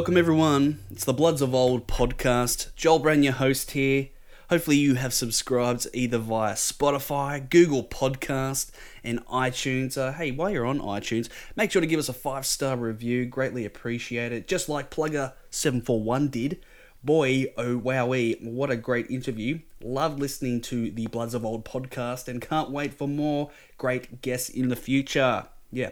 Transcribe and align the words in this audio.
Welcome, 0.00 0.16
everyone. 0.16 0.78
It's 0.90 1.04
the 1.04 1.12
Bloods 1.12 1.42
of 1.42 1.54
Old 1.54 1.86
podcast. 1.86 2.74
Joel 2.74 3.00
Brand, 3.00 3.22
your 3.22 3.34
host 3.34 3.72
here. 3.72 4.08
Hopefully, 4.48 4.78
you 4.78 4.94
have 4.94 5.12
subscribed 5.12 5.86
either 5.92 6.16
via 6.16 6.54
Spotify, 6.54 7.50
Google 7.50 7.84
Podcast, 7.84 8.70
and 9.04 9.22
iTunes. 9.26 9.98
Uh, 9.98 10.12
hey, 10.12 10.30
while 10.30 10.48
you're 10.48 10.64
on 10.64 10.78
iTunes, 10.78 11.28
make 11.54 11.70
sure 11.70 11.82
to 11.82 11.86
give 11.86 11.98
us 11.98 12.08
a 12.08 12.14
five 12.14 12.46
star 12.46 12.78
review. 12.78 13.26
Greatly 13.26 13.66
appreciate 13.66 14.32
it. 14.32 14.48
Just 14.48 14.70
like 14.70 14.90
Plugger741 14.90 16.30
did. 16.30 16.64
Boy, 17.04 17.52
oh 17.58 17.78
wowee, 17.78 18.42
what 18.42 18.70
a 18.70 18.76
great 18.76 19.10
interview. 19.10 19.58
Love 19.82 20.18
listening 20.18 20.62
to 20.62 20.90
the 20.90 21.08
Bloods 21.08 21.34
of 21.34 21.44
Old 21.44 21.66
podcast 21.66 22.26
and 22.26 22.40
can't 22.40 22.70
wait 22.70 22.94
for 22.94 23.06
more 23.06 23.50
great 23.76 24.22
guests 24.22 24.48
in 24.48 24.70
the 24.70 24.76
future. 24.76 25.44
Yeah, 25.72 25.90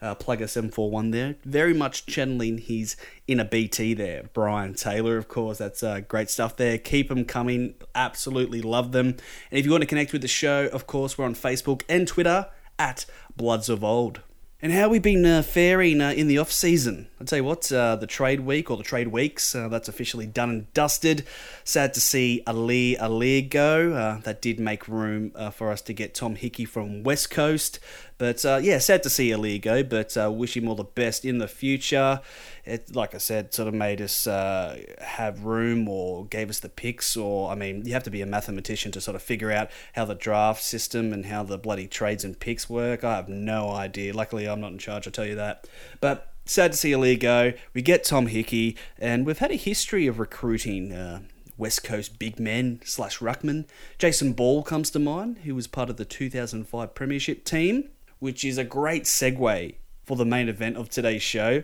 uh, 0.00 0.14
Plugger741 0.14 1.12
there. 1.12 1.36
Very 1.44 1.74
much 1.74 2.06
channeling 2.06 2.58
his 2.58 2.96
inner 3.26 3.44
BT 3.44 3.92
there. 3.92 4.30
Brian 4.32 4.72
Taylor, 4.72 5.18
of 5.18 5.28
course. 5.28 5.58
That's 5.58 5.82
uh, 5.82 6.00
great 6.00 6.30
stuff 6.30 6.56
there. 6.56 6.78
Keep 6.78 7.10
them 7.10 7.26
coming. 7.26 7.74
Absolutely 7.94 8.62
love 8.62 8.92
them. 8.92 9.08
And 9.50 9.58
if 9.58 9.66
you 9.66 9.70
want 9.70 9.82
to 9.82 9.86
connect 9.86 10.12
with 10.12 10.22
the 10.22 10.28
show, 10.28 10.68
of 10.68 10.86
course, 10.86 11.18
we're 11.18 11.26
on 11.26 11.34
Facebook 11.34 11.82
and 11.90 12.08
Twitter 12.08 12.48
at 12.78 13.04
Bloods 13.36 13.68
of 13.68 13.84
Old. 13.84 14.22
And 14.62 14.72
how 14.72 14.88
we 14.88 14.98
been 14.98 15.26
uh, 15.26 15.42
faring 15.42 16.00
uh, 16.00 16.10
in 16.10 16.26
the 16.26 16.38
off 16.38 16.50
season? 16.50 17.07
I 17.20 17.24
tell 17.24 17.38
you 17.38 17.44
what, 17.44 17.70
uh, 17.72 17.96
the 17.96 18.06
trade 18.06 18.40
week 18.40 18.70
or 18.70 18.76
the 18.76 18.84
trade 18.84 19.08
weeks 19.08 19.52
uh, 19.52 19.66
that's 19.68 19.88
officially 19.88 20.26
done 20.26 20.50
and 20.50 20.72
dusted. 20.72 21.26
Sad 21.64 21.92
to 21.94 22.00
see 22.00 22.42
Aliir 22.46 22.96
Aliir 23.00 23.48
go. 23.48 23.92
Uh, 23.92 24.20
that 24.20 24.40
did 24.40 24.60
make 24.60 24.86
room 24.86 25.32
uh, 25.34 25.50
for 25.50 25.72
us 25.72 25.82
to 25.82 25.92
get 25.92 26.14
Tom 26.14 26.36
Hickey 26.36 26.64
from 26.64 27.02
West 27.02 27.30
Coast. 27.30 27.80
But 28.18 28.42
yeah, 28.44 28.78
sad 28.78 29.04
to 29.04 29.10
see 29.10 29.30
Aliir 29.30 29.60
go. 29.60 29.82
But 29.82 30.16
wish 30.32 30.56
him 30.56 30.68
all 30.68 30.74
the 30.74 30.84
best 30.84 31.24
in 31.24 31.38
the 31.38 31.46
future. 31.46 32.20
It, 32.64 32.94
like 32.94 33.14
I 33.14 33.18
said, 33.18 33.54
sort 33.54 33.68
of 33.68 33.74
made 33.74 34.00
us 34.00 34.24
have 34.24 35.44
room 35.44 35.88
or 35.88 36.26
gave 36.26 36.50
us 36.50 36.58
the 36.60 36.68
picks. 36.68 37.16
Or 37.16 37.50
I 37.50 37.54
mean, 37.54 37.84
you 37.84 37.92
have 37.92 38.02
to 38.04 38.10
be 38.10 38.20
a 38.20 38.26
mathematician 38.26 38.90
to 38.92 39.00
sort 39.00 39.14
of 39.14 39.22
figure 39.22 39.52
out 39.52 39.70
how 39.94 40.04
the 40.04 40.16
draft 40.16 40.62
system 40.62 41.12
and 41.12 41.26
how 41.26 41.44
the 41.44 41.58
bloody 41.58 41.86
trades 41.86 42.24
and 42.24 42.38
picks 42.38 42.68
work. 42.68 43.04
I 43.04 43.16
have 43.16 43.28
no 43.28 43.70
idea. 43.70 44.12
Luckily, 44.12 44.48
I'm 44.48 44.60
not 44.60 44.72
in 44.72 44.78
charge. 44.78 45.06
I 45.06 45.10
tell 45.10 45.26
you 45.26 45.36
that. 45.36 45.68
But 46.00 46.32
sad 46.48 46.72
to 46.72 46.78
see 46.78 46.92
Aliir 46.92 47.20
go. 47.20 47.52
We 47.74 47.82
get 47.82 48.04
Tom 48.04 48.26
Hickey, 48.26 48.76
and 48.98 49.26
we've 49.26 49.38
had 49.38 49.50
a 49.50 49.56
history 49.56 50.06
of 50.06 50.18
recruiting 50.18 50.92
uh, 50.92 51.20
West 51.56 51.84
Coast 51.84 52.18
big 52.18 52.40
men 52.40 52.80
slash 52.84 53.18
ruckman. 53.18 53.66
Jason 53.98 54.32
Ball 54.32 54.62
comes 54.62 54.90
to 54.90 54.98
mind, 54.98 55.38
who 55.44 55.54
was 55.54 55.66
part 55.66 55.90
of 55.90 55.96
the 55.96 56.04
2005 56.04 56.94
Premiership 56.94 57.44
team, 57.44 57.90
which 58.18 58.44
is 58.44 58.58
a 58.58 58.64
great 58.64 59.04
segue 59.04 59.74
for 60.04 60.16
the 60.16 60.24
main 60.24 60.48
event 60.48 60.76
of 60.76 60.88
today's 60.88 61.22
show. 61.22 61.62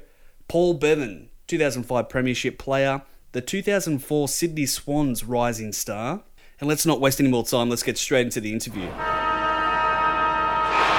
Paul 0.49 0.75
Bevan, 0.75 1.31
2005 1.47 2.09
Premiership 2.09 2.59
player, 2.59 3.03
the 3.33 3.41
2004 3.41 4.29
Sydney 4.29 4.67
Swans 4.67 5.25
rising 5.25 5.73
star. 5.73 6.23
And 6.61 6.69
let's 6.69 6.87
not 6.87 7.01
waste 7.01 7.19
any 7.19 7.31
more 7.31 7.45
time, 7.45 7.69
let's 7.69 7.83
get 7.83 7.99
straight 7.99 8.27
into 8.27 8.41
the 8.41 8.53
interview. 8.53 8.89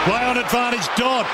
Play 0.04 0.24
on 0.24 0.38
advantage, 0.38 0.88
Dodd 0.98 1.26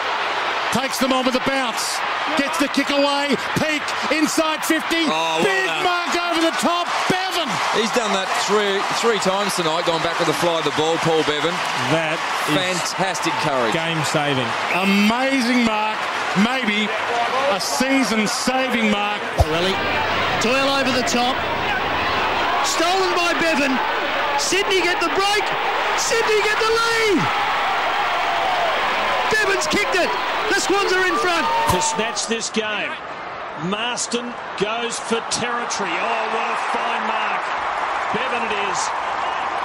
takes 0.72 1.00
them 1.00 1.12
on 1.12 1.26
with 1.26 1.36
a 1.36 1.42
bounce. 1.46 1.98
Gets 2.38 2.58
the 2.60 2.68
kick 2.68 2.90
away. 2.90 3.36
Peak 3.60 3.84
inside 4.12 4.64
50. 4.64 5.08
Oh, 5.12 5.44
Big 5.44 5.68
well 5.68 5.84
mark 5.84 6.14
over 6.16 6.42
the 6.42 6.56
top. 6.64 6.88
Bevan. 7.12 7.50
He's 7.76 7.92
done 7.92 8.12
that 8.16 8.28
three 8.48 8.80
three 9.00 9.20
times 9.20 9.56
tonight, 9.56 9.84
going 9.88 10.04
back 10.04 10.20
with 10.20 10.28
the 10.28 10.38
fly 10.40 10.60
of 10.60 10.66
the 10.68 10.76
ball, 10.80 10.96
Paul 11.04 11.24
Bevan. 11.28 11.56
That 11.92 12.20
fantastic 12.52 13.36
courage. 13.44 13.76
Game 13.76 14.00
saving. 14.08 14.48
Amazing 14.76 15.64
mark. 15.68 16.00
Maybe 16.44 16.88
a 17.52 17.60
season 17.60 18.28
saving 18.28 18.88
mark. 18.92 19.20
Really. 19.52 19.76
Toil 20.40 20.68
over 20.80 20.92
the 20.96 21.08
top. 21.08 21.36
Stolen 22.64 23.12
by 23.18 23.36
Bevan. 23.40 23.76
Sydney 24.40 24.80
get 24.82 25.00
the 25.04 25.12
break. 25.12 25.46
Sydney 26.00 26.40
get 26.48 26.58
the 26.60 26.72
lead. 26.72 27.51
Bevan's 29.52 29.68
kicked 29.68 29.96
it. 30.00 30.08
The 30.48 30.60
Swans 30.64 30.94
are 30.94 31.06
in 31.06 31.16
front. 31.20 31.44
To 31.76 31.82
snatch 31.82 32.28
this 32.28 32.50
game. 32.50 32.88
Marston 33.68 34.32
goes 34.64 34.96
for 34.96 35.20
territory. 35.28 35.92
Oh, 35.92 36.24
what 36.32 36.48
a 36.48 36.60
fine 36.72 37.04
mark. 37.04 37.44
Bevan 38.16 38.48
it 38.48 38.56
is. 38.72 38.80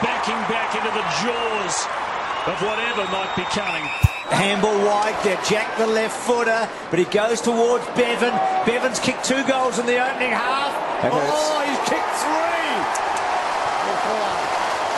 Backing 0.03 0.43
back 0.51 0.75
into 0.75 0.91
the 0.91 1.07
jaws 1.23 1.87
of 2.51 2.59
whatever 2.67 3.07
might 3.15 3.31
be 3.37 3.47
coming. 3.55 3.87
Handball 4.35 4.75
wide 4.85 5.15
there, 5.23 5.39
Jack 5.49 5.79
the 5.79 5.87
left 5.87 6.19
footer, 6.27 6.69
but 6.91 6.99
he 6.99 7.05
goes 7.05 7.41
towards 7.41 7.87
Bevan. 7.95 8.35
Bevan's 8.67 8.99
kicked 8.99 9.25
two 9.25 9.47
goals 9.47 9.79
in 9.79 9.87
the 9.87 10.03
opening 10.03 10.33
half. 10.33 10.75
That 11.03 11.13
oh, 11.15 11.63
he's 11.63 11.79
kicked 11.87 12.17
three. 12.27 12.75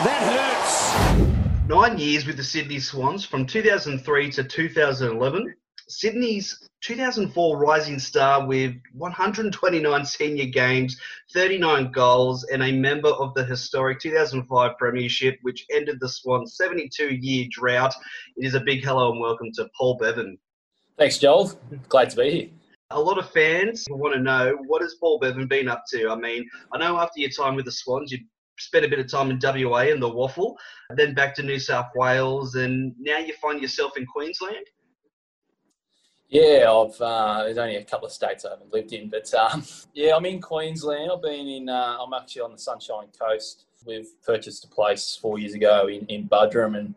That 0.08 0.22
hurts. 0.32 1.37
Nine 1.68 1.98
years 1.98 2.26
with 2.26 2.38
the 2.38 2.44
Sydney 2.44 2.80
Swans 2.80 3.26
from 3.26 3.44
2003 3.44 4.30
to 4.30 4.42
2011. 4.42 5.54
Sydney's 5.86 6.66
2004 6.80 7.58
rising 7.58 7.98
star 7.98 8.46
with 8.46 8.74
129 8.94 10.04
senior 10.06 10.46
games, 10.46 10.98
39 11.34 11.92
goals, 11.92 12.44
and 12.44 12.62
a 12.62 12.72
member 12.72 13.10
of 13.10 13.34
the 13.34 13.44
historic 13.44 14.00
2005 14.00 14.78
Premiership, 14.78 15.36
which 15.42 15.66
ended 15.70 16.00
the 16.00 16.08
Swans' 16.08 16.56
72 16.56 17.16
year 17.16 17.46
drought. 17.50 17.92
It 18.38 18.46
is 18.46 18.54
a 18.54 18.60
big 18.60 18.82
hello 18.82 19.12
and 19.12 19.20
welcome 19.20 19.52
to 19.56 19.68
Paul 19.78 19.98
Bevan. 19.98 20.38
Thanks, 20.96 21.18
Joel. 21.18 21.52
Glad 21.90 22.08
to 22.08 22.16
be 22.16 22.30
here. 22.30 22.48
A 22.92 22.98
lot 22.98 23.18
of 23.18 23.30
fans 23.30 23.84
want 23.90 24.14
to 24.14 24.20
know 24.22 24.56
what 24.68 24.80
has 24.80 24.94
Paul 24.94 25.18
Bevan 25.18 25.46
been 25.46 25.68
up 25.68 25.84
to? 25.90 26.08
I 26.08 26.16
mean, 26.16 26.48
I 26.72 26.78
know 26.78 26.96
after 26.96 27.20
your 27.20 27.28
time 27.28 27.56
with 27.56 27.66
the 27.66 27.72
Swans, 27.72 28.10
you 28.10 28.20
spent 28.58 28.84
a 28.84 28.88
bit 28.88 28.98
of 28.98 29.10
time 29.10 29.30
in 29.30 29.38
WA 29.42 29.80
in 29.82 30.00
the 30.00 30.08
waffle, 30.08 30.56
then 30.90 31.14
back 31.14 31.34
to 31.36 31.42
New 31.42 31.58
South 31.58 31.88
Wales, 31.94 32.54
and 32.54 32.94
now 32.98 33.18
you 33.18 33.34
find 33.40 33.60
yourself 33.60 33.96
in 33.96 34.06
Queensland. 34.06 34.66
Yeah, 36.28 36.70
I've 36.70 37.00
uh, 37.00 37.44
there's 37.44 37.56
only 37.56 37.76
a 37.76 37.84
couple 37.84 38.06
of 38.06 38.12
states 38.12 38.44
I 38.44 38.50
haven't 38.50 38.72
lived 38.72 38.92
in, 38.92 39.08
but 39.08 39.32
um, 39.32 39.64
yeah, 39.94 40.14
I'm 40.14 40.26
in 40.26 40.42
Queensland. 40.42 41.10
I've 41.10 41.22
been 41.22 41.48
in. 41.48 41.68
Uh, 41.70 41.96
I'm 42.00 42.12
actually 42.12 42.42
on 42.42 42.52
the 42.52 42.58
Sunshine 42.58 43.08
Coast. 43.18 43.64
We've 43.86 44.08
purchased 44.22 44.64
a 44.64 44.68
place 44.68 45.18
four 45.20 45.38
years 45.38 45.54
ago 45.54 45.86
in 45.86 46.04
in 46.06 46.28
Buderim, 46.28 46.76
and 46.76 46.94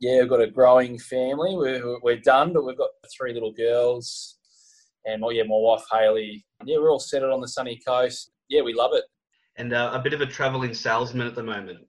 yeah, 0.00 0.20
we've 0.20 0.28
got 0.30 0.40
a 0.40 0.46
growing 0.46 0.98
family. 0.98 1.54
We're 1.54 2.00
we're 2.00 2.16
done, 2.16 2.54
but 2.54 2.64
we've 2.64 2.78
got 2.78 2.90
three 3.14 3.34
little 3.34 3.52
girls, 3.52 4.38
and 5.04 5.20
my 5.20 5.30
yeah, 5.32 5.42
my 5.42 5.50
wife 5.50 5.84
Haley. 5.92 6.42
Yeah, 6.64 6.78
we're 6.78 6.90
all 6.90 6.98
settled 6.98 7.32
on 7.32 7.42
the 7.42 7.48
sunny 7.48 7.78
coast. 7.86 8.30
Yeah, 8.48 8.62
we 8.62 8.72
love 8.72 8.92
it. 8.94 9.04
And 9.56 9.72
uh, 9.72 9.90
a 9.92 9.98
bit 9.98 10.12
of 10.12 10.20
a 10.20 10.26
travelling 10.26 10.74
salesman 10.74 11.26
at 11.26 11.34
the 11.34 11.42
moment. 11.42 11.80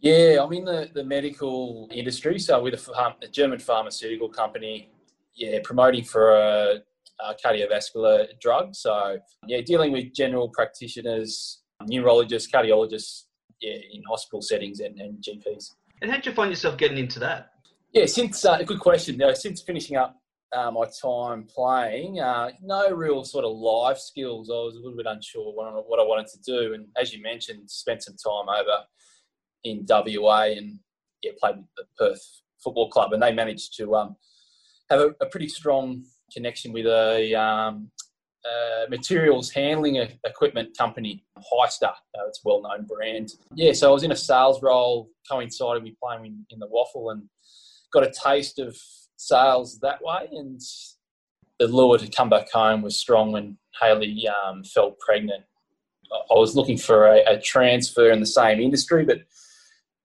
Yeah, 0.00 0.42
I'm 0.42 0.52
in 0.52 0.64
the, 0.64 0.90
the 0.92 1.04
medical 1.04 1.88
industry. 1.92 2.38
So 2.38 2.60
with 2.60 2.74
a, 2.74 3.14
a 3.22 3.28
German 3.28 3.60
pharmaceutical 3.60 4.28
company, 4.28 4.90
yeah, 5.34 5.58
promoting 5.62 6.04
for 6.04 6.36
a, 6.36 6.80
a 7.20 7.34
cardiovascular 7.44 8.26
drug. 8.40 8.74
So 8.74 9.18
yeah, 9.46 9.60
dealing 9.64 9.92
with 9.92 10.12
general 10.12 10.48
practitioners, 10.48 11.62
neurologists, 11.86 12.50
cardiologists, 12.50 13.24
yeah, 13.60 13.74
in 13.92 14.02
hospital 14.08 14.42
settings 14.42 14.80
and, 14.80 15.00
and 15.00 15.22
GPs. 15.22 15.74
And 16.00 16.10
how 16.10 16.16
did 16.16 16.26
you 16.26 16.32
find 16.32 16.50
yourself 16.50 16.76
getting 16.76 16.98
into 16.98 17.20
that? 17.20 17.50
Yeah, 17.92 18.06
since 18.06 18.44
uh, 18.44 18.60
good 18.62 18.80
question. 18.80 19.14
You 19.14 19.26
know, 19.26 19.34
since 19.34 19.62
finishing 19.62 19.96
up 19.96 20.21
uh, 20.52 20.70
my 20.70 20.86
time 21.00 21.44
playing, 21.44 22.20
uh, 22.20 22.50
no 22.62 22.90
real 22.90 23.24
sort 23.24 23.44
of 23.44 23.56
life 23.56 23.98
skills. 23.98 24.50
I 24.50 24.54
was 24.54 24.74
a 24.74 24.78
little 24.78 24.96
bit 24.96 25.06
unsure 25.06 25.52
what 25.54 25.66
I, 25.66 25.70
what 25.72 26.00
I 26.00 26.02
wanted 26.02 26.26
to 26.28 26.40
do, 26.42 26.74
and 26.74 26.86
as 26.96 27.12
you 27.12 27.22
mentioned, 27.22 27.70
spent 27.70 28.02
some 28.02 28.16
time 28.16 28.48
over 28.48 28.84
in 29.64 29.86
WA 29.88 30.42
and 30.56 30.78
yeah, 31.22 31.32
played 31.40 31.56
with 31.56 31.66
the 31.76 31.84
Perth 31.96 32.22
Football 32.62 32.90
Club, 32.90 33.12
and 33.12 33.22
they 33.22 33.32
managed 33.32 33.76
to 33.78 33.94
um, 33.94 34.16
have 34.90 35.00
a, 35.00 35.14
a 35.20 35.26
pretty 35.26 35.48
strong 35.48 36.04
connection 36.32 36.72
with 36.72 36.86
a 36.86 37.34
um, 37.34 37.90
uh, 38.44 38.86
materials 38.90 39.50
handling 39.50 39.96
equipment 40.24 40.76
company, 40.76 41.24
Hyster. 41.38 41.84
Uh, 41.88 42.26
it's 42.26 42.40
a 42.44 42.48
well-known 42.48 42.86
brand. 42.86 43.30
Yeah, 43.54 43.72
so 43.72 43.90
I 43.90 43.92
was 43.92 44.02
in 44.02 44.12
a 44.12 44.16
sales 44.16 44.62
role, 44.62 45.08
coincided 45.30 45.82
with 45.82 45.94
playing 46.02 46.26
in, 46.26 46.46
in 46.50 46.58
the 46.58 46.66
Waffle 46.66 47.10
and 47.10 47.22
got 47.92 48.04
a 48.04 48.12
taste 48.24 48.58
of 48.58 48.76
sales 49.16 49.78
that 49.80 50.02
way. 50.02 50.28
And 50.32 50.60
the 51.58 51.68
lure 51.68 51.98
to 51.98 52.08
come 52.08 52.28
back 52.28 52.50
home 52.50 52.82
was 52.82 52.98
strong 52.98 53.32
when 53.32 53.56
Haley 53.80 54.26
um, 54.28 54.64
fell 54.64 54.96
pregnant. 55.00 55.44
I 56.12 56.34
was 56.34 56.54
looking 56.54 56.76
for 56.76 57.06
a, 57.06 57.22
a 57.26 57.40
transfer 57.40 58.10
in 58.10 58.20
the 58.20 58.26
same 58.26 58.60
industry, 58.60 59.04
but 59.04 59.22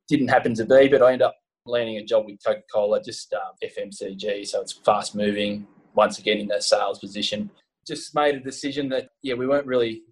didn't 0.07 0.30
happen 0.30 0.54
to 0.56 0.65
be. 0.65 0.88
But 0.88 1.01
I 1.01 1.13
ended 1.13 1.24
up 1.24 1.36
landing 1.65 1.98
a 1.98 2.04
job 2.04 2.25
with 2.25 2.39
Coca 2.45 2.62
Cola, 2.71 3.01
just 3.04 3.33
um, 3.33 3.54
FMCG, 3.63 4.48
so 4.48 4.62
it's 4.62 4.74
fast 4.74 5.15
moving. 5.15 5.68
Once 5.95 6.19
again, 6.19 6.38
in 6.38 6.48
that 6.48 6.63
sales 6.63 7.00
position, 7.00 7.50
just 7.86 8.13
made 8.13 8.36
a 8.36 8.39
decision 8.39 8.88
that 8.89 9.10
yeah, 9.21 9.33
we 9.33 9.48
weren't 9.48 9.65
really 9.65 10.03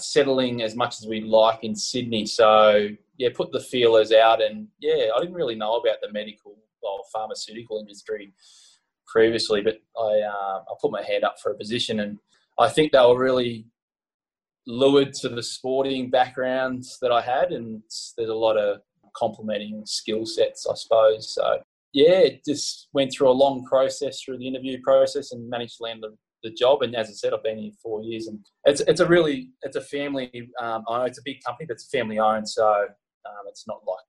settling 0.00 0.62
as 0.62 0.76
much 0.76 1.00
as 1.00 1.08
we'd 1.08 1.24
like 1.24 1.64
in 1.64 1.74
Sydney. 1.74 2.24
So 2.24 2.88
yeah, 3.16 3.28
put 3.34 3.52
the 3.52 3.60
feelers 3.60 4.12
out, 4.12 4.40
and 4.40 4.68
yeah, 4.80 5.08
I 5.14 5.20
didn't 5.20 5.34
really 5.34 5.56
know 5.56 5.76
about 5.76 5.96
the 6.00 6.12
medical 6.12 6.56
or 6.82 7.00
pharmaceutical 7.12 7.78
industry 7.78 8.32
previously, 9.06 9.62
but 9.62 9.80
I 9.98 10.20
uh, 10.20 10.62
I 10.68 10.74
put 10.80 10.92
my 10.92 11.02
hand 11.02 11.24
up 11.24 11.36
for 11.42 11.52
a 11.52 11.56
position, 11.56 12.00
and 12.00 12.18
I 12.58 12.68
think 12.68 12.92
they 12.92 13.00
were 13.00 13.18
really 13.18 13.66
lured 14.66 15.14
to 15.14 15.28
the 15.28 15.42
sporting 15.42 16.10
backgrounds 16.10 16.98
that 17.00 17.10
I 17.10 17.22
had, 17.22 17.52
and 17.52 17.82
there's 18.16 18.28
a 18.28 18.34
lot 18.34 18.56
of 18.56 18.80
complementing 19.16 19.82
skill 19.86 20.26
sets, 20.26 20.66
I 20.70 20.74
suppose. 20.74 21.34
So 21.34 21.62
yeah, 21.92 22.18
it 22.18 22.44
just 22.46 22.88
went 22.92 23.12
through 23.12 23.30
a 23.30 23.32
long 23.32 23.64
process 23.64 24.22
through 24.22 24.38
the 24.38 24.46
interview 24.46 24.78
process 24.82 25.32
and 25.32 25.48
managed 25.48 25.78
to 25.78 25.84
land 25.84 26.02
the, 26.02 26.14
the 26.42 26.54
job. 26.54 26.82
And 26.82 26.94
as 26.94 27.08
I 27.08 27.12
said, 27.12 27.32
I've 27.32 27.42
been 27.42 27.58
here 27.58 27.72
four 27.82 28.02
years, 28.02 28.26
and 28.26 28.38
it's 28.64 28.80
it's 28.82 29.00
a 29.00 29.06
really 29.06 29.50
it's 29.62 29.76
a 29.76 29.80
family. 29.80 30.30
Um, 30.60 30.84
I 30.88 30.98
know 30.98 31.04
it's 31.04 31.18
a 31.18 31.22
big 31.24 31.42
company, 31.44 31.66
but 31.66 31.74
it's 31.74 31.88
family 31.88 32.18
owned, 32.18 32.48
so 32.48 32.68
um, 32.68 33.44
it's 33.48 33.66
not 33.66 33.80
like 33.86 34.04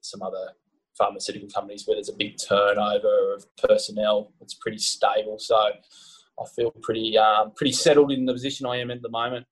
some 0.00 0.22
other 0.22 0.52
pharmaceutical 0.98 1.48
companies 1.48 1.86
where 1.86 1.96
there's 1.96 2.08
a 2.08 2.16
big 2.16 2.36
turnover 2.36 3.34
of 3.34 3.46
personnel. 3.56 4.32
It's 4.40 4.54
pretty 4.54 4.78
stable, 4.78 5.38
so 5.38 5.56
I 5.56 6.44
feel 6.54 6.72
pretty 6.82 7.16
um, 7.16 7.52
pretty 7.56 7.72
settled 7.72 8.12
in 8.12 8.26
the 8.26 8.32
position 8.32 8.66
I 8.66 8.76
am 8.76 8.90
at 8.90 9.02
the 9.02 9.08
moment. 9.08 9.46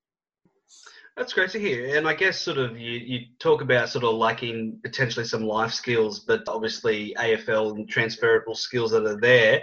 That's 1.16 1.32
great 1.32 1.48
to 1.50 1.58
hear. 1.58 1.96
And 1.96 2.06
I 2.06 2.12
guess 2.12 2.38
sort 2.38 2.58
of 2.58 2.78
you, 2.78 2.92
you 2.92 3.20
talk 3.38 3.62
about 3.62 3.88
sort 3.88 4.04
of 4.04 4.16
lacking 4.16 4.78
potentially 4.84 5.24
some 5.24 5.44
life 5.44 5.72
skills, 5.72 6.20
but 6.20 6.42
obviously 6.46 7.16
AFL 7.18 7.74
and 7.74 7.88
transferable 7.88 8.54
skills 8.54 8.90
that 8.90 9.06
are 9.06 9.18
there. 9.18 9.62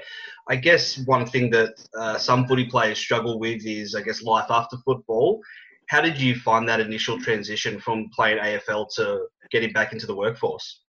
I 0.49 0.55
guess 0.55 0.97
one 1.05 1.27
thing 1.27 1.51
that 1.51 1.75
uh, 1.95 2.17
some 2.17 2.47
footy 2.47 2.65
players 2.65 2.97
struggle 2.97 3.39
with 3.39 3.65
is, 3.67 3.93
I 3.93 4.01
guess, 4.01 4.23
life 4.23 4.47
after 4.49 4.77
football. 4.83 5.41
How 5.89 6.01
did 6.01 6.19
you 6.19 6.35
find 6.35 6.67
that 6.67 6.79
initial 6.79 7.19
transition 7.19 7.79
from 7.79 8.09
playing 8.15 8.39
AFL 8.39 8.87
to 8.95 9.27
getting 9.51 9.71
back 9.73 9.93
into 9.93 10.07
the 10.07 10.15
workforce? 10.15 10.81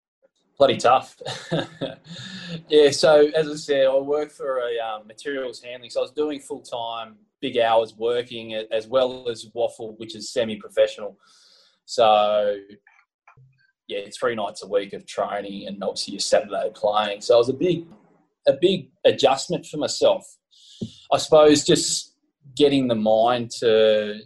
Bloody 0.59 0.77
tough. 0.77 1.21
yeah, 2.69 2.91
so 2.91 3.29
as 3.35 3.49
I 3.49 3.55
said, 3.57 3.87
I 3.87 3.97
work 3.97 4.31
for 4.31 4.59
a 4.59 4.79
um, 4.79 5.07
materials 5.07 5.61
handling, 5.61 5.91
so 5.91 6.01
I 6.01 6.03
was 6.03 6.13
doing 6.13 6.39
full 6.41 6.61
time 6.61 7.17
big 7.41 7.59
hours 7.59 7.95
working 7.99 8.55
as 8.55 8.87
well 8.87 9.29
as 9.29 9.47
Waffle, 9.53 9.97
which 9.99 10.15
is 10.15 10.33
semi-professional. 10.33 11.19
So 11.85 12.57
yeah, 13.87 14.07
three 14.19 14.35
nights 14.35 14.63
a 14.63 14.67
week 14.67 14.93
of 14.95 15.05
training 15.07 15.67
and 15.67 15.83
obviously 15.83 16.13
your 16.13 16.21
Saturday 16.21 16.71
playing. 16.75 17.21
So 17.21 17.35
it 17.35 17.39
was 17.39 17.49
a 17.51 17.55
big, 17.55 17.87
a 18.47 18.55
big 18.59 18.89
adjustment 19.05 19.67
for 19.67 19.77
myself. 19.77 20.25
I 21.13 21.19
suppose 21.19 21.65
just 21.65 22.15
getting 22.57 22.89
the 22.89 22.95
mind 22.95 23.51
to, 23.59 24.21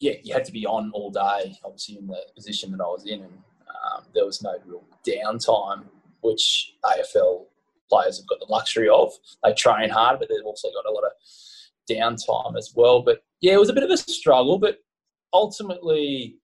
yeah, 0.00 0.14
you 0.24 0.34
had 0.34 0.44
to 0.46 0.52
be 0.52 0.66
on 0.66 0.90
all 0.92 1.10
day, 1.10 1.56
obviously 1.64 1.98
in 1.98 2.08
the 2.08 2.22
position 2.34 2.72
that 2.72 2.82
I 2.82 2.88
was 2.88 3.06
in, 3.06 3.20
and 3.20 3.38
um, 3.84 4.04
there 4.14 4.24
was 4.24 4.42
no 4.42 4.54
real 4.66 4.84
downtime, 5.06 5.84
which 6.20 6.74
AFL 6.84 7.46
players 7.90 8.18
have 8.18 8.28
got 8.28 8.40
the 8.40 8.46
luxury 8.50 8.88
of. 8.88 9.12
They 9.44 9.52
train 9.54 9.90
hard, 9.90 10.18
but 10.18 10.28
they've 10.28 10.44
also 10.44 10.68
got 10.72 10.90
a 10.90 10.92
lot 10.92 11.04
of 11.04 11.12
downtime 11.90 12.56
as 12.56 12.72
well. 12.74 13.02
But 13.02 13.22
yeah, 13.40 13.54
it 13.54 13.60
was 13.60 13.68
a 13.68 13.74
bit 13.74 13.82
of 13.82 13.90
a 13.90 13.96
struggle, 13.96 14.58
but 14.58 14.78
ultimately, 15.32 16.36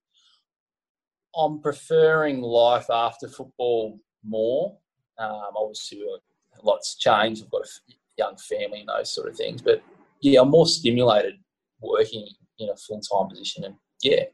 I'm 1.37 1.61
preferring 1.61 2.43
life 2.43 2.91
after 2.91 3.29
football 3.29 4.01
more. 4.25 4.77
Um, 5.19 5.53
obviously, 5.57 6.01
a 6.03 6.67
lot's 6.67 6.97
changed. 6.97 7.45
I've 7.45 7.51
got 7.51 7.67
a 7.67 7.93
young 8.17 8.37
family 8.37 8.81
and 8.81 8.89
those 8.89 9.15
sort 9.15 9.29
of 9.29 9.37
things. 9.37 9.63
But 9.63 9.83
yeah, 10.21 10.41
I'm 10.41 10.51
more 10.51 10.67
stimulated 10.67 11.35
working 11.81 12.27
in 12.59 12.69
a 12.71 12.77
full 12.77 13.01
time 13.01 13.29
position. 13.29 13.65
And 13.65 13.75
yeah, 14.03 14.25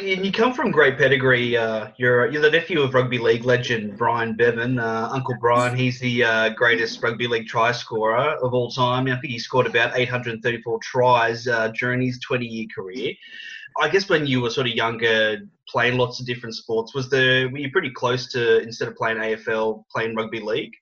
you 0.00 0.32
come 0.32 0.52
from 0.52 0.70
great 0.70 0.98
pedigree. 0.98 1.56
Uh, 1.56 1.88
you're 1.96 2.30
you're 2.30 2.42
the 2.42 2.50
nephew 2.50 2.82
of 2.82 2.94
rugby 2.94 3.18
league 3.18 3.44
legend 3.44 3.96
Brian 3.96 4.34
Bevan. 4.34 4.78
Uh, 4.78 5.08
Uncle 5.12 5.36
Brian, 5.40 5.76
he's 5.76 6.00
the 6.00 6.24
uh, 6.24 6.48
greatest 6.50 7.02
rugby 7.02 7.26
league 7.26 7.46
try 7.46 7.72
scorer 7.72 8.36
of 8.42 8.54
all 8.54 8.70
time. 8.70 9.06
I 9.06 9.12
think 9.20 9.32
he 9.32 9.38
scored 9.38 9.66
about 9.66 9.96
834 9.96 10.80
tries 10.82 11.46
uh, 11.46 11.68
during 11.78 12.00
his 12.00 12.18
20 12.20 12.46
year 12.46 12.66
career. 12.74 13.12
I 13.80 13.88
guess 13.88 14.08
when 14.08 14.26
you 14.26 14.40
were 14.40 14.50
sort 14.50 14.66
of 14.66 14.74
younger, 14.74 15.38
playing 15.68 15.98
lots 15.98 16.18
of 16.18 16.26
different 16.26 16.56
sports, 16.56 16.94
was 16.94 17.08
there 17.08 17.48
were 17.48 17.58
you 17.58 17.70
pretty 17.70 17.90
close 17.90 18.30
to 18.32 18.60
instead 18.60 18.88
of 18.88 18.96
playing 18.96 19.18
AFL, 19.18 19.84
playing 19.92 20.16
rugby 20.16 20.40
league? 20.40 20.72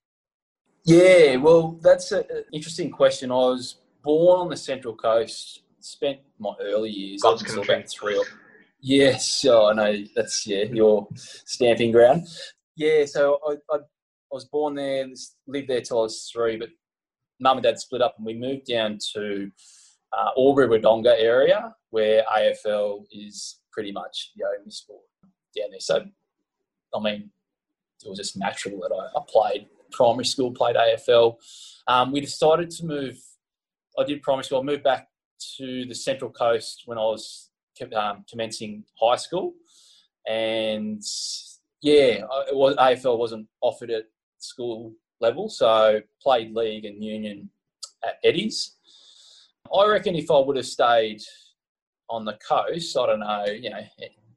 Yeah, 0.84 1.36
well, 1.36 1.78
that's 1.82 2.12
an 2.12 2.24
interesting 2.52 2.90
question. 2.90 3.30
I 3.30 3.34
was 3.34 3.76
born 4.02 4.40
on 4.40 4.48
the 4.48 4.56
Central 4.56 4.94
Coast. 4.94 5.62
Spent 5.80 6.18
my 6.38 6.52
early 6.60 6.90
years 6.90 7.22
God's 7.22 7.42
up 7.42 7.48
until 7.48 7.64
country. 7.64 7.74
about 7.74 7.90
three 7.90 8.18
or 8.18 8.24
Yes, 8.88 9.44
oh, 9.48 9.70
I 9.70 9.72
know 9.72 10.04
that's 10.14 10.46
yeah 10.46 10.62
your 10.72 11.08
stamping 11.44 11.90
ground. 11.90 12.24
Yeah, 12.76 13.04
so 13.04 13.40
I, 13.44 13.54
I, 13.74 13.78
I 13.78 13.80
was 14.30 14.44
born 14.44 14.76
there, 14.76 15.08
lived 15.48 15.66
there 15.66 15.80
till 15.80 15.98
I 15.98 16.02
was 16.02 16.30
three, 16.32 16.56
but 16.56 16.68
mum 17.40 17.56
and 17.56 17.64
dad 17.64 17.80
split 17.80 18.00
up 18.00 18.14
and 18.16 18.24
we 18.24 18.34
moved 18.34 18.66
down 18.66 19.00
to 19.14 19.50
uh, 20.16 20.30
Albury 20.38 20.68
Wodonga 20.68 21.16
area 21.18 21.74
where 21.90 22.22
AFL 22.32 23.06
is 23.10 23.58
pretty 23.72 23.90
much 23.90 24.30
the 24.36 24.44
only 24.56 24.70
sport 24.70 25.02
down 25.56 25.70
there. 25.72 25.80
So, 25.80 26.04
I 26.94 27.00
mean, 27.00 27.28
it 28.04 28.08
was 28.08 28.18
just 28.18 28.36
natural 28.36 28.78
that 28.82 28.94
I, 28.94 29.18
I 29.18 29.22
played 29.28 29.66
primary 29.90 30.26
school, 30.26 30.52
played 30.52 30.76
AFL. 30.76 31.38
Um, 31.88 32.12
we 32.12 32.20
decided 32.20 32.70
to 32.70 32.86
move. 32.86 33.18
I 33.98 34.04
did 34.04 34.22
primary 34.22 34.44
school. 34.44 34.60
I 34.60 34.62
moved 34.62 34.84
back 34.84 35.08
to 35.56 35.86
the 35.86 35.94
Central 35.94 36.30
Coast 36.30 36.84
when 36.86 36.98
I 36.98 37.02
was 37.02 37.45
um, 37.94 38.24
commencing 38.28 38.84
high 39.00 39.16
school, 39.16 39.54
and 40.28 41.02
yeah, 41.82 42.24
it 42.48 42.56
was 42.56 42.76
AFL 42.76 43.18
wasn't 43.18 43.46
offered 43.60 43.90
at 43.90 44.04
school 44.38 44.92
level, 45.20 45.48
so 45.48 46.00
played 46.22 46.54
league 46.54 46.84
and 46.84 47.02
union 47.02 47.50
at 48.04 48.18
Eddie's. 48.24 48.76
I 49.74 49.86
reckon 49.86 50.14
if 50.14 50.30
I 50.30 50.38
would 50.38 50.56
have 50.56 50.66
stayed 50.66 51.22
on 52.08 52.24
the 52.24 52.38
coast, 52.46 52.96
I 52.96 53.06
don't 53.06 53.20
know, 53.20 53.44
you 53.46 53.70
know, 53.70 53.82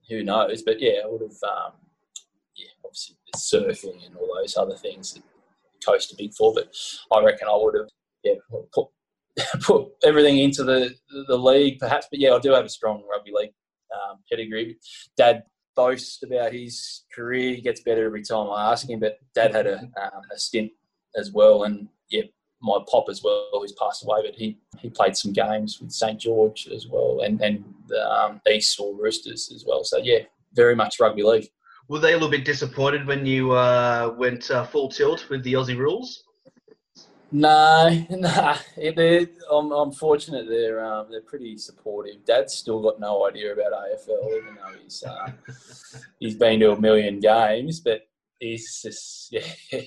who 0.10 0.24
knows, 0.24 0.64
but 0.64 0.82
yeah, 0.82 1.02
I 1.04 1.08
would 1.08 1.22
have, 1.22 1.44
um, 1.44 1.74
yeah, 2.56 2.68
obviously 2.84 3.16
surfing 3.36 4.06
and 4.06 4.16
all 4.16 4.36
those 4.36 4.58
other 4.58 4.76
things 4.76 5.14
that 5.14 5.24
coast 5.86 6.12
are 6.12 6.18
big 6.18 6.34
for, 6.34 6.54
but 6.54 6.74
I 7.12 7.24
reckon 7.24 7.48
I 7.48 7.56
would 7.56 7.76
have, 7.76 7.90
yeah, 8.24 8.34
put 8.74 8.88
put 9.62 9.88
everything 10.04 10.40
into 10.40 10.64
the 10.64 10.94
the 11.28 11.38
league, 11.38 11.80
perhaps. 11.80 12.08
But 12.10 12.20
yeah, 12.20 12.34
I 12.34 12.40
do 12.40 12.52
have 12.52 12.66
a 12.66 12.70
strong 12.70 13.04
rugby 13.10 13.32
league 13.34 13.54
um, 13.94 14.20
pedigree. 14.30 14.78
Dad 15.18 15.44
boasts 15.76 16.24
about 16.24 16.54
his 16.54 17.04
career; 17.14 17.56
he 17.56 17.62
gets 17.62 17.82
better 17.82 18.06
every 18.06 18.24
time 18.24 18.50
I 18.50 18.72
ask 18.72 18.90
him. 18.90 19.00
But 19.00 19.20
Dad 19.34 19.54
had 19.54 19.68
a, 19.68 19.80
um, 19.80 20.22
a 20.34 20.38
stint 20.38 20.72
as 21.16 21.32
well, 21.32 21.64
and 21.64 21.88
yeah, 22.10 22.24
my 22.62 22.78
pop 22.90 23.06
as 23.10 23.24
well, 23.24 23.50
who's 23.54 23.74
passed 23.74 24.04
away, 24.04 24.22
but 24.24 24.36
he, 24.36 24.58
he 24.80 24.90
played 24.90 25.16
some 25.16 25.32
games 25.32 25.80
with 25.80 25.92
St 25.92 26.20
George 26.20 26.68
as 26.74 26.88
well, 26.88 27.22
and 27.22 27.42
and 27.42 27.64
the 27.88 28.10
um, 28.12 28.42
East 28.50 28.80
or 28.80 28.96
Roosters 28.96 29.52
as 29.54 29.66
well. 29.66 29.84
So 29.84 29.98
yeah, 29.98 30.20
very 30.54 30.76
much 30.76 31.00
rugby 31.00 31.24
league. 31.24 31.48
Were 31.88 32.00
they 32.00 32.12
a 32.12 32.16
little 32.16 32.30
bit 32.30 32.46
disappointed 32.46 33.08
when 33.08 33.26
you 33.26 33.52
uh, 33.52 34.14
went 34.18 34.52
uh, 34.52 34.64
full 34.66 34.90
tilt 34.90 35.28
with 35.30 35.44
the 35.44 35.54
Aussie 35.54 35.78
rules? 35.78 36.24
No, 37.32 38.06
nah. 38.10 38.58
They're, 38.76 39.28
I'm, 39.52 39.72
I'm 39.72 39.92
fortunate 39.92 40.48
they're 40.48 40.84
um, 40.84 41.08
they're 41.12 41.22
pretty 41.22 41.58
supportive. 41.58 42.26
Dad's 42.26 42.54
still 42.54 42.82
got 42.82 43.00
no 43.00 43.28
idea 43.28 43.54
about 43.54 43.74
AFL, 43.74 44.38
even 44.38 44.56
though 44.56 44.80
he's 44.82 45.04
uh, 45.04 45.32
he's 46.20 46.36
been 46.36 46.60
to 46.62 46.72
a 46.72 46.82
million 46.82 47.20
games. 47.20 47.80
But 47.80 48.08
he's 48.40 48.82
just 48.82 49.32
yeah, 49.72 49.82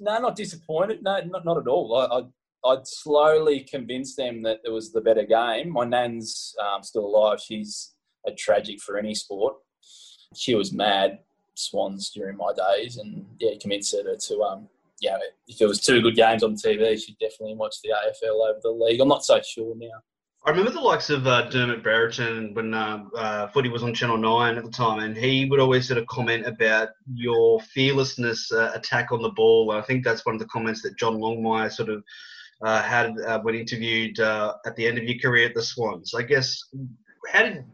no, 0.00 0.18
not 0.18 0.36
disappointed. 0.36 1.02
No, 1.02 1.20
not 1.20 1.44
not 1.44 1.58
at 1.58 1.68
all. 1.68 1.96
I, 1.96 2.18
I 2.18 2.72
I'd 2.72 2.86
slowly 2.86 3.60
convinced 3.60 4.16
them 4.16 4.42
that 4.42 4.58
it 4.64 4.70
was 4.70 4.92
the 4.92 5.00
better 5.00 5.24
game. 5.24 5.70
My 5.70 5.84
nan's 5.84 6.54
um, 6.60 6.82
still 6.82 7.06
alive. 7.06 7.40
She's 7.40 7.94
a 8.26 8.32
tragic 8.32 8.80
for 8.80 8.98
any 8.98 9.14
sport. 9.14 9.54
She 10.34 10.56
was 10.56 10.72
mad 10.72 11.20
swans 11.54 12.10
during 12.10 12.36
my 12.36 12.52
days, 12.52 12.96
and 12.96 13.24
yeah, 13.38 13.52
convinced 13.60 13.94
her 13.94 14.16
to 14.16 14.42
um, 14.42 14.68
know, 15.02 15.18
if 15.46 15.58
there 15.58 15.68
was 15.68 15.80
two 15.80 16.00
good 16.00 16.16
games 16.16 16.42
on 16.42 16.54
TV, 16.54 16.98
she'd 16.98 17.18
definitely 17.18 17.54
watch 17.54 17.76
the 17.82 17.90
AFL 17.90 18.48
over 18.48 18.58
the 18.62 18.70
league. 18.70 19.00
I'm 19.00 19.08
not 19.08 19.24
so 19.24 19.40
sure 19.42 19.74
now. 19.76 20.02
I 20.46 20.50
remember 20.50 20.70
the 20.70 20.80
likes 20.80 21.10
of 21.10 21.26
uh, 21.26 21.48
Dermott 21.50 21.82
Brereton 21.82 22.54
when 22.54 22.72
uh, 22.72 23.04
uh, 23.16 23.48
footy 23.48 23.68
was 23.68 23.82
on 23.82 23.92
Channel 23.92 24.16
9 24.16 24.56
at 24.56 24.64
the 24.64 24.70
time, 24.70 25.00
and 25.00 25.16
he 25.16 25.44
would 25.46 25.58
always 25.58 25.88
sort 25.88 25.98
of 25.98 26.06
comment 26.06 26.46
about 26.46 26.90
your 27.12 27.60
fearlessness 27.60 28.52
uh, 28.52 28.70
attack 28.72 29.10
on 29.10 29.22
the 29.22 29.30
ball. 29.30 29.72
And 29.72 29.80
I 29.80 29.84
think 29.84 30.04
that's 30.04 30.24
one 30.24 30.36
of 30.36 30.38
the 30.38 30.46
comments 30.46 30.82
that 30.82 30.96
John 30.96 31.16
Longmire 31.16 31.72
sort 31.72 31.88
of 31.88 32.04
uh, 32.62 32.80
had 32.80 33.18
uh, 33.26 33.40
when 33.40 33.56
interviewed 33.56 34.20
at 34.20 34.76
the 34.76 34.86
end 34.86 34.98
of 34.98 35.04
your 35.04 35.18
career 35.18 35.48
at 35.48 35.54
the 35.54 35.62
Swans. 35.62 36.14
I 36.14 36.22
guess, 36.22 36.62
how 37.32 37.42
did 37.42 37.64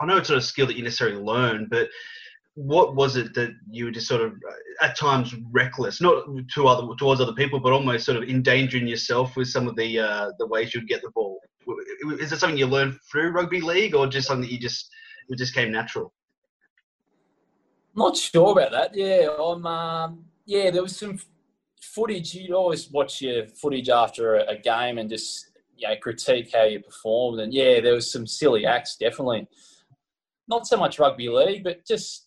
I 0.00 0.06
know 0.06 0.16
it's 0.16 0.30
not 0.30 0.38
a 0.38 0.42
skill 0.42 0.66
that 0.68 0.76
you 0.76 0.84
necessarily 0.84 1.20
learn, 1.20 1.66
but 1.70 1.90
what 2.56 2.96
was 2.96 3.16
it 3.16 3.34
that 3.34 3.54
you 3.70 3.84
were 3.84 3.90
just 3.90 4.08
sort 4.08 4.22
of 4.22 4.32
at 4.80 4.96
times 4.96 5.34
reckless, 5.52 6.00
not 6.00 6.24
to 6.54 6.66
other 6.66 6.88
towards 6.98 7.20
other 7.20 7.34
people, 7.34 7.60
but 7.60 7.72
almost 7.72 8.06
sort 8.06 8.16
of 8.16 8.28
endangering 8.28 8.88
yourself 8.88 9.36
with 9.36 9.48
some 9.48 9.68
of 9.68 9.76
the 9.76 9.98
uh, 10.00 10.30
the 10.38 10.46
ways 10.46 10.74
you'd 10.74 10.88
get 10.88 11.02
the 11.02 11.10
ball? 11.10 11.38
Is 12.18 12.32
it 12.32 12.38
something 12.38 12.58
you 12.58 12.66
learned 12.66 12.98
through 13.10 13.30
rugby 13.30 13.60
league, 13.60 13.94
or 13.94 14.06
just 14.06 14.26
something 14.26 14.42
that 14.42 14.52
you 14.52 14.58
just 14.58 14.88
it 15.28 15.36
just 15.36 15.54
came 15.54 15.70
natural? 15.70 16.14
Not 17.94 18.16
sure 18.16 18.52
about 18.52 18.72
that. 18.72 18.94
Yeah, 18.94 19.28
I'm. 19.38 19.66
Um, 19.66 20.24
yeah, 20.46 20.70
there 20.70 20.82
was 20.82 20.96
some 20.96 21.18
footage. 21.82 22.34
You'd 22.34 22.52
always 22.52 22.90
watch 22.90 23.20
your 23.20 23.48
footage 23.48 23.90
after 23.90 24.36
a, 24.36 24.52
a 24.52 24.56
game 24.56 24.96
and 24.96 25.10
just 25.10 25.50
you 25.76 25.88
know, 25.88 25.96
critique 25.96 26.50
how 26.54 26.64
you 26.64 26.80
performed. 26.80 27.40
And 27.40 27.52
yeah, 27.52 27.80
there 27.80 27.94
was 27.94 28.10
some 28.10 28.26
silly 28.26 28.64
acts, 28.64 28.96
definitely. 28.96 29.46
Not 30.48 30.66
so 30.66 30.76
much 30.76 30.98
rugby 30.98 31.28
league, 31.28 31.64
but 31.64 31.84
just 31.86 32.25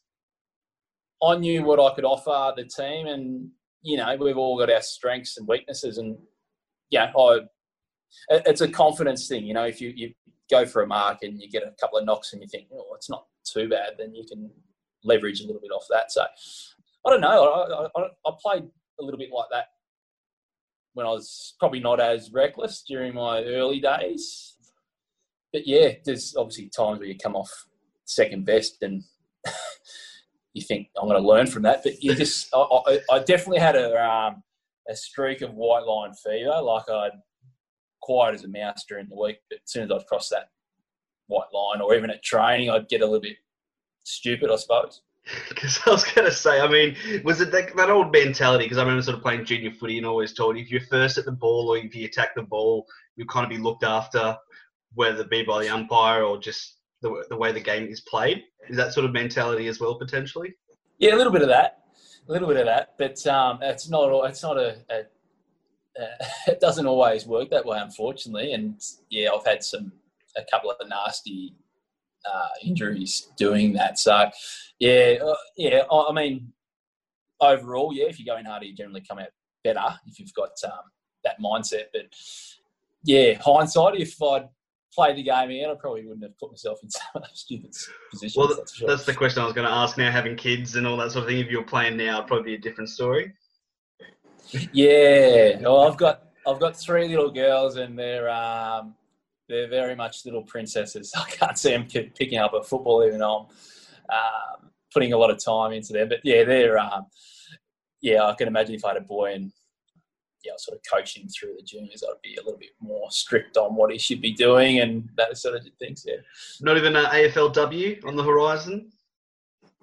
I 1.21 1.35
knew 1.35 1.63
what 1.63 1.79
I 1.79 1.93
could 1.95 2.05
offer 2.05 2.53
the 2.55 2.65
team, 2.65 3.07
and 3.07 3.49
you 3.81 3.97
know, 3.97 4.15
we've 4.19 4.37
all 4.37 4.57
got 4.57 4.71
our 4.71 4.81
strengths 4.81 5.37
and 5.37 5.47
weaknesses, 5.47 5.97
and 5.97 6.17
yeah, 6.89 7.11
I. 7.17 7.39
It's 8.29 8.61
a 8.61 8.67
confidence 8.67 9.27
thing, 9.27 9.45
you 9.45 9.53
know. 9.53 9.65
If 9.65 9.79
you, 9.79 9.93
you 9.95 10.13
go 10.49 10.65
for 10.65 10.81
a 10.81 10.87
mark 10.87 11.19
and 11.21 11.39
you 11.39 11.47
get 11.47 11.61
a 11.61 11.75
couple 11.79 11.99
of 11.99 12.05
knocks 12.05 12.33
and 12.33 12.41
you 12.41 12.47
think, 12.47 12.67
oh, 12.73 12.95
it's 12.95 13.09
not 13.09 13.25
too 13.45 13.69
bad, 13.69 13.93
then 13.99 14.15
you 14.15 14.25
can 14.27 14.49
leverage 15.03 15.41
a 15.41 15.45
little 15.45 15.61
bit 15.61 15.71
off 15.71 15.85
that. 15.91 16.11
So 16.11 16.23
I 17.05 17.09
don't 17.09 17.21
know. 17.21 17.43
I, 17.43 17.99
I, 17.99 18.03
I 18.25 18.31
played 18.41 18.63
a 18.99 19.03
little 19.03 19.19
bit 19.19 19.29
like 19.31 19.45
that 19.51 19.65
when 20.93 21.05
I 21.05 21.09
was 21.09 21.55
probably 21.59 21.79
not 21.79 21.99
as 21.99 22.31
reckless 22.33 22.83
during 22.87 23.13
my 23.13 23.43
early 23.43 23.79
days. 23.79 24.55
But 25.53 25.67
yeah, 25.67 25.93
there's 26.05 26.35
obviously 26.37 26.69
times 26.69 26.99
where 26.99 27.07
you 27.07 27.17
come 27.17 27.35
off 27.35 27.51
second 28.05 28.45
best 28.45 28.81
and 28.81 29.03
you 30.53 30.61
think 30.61 30.87
I'm 30.99 31.07
going 31.07 31.21
to 31.21 31.27
learn 31.27 31.47
from 31.47 31.63
that. 31.63 31.81
But 31.83 32.03
you 32.03 32.15
just, 32.15 32.49
I, 32.53 32.59
I, 32.59 32.99
I 33.11 33.19
definitely 33.19 33.59
had 33.59 33.75
a 33.75 34.03
um, 34.03 34.43
a 34.89 34.95
streak 34.95 35.41
of 35.41 35.53
white 35.53 35.85
line 35.85 36.13
fever. 36.13 36.61
Like 36.61 36.89
I'd 36.89 37.11
quiet 38.01 38.35
as 38.35 38.43
a 38.43 38.47
mouse 38.47 38.85
during 38.87 39.07
the 39.07 39.15
week, 39.15 39.37
but 39.49 39.59
as 39.63 39.71
soon 39.71 39.83
as 39.83 39.91
I'd 39.91 40.07
cross 40.07 40.29
that 40.29 40.49
white 41.27 41.53
line, 41.53 41.81
or 41.81 41.93
even 41.95 42.09
at 42.09 42.23
training, 42.23 42.69
I'd 42.69 42.89
get 42.89 43.01
a 43.01 43.05
little 43.05 43.21
bit 43.21 43.37
stupid, 44.03 44.49
I 44.51 44.55
suppose. 44.55 45.01
Because 45.49 45.79
I 45.85 45.91
was 45.91 46.05
going 46.05 46.25
to 46.25 46.33
say, 46.33 46.59
I 46.59 46.67
mean, 46.67 46.95
was 47.23 47.39
it 47.39 47.51
that, 47.51 47.75
that 47.75 47.91
old 47.91 48.11
mentality? 48.11 48.65
Because 48.65 48.79
I 48.79 48.81
remember 48.81 49.03
sort 49.03 49.17
of 49.17 49.21
playing 49.21 49.45
junior 49.45 49.71
footy 49.71 49.97
and 49.97 50.07
always 50.07 50.33
told 50.33 50.57
you 50.57 50.63
if 50.63 50.71
you're 50.71 50.81
first 50.81 51.19
at 51.19 51.25
the 51.25 51.31
ball 51.31 51.69
or 51.69 51.77
if 51.77 51.93
you 51.93 52.05
attack 52.05 52.29
the 52.35 52.41
ball, 52.41 52.87
you'll 53.15 53.27
kind 53.27 53.43
of 53.43 53.49
be 53.51 53.61
looked 53.61 53.83
after, 53.83 54.35
whether 54.95 55.21
it 55.21 55.29
be 55.29 55.43
by 55.43 55.61
the 55.61 55.69
umpire 55.69 56.23
or 56.23 56.39
just 56.39 56.78
the, 57.01 57.25
the 57.29 57.37
way 57.37 57.51
the 57.51 57.59
game 57.59 57.87
is 57.87 58.01
played. 58.01 58.43
Is 58.67 58.77
that 58.77 58.93
sort 58.93 59.05
of 59.05 59.13
mentality 59.13 59.67
as 59.67 59.79
well, 59.79 59.95
potentially? 59.95 60.53
Yeah, 60.97 61.15
a 61.15 61.17
little 61.17 61.31
bit 61.31 61.41
of 61.41 61.47
that, 61.47 61.79
a 62.27 62.31
little 62.31 62.47
bit 62.47 62.57
of 62.57 62.65
that, 62.65 62.95
but 62.97 63.25
um, 63.27 63.59
it's 63.61 63.89
not. 63.89 64.09
It's 64.25 64.43
not 64.43 64.57
a, 64.57 64.77
a 64.89 64.99
uh, 65.99 66.25
it 66.47 66.59
doesn't 66.59 66.85
always 66.85 67.25
work 67.25 67.49
that 67.49 67.65
way, 67.65 67.79
unfortunately. 67.79 68.53
And 68.53 68.79
yeah, 69.09 69.29
I've 69.31 69.45
had 69.45 69.63
some 69.63 69.91
a 70.37 70.41
couple 70.51 70.71
of 70.71 70.77
nasty 70.87 71.55
uh, 72.25 72.49
injuries 72.63 73.29
doing 73.37 73.73
that. 73.73 73.99
So 73.99 74.29
yeah, 74.79 75.17
uh, 75.23 75.35
yeah. 75.57 75.83
I 75.91 76.11
mean, 76.13 76.51
overall, 77.41 77.93
yeah, 77.93 78.05
if 78.05 78.19
you're 78.19 78.33
going 78.33 78.45
harder, 78.45 78.65
you 78.65 78.75
generally 78.75 79.03
come 79.07 79.19
out 79.19 79.29
better 79.63 79.99
if 80.07 80.19
you've 80.19 80.33
got 80.33 80.51
um, 80.65 80.91
that 81.23 81.39
mindset. 81.41 81.85
But 81.93 82.13
yeah, 83.03 83.33
hindsight, 83.41 83.99
if 83.99 84.21
I'd 84.21 84.49
played 84.93 85.17
the 85.17 85.23
game 85.23 85.33
out, 85.33 85.71
I 85.71 85.75
probably 85.79 86.05
wouldn't 86.05 86.23
have 86.23 86.37
put 86.37 86.51
myself 86.51 86.79
in 86.83 86.89
some 86.89 87.01
of 87.15 87.21
those 87.23 87.39
stupid 87.39 87.75
positions. 88.11 88.37
Well, 88.37 88.55
that's, 88.55 88.75
sure. 88.75 88.87
that's 88.87 89.05
the 89.05 89.13
question 89.13 89.41
I 89.41 89.45
was 89.45 89.53
going 89.53 89.67
to 89.67 89.73
ask. 89.73 89.97
Now, 89.97 90.11
having 90.11 90.35
kids 90.35 90.75
and 90.75 90.87
all 90.87 90.97
that 90.97 91.11
sort 91.11 91.23
of 91.23 91.29
thing, 91.29 91.39
if 91.39 91.49
you're 91.49 91.63
playing 91.63 91.97
now, 91.97 92.17
it'd 92.17 92.27
probably 92.27 92.51
be 92.51 92.55
a 92.55 92.61
different 92.61 92.89
story. 92.89 93.33
Yeah, 94.71 95.59
well, 95.61 95.81
I've 95.81 95.97
got 95.97 96.23
I've 96.47 96.59
got 96.59 96.75
three 96.75 97.07
little 97.07 97.29
girls, 97.29 97.75
and 97.75 97.97
they're 97.97 98.29
um, 98.29 98.95
they're 99.47 99.67
very 99.67 99.95
much 99.95 100.25
little 100.25 100.41
princesses. 100.41 101.11
I 101.17 101.29
can't 101.29 101.57
see 101.57 101.71
them 101.71 101.85
picking 101.85 102.39
up 102.39 102.53
a 102.53 102.63
football 102.63 103.03
even 103.05 103.19
though 103.19 103.47
I'm 104.09 104.17
um, 104.17 104.71
putting 104.91 105.13
a 105.13 105.17
lot 105.17 105.29
of 105.29 105.43
time 105.43 105.73
into 105.73 105.93
them. 105.93 106.09
But 106.09 106.19
yeah, 106.23 106.43
they're 106.43 106.79
um, 106.79 107.05
yeah. 108.01 108.23
I 108.23 108.33
can 108.33 108.47
imagine 108.47 108.75
if 108.75 108.85
I 108.85 108.89
had 108.89 108.97
a 108.97 109.01
boy 109.01 109.33
and 109.33 109.51
yeah, 110.43 110.53
sort 110.57 110.77
of 110.77 110.83
coaching 110.89 111.27
through 111.27 111.55
the 111.57 111.63
juniors, 111.63 112.03
I'd 112.03 112.21
be 112.21 112.35
a 112.35 112.43
little 112.43 112.59
bit 112.59 112.71
more 112.79 113.09
strict 113.11 113.57
on 113.57 113.75
what 113.75 113.91
he 113.91 113.97
should 113.97 114.21
be 114.21 114.31
doing 114.31 114.79
and 114.79 115.09
that 115.17 115.37
sort 115.37 115.55
of 115.55 115.67
things. 115.79 116.05
Yeah. 116.07 116.17
Not 116.61 116.77
even 116.77 116.95
an 116.95 117.05
AFLW 117.05 118.05
on 118.05 118.15
the 118.15 118.23
horizon. 118.23 118.91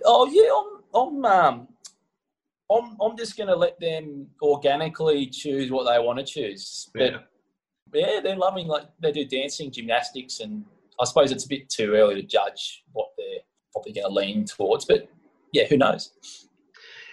Oh 0.04 0.26
yeah, 0.26 0.50
I'm. 0.52 0.76
I'm 0.94 1.24
um, 1.24 1.68
I'm, 2.68 2.96
I'm 3.00 3.16
just 3.16 3.36
going 3.36 3.48
to 3.48 3.54
let 3.54 3.78
them 3.78 4.26
organically 4.42 5.26
choose 5.26 5.70
what 5.70 5.84
they 5.84 6.02
want 6.02 6.18
to 6.18 6.24
choose. 6.24 6.90
But 6.92 7.12
yeah 7.12 7.18
yeah, 7.96 8.20
they're 8.22 8.36
loving 8.36 8.66
like 8.66 8.84
they 9.00 9.12
do 9.12 9.24
dancing, 9.24 9.70
gymnastics, 9.70 10.40
and 10.40 10.64
I 11.00 11.04
suppose 11.04 11.32
it's 11.32 11.44
a 11.44 11.48
bit 11.48 11.68
too 11.68 11.94
early 11.94 12.14
to 12.16 12.22
judge 12.22 12.84
what 12.92 13.08
they're 13.16 13.40
probably 13.72 13.92
going 13.92 14.06
to 14.06 14.12
lean 14.12 14.44
towards. 14.44 14.84
But 14.84 15.08
yeah, 15.52 15.64
who 15.64 15.76
knows? 15.76 16.12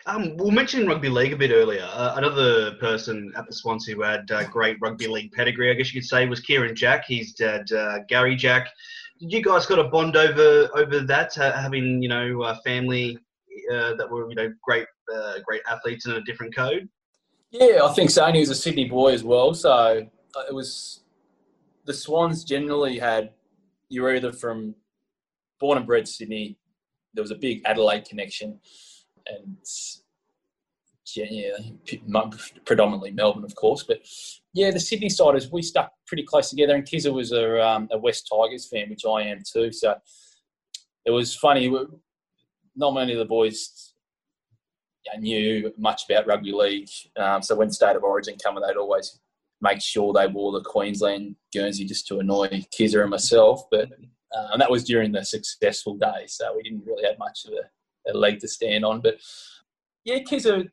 Um, 0.05 0.36
we 0.36 0.51
mentioned 0.51 0.88
rugby 0.88 1.07
league 1.10 1.31
a 1.31 1.38
bit 1.38 1.51
earlier. 1.51 1.88
Uh, 1.93 2.15
another 2.17 2.74
person 2.75 3.31
at 3.38 3.45
the 3.48 3.53
Swans 3.53 3.86
who 3.86 4.01
had 4.01 4.29
uh, 4.31 4.43
great 4.45 4.77
rugby 4.81 5.07
league 5.07 5.31
pedigree, 5.31 5.72
I 5.72 5.74
guess 5.74 5.93
you 5.93 6.01
could 6.01 6.10
say, 6.10 6.27
was 6.27 6.41
Kieran 6.41 6.75
Jack. 6.75 7.05
His 7.07 7.31
dad, 7.31 7.72
uh, 7.72 8.00
Gary 8.10 8.36
Jack. 8.36 8.69
Did 9.19 9.31
you 9.31 9.41
guys 9.41 9.65
got 9.65 9.79
a 9.79 9.86
bond 9.86 10.17
over 10.17 10.69
over 10.75 11.00
that, 11.00 11.33
having 11.36 12.01
you 12.01 12.10
know 12.10 12.53
family 12.65 13.17
uh, 13.72 13.95
that 13.95 14.10
were 14.10 14.29
you 14.29 14.36
know 14.36 14.53
great 14.62 14.88
uh, 15.13 15.36
great 15.45 15.62
athletes 15.69 16.05
in 16.05 16.13
a 16.13 16.22
different 16.22 16.53
code? 16.53 16.89
Yeah, 17.51 17.83
I 17.83 17.93
think 17.93 18.10
so. 18.10 18.25
And 18.25 18.36
he 18.36 18.41
was 18.41 18.50
a 18.50 18.55
Sydney 18.55 18.89
boy 18.89 19.13
as 19.13 19.24
well, 19.24 19.53
so 19.53 19.72
uh, 19.72 20.43
it 20.50 20.53
was 20.53 21.01
the 21.86 21.93
Swans 21.93 22.43
generally 22.43 23.00
had 23.00 23.31
you 23.89 24.01
were 24.01 24.15
either 24.15 24.33
from 24.33 24.75
born 25.60 25.77
and 25.77 25.88
bred 25.88 26.07
Sydney. 26.07 26.57
There 27.13 27.22
was 27.22 27.31
a 27.31 27.36
big 27.36 27.62
Adelaide 27.65 28.05
connection, 28.05 28.60
and 29.27 29.58
yeah, 31.15 31.51
predominantly 32.65 33.12
Melbourne, 33.12 33.44
of 33.44 33.56
course. 33.56 33.84
But 33.84 34.00
yeah, 34.53 34.72
the 34.72 34.80
Sydney 34.80 35.10
siders 35.10 35.51
we 35.51 35.62
stuck 35.62 35.92
pretty 36.08 36.24
close 36.24 36.50
together. 36.50 36.75
And 36.75 36.86
Kizza 36.86 37.13
was 37.13 37.32
a, 37.32 37.65
um, 37.65 37.88
a 37.92 37.98
West 37.98 38.30
Tigers 38.32 38.68
fan, 38.68 38.89
which 38.89 39.06
I 39.06 39.24
am 39.24 39.39
too. 39.46 39.72
So 39.72 39.96
it 41.06 41.12
was 41.12 41.36
funny. 41.36 41.72
Not 42.75 42.94
many 42.94 43.13
of 43.13 43.20
the 43.20 43.25
boys 43.25 43.94
knew 45.20 45.72
much 45.77 46.03
about 46.10 46.27
rugby 46.27 46.51
league. 46.51 46.89
Um, 47.18 47.42
so 47.42 47.56
when 47.56 47.72
State 47.72 47.96
of 47.96 48.03
Origin 48.03 48.38
came, 48.44 48.56
they'd 48.56 48.77
always 48.77 49.20
make 49.62 49.82
sure 49.82 50.13
they 50.13 50.27
wore 50.27 50.51
the 50.51 50.62
Queensland 50.62 51.36
Guernsey 51.53 51.86
just 51.86 52.08
to 52.08 52.20
annoy 52.20 52.48
Kizza 52.77 53.01
and 53.01 53.10
myself. 53.10 53.63
But 53.70 53.89
uh, 54.36 54.48
and 54.51 54.62
that 54.62 54.72
was 54.72 54.84
during 54.84 55.12
the 55.12 55.24
successful 55.24 55.96
days, 55.96 56.34
so 56.34 56.56
we 56.56 56.63
didn't 56.63 56.86
really 56.86 57.06
have 57.06 57.20
much 57.20 57.46
of 57.46 57.53
a, 57.53 57.70
a 58.07 58.17
leg 58.17 58.39
to 58.39 58.48
stand 58.48 58.86
on. 58.86 59.01
But 59.01 59.15
yeah, 60.05 60.19
Kizza, 60.19 60.69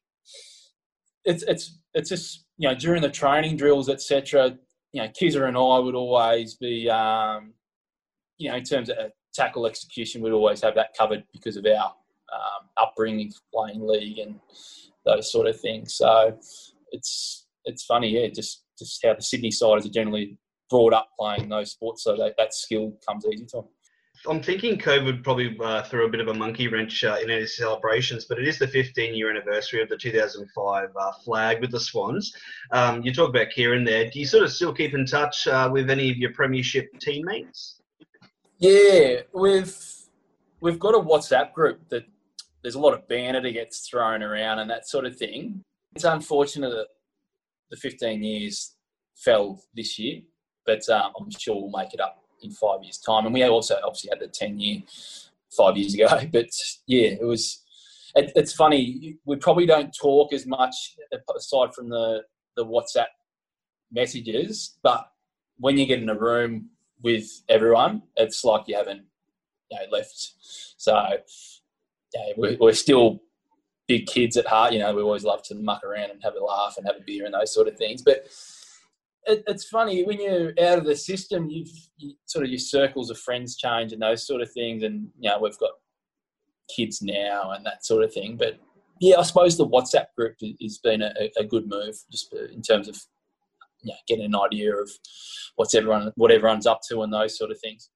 it's 1.25 1.43
it's 1.45 1.79
it's 1.95 2.09
just 2.09 2.45
you 2.59 2.69
know 2.69 2.75
during 2.75 3.03
the 3.03 3.11
training 3.11 3.57
drills, 3.57 3.89
etc. 3.89 4.57
You 4.93 5.03
know, 5.03 5.09
Kizza 5.09 5.47
and 5.47 5.57
I 5.57 5.79
would 5.79 5.95
always 5.95 6.55
be, 6.55 6.91
um, 6.91 7.55
you 8.39 8.51
know, 8.51 8.57
in 8.57 8.65
terms 8.65 8.91
of 8.91 8.97
tackle 9.33 9.67
execution, 9.67 10.21
we'd 10.21 10.33
always 10.33 10.61
have 10.63 10.75
that 10.75 10.97
covered 10.99 11.23
because 11.33 11.57
of 11.57 11.65
our 11.65 11.95
um, 12.33 12.69
upbringing, 12.77 13.33
playing 13.55 13.87
league, 13.87 14.19
and 14.19 14.41
those 15.07 15.31
sort 15.31 15.47
of 15.47 15.61
things. 15.61 15.95
So 15.95 16.37
it's 16.93 17.47
it's 17.65 17.85
funny, 17.85 18.09
yeah, 18.09 18.29
just 18.29 18.65
just 18.79 19.01
how 19.05 19.15
the 19.15 19.23
Sydney 19.23 19.51
siders 19.51 19.87
are 19.87 19.91
generally 19.91 20.39
brought 20.69 20.93
up 20.93 21.09
playing 21.19 21.49
those 21.49 21.73
sports, 21.73 22.05
so 22.05 22.17
that, 22.17 22.35
that 22.39 22.55
skill 22.55 22.97
comes 23.07 23.27
easy 23.27 23.45
to 23.47 23.57
them. 23.57 23.65
I'm 24.29 24.43
thinking 24.43 24.77
COVID 24.77 25.25
probably 25.25 25.57
uh, 25.65 25.83
threw 25.83 26.07
a 26.07 26.11
bit 26.11 26.21
of 26.21 26.29
a 26.29 26.35
monkey 26.35 26.69
wrench 26.69 27.05
uh, 27.05 27.17
in 27.23 27.31
any 27.31 27.47
celebrations, 27.47 28.27
but 28.27 28.39
it 28.39 28.47
is 28.47 28.59
the 28.59 28.69
15 28.69 29.15
year 29.15 29.31
anniversary 29.31 29.81
of 29.81 29.89
the 29.89 29.97
2005 29.97 30.89
uh, 30.95 31.13
flag 31.25 31.61
with 31.61 31.71
the 31.71 31.81
Swans. 31.81 32.35
Um, 32.71 33.03
you 33.03 33.15
talk 33.15 33.31
about 33.31 33.49
Kieran 33.51 33.83
there. 33.83 34.11
Do 34.11 34.21
you 34.21 34.27
sort 34.27 34.45
of 34.45 34.53
still 34.53 34.75
keep 34.75 34.93
in 34.93 35.07
touch 35.07 35.47
uh, 35.47 35.71
with 35.73 35.89
any 35.89 36.11
of 36.11 36.19
your 36.19 36.35
Premiership 36.35 36.91
teammates? 37.01 37.81
Yeah, 38.59 39.23
we've 39.33 39.75
we've 40.61 40.79
got 40.79 40.95
a 40.95 40.99
WhatsApp 40.99 41.55
group 41.55 41.89
that 41.89 42.05
there's 42.61 42.75
a 42.75 42.81
lot 42.81 42.93
of 42.93 43.09
banner 43.09 43.41
that 43.41 43.53
gets 43.53 43.89
thrown 43.89 44.23
around 44.23 44.59
and 44.59 44.71
that 44.71 44.87
sort 44.87 45.07
of 45.07 45.17
thing. 45.17 45.63
It's 45.95 46.05
unfortunate 46.05 46.69
that 46.69 46.89
the 47.71 47.79
15 47.79 48.23
years 48.23 48.75
fell 49.17 49.63
this 49.75 49.99
year, 49.99 50.21
but 50.67 50.87
um, 50.91 51.13
I'm 51.19 51.31
sure 51.31 51.55
we'll 51.55 51.71
make 51.71 51.95
it 51.95 52.01
up 52.01 52.23
in 52.43 52.51
five 52.51 52.83
years' 52.83 52.99
time. 52.99 53.27
And 53.27 53.35
we 53.35 53.43
also 53.45 53.77
obviously 53.85 54.11
had 54.11 54.21
the 54.21 54.29
10 54.29 54.59
year 54.59 54.83
five 55.57 55.77
years 55.77 55.95
ago. 55.95 56.09
But 56.33 56.51
yeah, 56.87 57.09
it 57.09 57.25
was. 57.25 57.63
It, 58.17 58.33
it's 58.35 58.53
funny. 58.53 59.19
We 59.25 59.37
probably 59.37 59.67
don't 59.67 59.95
talk 59.95 60.33
as 60.33 60.45
much 60.45 60.97
aside 61.37 61.75
from 61.75 61.89
the 61.89 62.23
the 62.57 62.65
WhatsApp 62.65 63.07
messages, 63.93 64.77
but 64.83 65.09
when 65.59 65.79
you 65.79 65.87
get 65.87 66.03
in 66.03 66.09
a 66.09 66.19
room 66.19 66.71
with 67.03 67.43
everyone, 67.49 68.03
it's 68.17 68.43
like 68.45 68.65
you 68.67 68.77
haven't 68.77 69.05
you 69.71 69.79
know, 69.79 69.97
left. 69.97 70.35
So 70.77 70.93
yeah, 72.15 72.33
we're, 72.37 72.57
we're 72.59 72.73
still 72.73 73.21
big 73.87 74.07
kids 74.07 74.37
at 74.37 74.47
heart. 74.47 74.73
You 74.73 74.81
know, 74.81 74.95
we 74.95 75.03
always 75.03 75.25
love 75.25 75.43
to 75.45 75.55
muck 75.55 75.85
around 75.85 76.11
and 76.11 76.23
have 76.23 76.35
a 76.35 76.45
laugh 76.45 76.75
and 76.77 76.87
have 76.87 76.97
a 76.97 77.05
beer 77.05 77.25
and 77.25 77.35
those 77.35 77.55
sort 77.55 77.69
of 77.69 77.77
things. 77.77 78.03
But 78.03 78.27
it, 79.27 79.43
it's 79.47 79.65
funny 79.65 80.05
when 80.05 80.21
you're 80.21 80.53
out 80.63 80.79
of 80.79 80.85
the 80.85 80.97
system, 80.97 81.51
you've 81.51 81.69
you, 81.97 82.15
sort 82.27 82.45
of 82.45 82.51
your 82.51 82.59
circles 82.59 83.11
of 83.11 83.19
friends 83.19 83.57
change 83.57 83.93
and 83.93 84.03
those 84.03 84.27
sort 84.27 84.43
of 84.43 84.51
things. 84.53 84.83
And 84.83 85.09
you 85.19 85.31
know, 85.31 85.39
we've 85.41 85.59
got 85.59 85.73
kids 86.75 87.03
now 87.03 87.51
and 87.53 87.65
that 87.67 87.85
sort 87.85 88.05
of 88.05 88.13
thing. 88.13 88.37
But 88.37 88.59
yeah, 89.01 89.17
I 89.19 89.23
suppose 89.23 89.57
the 89.57 89.67
WhatsApp 89.67 90.07
group 90.17 90.37
has 90.63 90.79
been 90.79 91.03
a, 91.03 91.13
a 91.39 91.45
good 91.45 91.69
move 91.69 91.97
just 92.11 92.33
in 92.33 92.63
terms 92.63 92.89
of 92.89 92.97
you 93.83 93.93
know, 93.93 93.97
getting 94.07 94.27
an 94.27 94.37
idea 94.37 94.75
of 94.75 94.91
what's 95.57 95.75
everyone, 95.75 96.13
what 96.17 96.31
everyone's 96.31 96.67
up 96.67 96.81
to, 96.89 97.03
and 97.03 97.13
those 97.13 97.37
sort 97.37 97.51
of 97.51 97.59
things. 97.61 97.91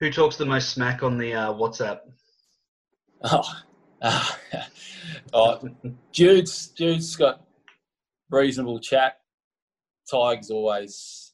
Who 0.00 0.10
talks 0.10 0.36
the 0.36 0.46
most 0.46 0.70
smack 0.70 1.02
on 1.02 1.18
the 1.18 1.34
uh, 1.34 1.52
WhatsApp? 1.52 2.00
Oh, 3.22 3.44
uh, 4.00 4.30
oh, 5.34 5.68
Jude's 6.12 6.68
Jude's 6.68 7.14
got 7.16 7.44
reasonable 8.30 8.80
chat. 8.80 9.19
Tigers 10.10 10.50
always 10.50 11.32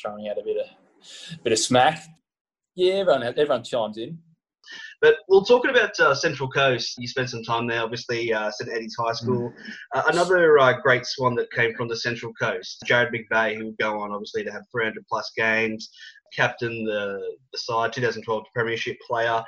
throwing 0.00 0.28
out 0.28 0.38
a 0.38 0.42
bit 0.42 0.56
of 0.56 1.42
bit 1.42 1.52
of 1.52 1.58
smack. 1.58 2.02
Yeah, 2.74 2.94
everyone 2.94 3.22
everyone 3.22 3.64
chimes 3.64 3.98
in. 3.98 4.18
But 5.00 5.16
well, 5.28 5.44
talking 5.44 5.70
about 5.70 5.98
uh, 6.00 6.14
Central 6.14 6.48
Coast, 6.48 6.94
you 6.98 7.06
spent 7.06 7.28
some 7.28 7.42
time 7.42 7.66
there, 7.66 7.82
obviously, 7.82 8.32
uh, 8.32 8.50
St 8.50 8.70
Eddie's 8.70 8.96
High 8.98 9.12
School. 9.12 9.50
Mm. 9.50 9.54
Uh, 9.94 10.02
another 10.10 10.58
uh, 10.58 10.80
great 10.80 11.04
swan 11.04 11.34
that 11.34 11.52
came 11.52 11.74
from 11.74 11.88
the 11.88 11.96
Central 11.96 12.32
Coast, 12.34 12.82
Jarrad 12.86 13.12
McVeigh, 13.12 13.56
who 13.56 13.66
will 13.66 13.76
go 13.78 14.00
on, 14.00 14.12
obviously, 14.12 14.44
to 14.44 14.50
have 14.50 14.62
300 14.72 15.04
plus 15.06 15.30
games, 15.36 15.90
captain 16.32 16.84
the, 16.84 17.20
the 17.52 17.58
side, 17.58 17.92
2012 17.92 18.44
Premiership 18.54 18.96
player. 19.06 19.44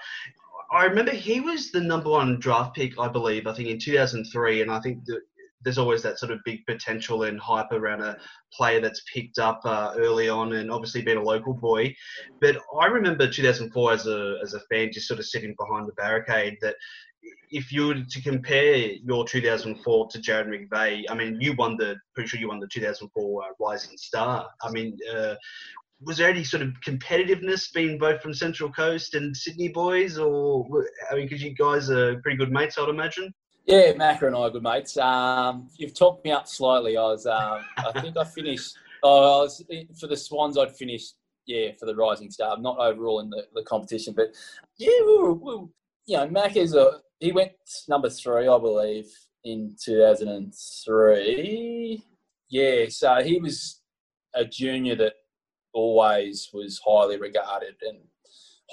I 0.71 0.85
remember 0.85 1.13
he 1.13 1.41
was 1.41 1.71
the 1.71 1.81
number 1.81 2.11
one 2.11 2.39
draft 2.39 2.75
pick, 2.75 2.99
I 2.99 3.09
believe, 3.09 3.47
I 3.47 3.55
think 3.55 3.69
in 3.69 3.79
2003, 3.79 4.63
and 4.63 4.71
I 4.71 4.81
think 4.81 5.05
that 5.07 5.21
there's 5.67 5.79
always 5.79 6.01
that 6.01 6.17
sort 6.17 6.31
of 6.31 6.39
big 6.45 6.65
potential 6.65 7.25
and 7.25 7.41
hype 7.41 7.73
around 7.73 8.01
a 8.01 8.17
player 8.53 8.81
that's 8.81 9.03
picked 9.13 9.41
up 9.41 9.61
uh, 9.65 9.95
early 9.99 10.29
on, 10.29 10.53
and 10.53 10.71
obviously 10.71 11.03
being 11.03 11.17
a 11.17 11.23
local 11.23 11.53
boy. 11.53 11.93
But 12.41 12.59
I 12.81 12.87
remember 12.87 13.29
2004 13.29 13.93
as 13.93 14.07
a 14.07 14.39
as 14.45 14.55
a 14.55 14.61
fan, 14.71 14.93
just 14.93 15.09
sort 15.09 15.19
of 15.19 15.27
sitting 15.27 15.57
behind 15.59 15.89
the 15.89 15.93
barricade. 15.95 16.57
That 16.63 16.77
if 17.51 17.73
you 17.73 17.89
were 17.89 17.95
to 17.95 18.23
compare 18.23 18.77
your 18.77 19.27
2004 19.27 20.09
to 20.13 20.19
Jarrad 20.21 20.47
McVeigh, 20.47 21.03
I 21.11 21.15
mean, 21.15 21.41
you 21.41 21.53
won 21.55 21.77
the 21.77 21.97
pretty 22.15 22.29
sure 22.29 22.39
you 22.39 22.47
won 22.47 22.61
the 22.61 22.69
2004 22.69 23.43
uh, 23.43 23.47
Rising 23.59 23.99
Star. 23.99 24.49
I 24.63 24.71
mean. 24.71 24.97
Uh, 25.13 25.35
was 26.03 26.19
there 26.19 26.29
any 26.29 26.45
sort 26.45 26.63
of 26.63 26.75
competitiveness 26.87 27.73
being 27.73 27.97
both 27.97 28.21
from 28.21 28.35
Central 28.35 28.71
Coast 28.71 29.15
and 29.15 29.35
Sydney 29.35 29.69
boys, 29.69 30.19
or 30.19 30.85
I 31.11 31.15
mean, 31.15 31.25
because 31.25 31.43
you 31.43 31.55
guys 31.55 31.89
are 31.89 32.21
pretty 32.21 32.37
good 32.37 32.53
mates, 32.53 32.77
I'd 32.77 32.91
imagine. 32.91 33.33
Yeah, 33.67 33.93
Macca 33.95 34.29
and 34.29 34.37
I 34.37 34.43
are 34.43 34.51
good 34.51 34.63
mates. 34.63 34.97
Um, 34.97 35.69
you've 35.77 35.93
talked 35.93 36.25
me 36.25 36.31
up 36.31 36.47
slightly. 36.47 36.97
I 36.97 37.03
was, 37.03 37.27
um, 37.27 37.65
I 37.77 38.01
think 38.01 38.17
I 38.17 38.23
finished. 38.23 38.77
Oh, 39.03 39.41
I 39.41 39.43
was 39.43 39.61
for 39.99 40.07
the 40.07 40.17
Swans. 40.17 40.57
I'd 40.57 40.77
finished. 40.77 41.15
Yeah, 41.47 41.73
for 41.79 41.87
the 41.87 41.95
Rising 41.95 42.31
Star, 42.31 42.59
not 42.59 42.79
overall 42.79 43.21
in 43.21 43.31
the, 43.31 43.45
the 43.55 43.63
competition, 43.63 44.13
but 44.17 44.35
yeah, 44.79 44.91
we 45.07 45.17
were, 45.17 45.33
we 45.33 45.57
were, 45.57 45.67
you 46.07 46.17
know, 46.17 46.29
Mac 46.29 46.57
is 46.57 46.75
a. 46.75 47.01
He 47.21 47.31
went 47.31 47.53
number 47.89 48.11
three, 48.11 48.49
I 48.49 48.59
believe, 48.59 49.07
in 49.45 49.77
2003. 49.81 52.03
Yeah, 52.49 52.87
so 52.89 53.23
he 53.23 53.39
was 53.39 53.81
a 54.35 54.45
junior 54.45 54.97
that 54.97 55.13
always 55.73 56.51
was 56.53 56.81
highly 56.85 57.17
regarded 57.19 57.77
and 57.83 57.99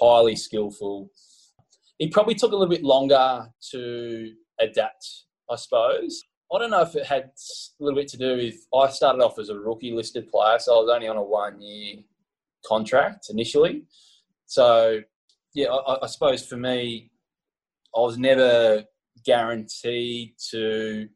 highly 0.00 0.34
skillful. 0.34 1.12
He 1.98 2.08
probably 2.08 2.34
took 2.34 2.50
a 2.50 2.56
little 2.56 2.74
bit 2.74 2.82
longer 2.82 3.48
to 3.70 4.32
adapt, 4.64 5.06
I 5.50 5.56
suppose. 5.56 6.22
I 6.54 6.58
don't 6.58 6.70
know 6.70 6.82
if 6.82 6.94
it 6.94 7.06
had 7.06 7.30
a 7.80 7.82
little 7.82 7.98
bit 7.98 8.08
to 8.08 8.18
do 8.18 8.36
with 8.36 8.66
I 8.74 8.88
started 8.90 9.22
off 9.22 9.38
as 9.38 9.48
a 9.48 9.58
rookie 9.58 9.92
listed 9.92 10.28
player, 10.30 10.58
so 10.58 10.76
I 10.76 10.80
was 10.80 10.90
only 10.94 11.08
on 11.08 11.16
a 11.16 11.22
one 11.22 11.60
year 11.60 11.96
contract 12.64 13.26
initially. 13.30 13.84
So, 14.46 15.00
yeah, 15.54 15.68
I, 15.68 16.04
I 16.04 16.06
suppose 16.06 16.46
for 16.46 16.56
me, 16.56 17.10
I 17.94 18.00
was 18.00 18.18
never 18.18 18.84
guaranteed 19.24 20.34
to, 20.50 21.08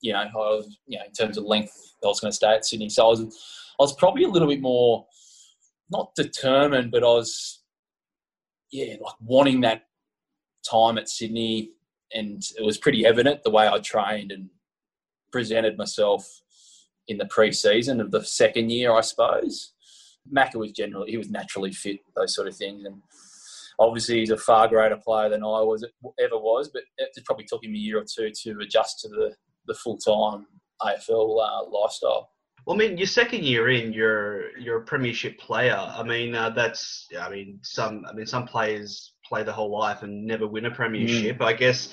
you 0.00 0.12
know, 0.12 0.20
I 0.20 0.32
was, 0.34 0.78
you 0.86 0.98
know, 0.98 1.04
in 1.04 1.12
terms 1.12 1.36
of 1.36 1.44
length, 1.44 1.72
I 2.02 2.06
was 2.06 2.20
going 2.20 2.30
to 2.30 2.36
stay 2.36 2.54
at 2.54 2.64
Sydney. 2.64 2.88
So 2.88 3.04
I 3.04 3.08
was, 3.08 3.20
I 3.20 3.82
was 3.82 3.94
probably 3.94 4.24
a 4.24 4.28
little 4.28 4.48
bit 4.48 4.60
more, 4.60 5.06
not 5.90 6.14
determined, 6.14 6.90
but 6.90 7.02
I 7.02 7.06
was, 7.06 7.62
yeah, 8.70 8.94
like 9.00 9.14
wanting 9.20 9.60
that 9.62 9.82
time 10.68 10.98
at 10.98 11.08
Sydney, 11.08 11.72
and 12.12 12.42
it 12.56 12.64
was 12.64 12.78
pretty 12.78 13.06
evident 13.06 13.42
the 13.42 13.50
way 13.50 13.68
I 13.68 13.78
trained 13.78 14.32
and 14.32 14.48
presented 15.32 15.76
myself 15.76 16.26
in 17.08 17.18
the 17.18 17.26
pre-season 17.26 18.00
of 18.00 18.10
the 18.10 18.24
second 18.24 18.70
year, 18.70 18.92
I 18.92 19.00
suppose. 19.00 19.72
Macca 20.34 20.56
was 20.56 20.72
generally 20.72 21.10
he 21.10 21.16
was 21.16 21.30
naturally 21.30 21.72
fit, 21.72 22.00
those 22.14 22.34
sort 22.34 22.48
of 22.48 22.56
things, 22.56 22.84
and 22.84 23.00
obviously 23.78 24.18
he's 24.18 24.30
a 24.30 24.36
far 24.36 24.68
greater 24.68 24.96
player 24.96 25.28
than 25.28 25.42
I 25.42 25.60
was 25.62 25.86
ever 26.20 26.36
was. 26.36 26.70
But 26.72 26.82
it 26.98 27.24
probably 27.24 27.46
took 27.46 27.64
him 27.64 27.74
a 27.74 27.78
year 27.78 27.98
or 27.98 28.04
two 28.04 28.30
to 28.42 28.60
adjust 28.60 29.00
to 29.00 29.08
the 29.08 29.34
the 29.66 29.74
full 29.74 29.96
time 29.96 30.46
AFL 30.82 31.42
uh, 31.42 31.70
lifestyle. 31.70 32.30
Well, 32.66 32.76
I 32.76 32.78
mean, 32.80 32.98
your 32.98 33.06
second 33.06 33.44
year 33.44 33.70
in, 33.70 33.92
you're 33.94 34.56
you're 34.58 34.82
a 34.82 34.84
premiership 34.84 35.38
player. 35.38 35.76
I 35.76 36.02
mean, 36.02 36.34
uh, 36.34 36.50
that's 36.50 37.06
I 37.18 37.30
mean 37.30 37.58
some 37.62 38.04
I 38.06 38.12
mean 38.12 38.26
some 38.26 38.46
players 38.46 39.14
play 39.28 39.42
the 39.42 39.52
whole 39.52 39.70
life 39.70 40.02
and 40.02 40.26
never 40.26 40.46
win 40.46 40.66
a 40.66 40.70
premiership. 40.70 41.38
Mm. 41.38 41.44
I 41.44 41.52
guess 41.52 41.90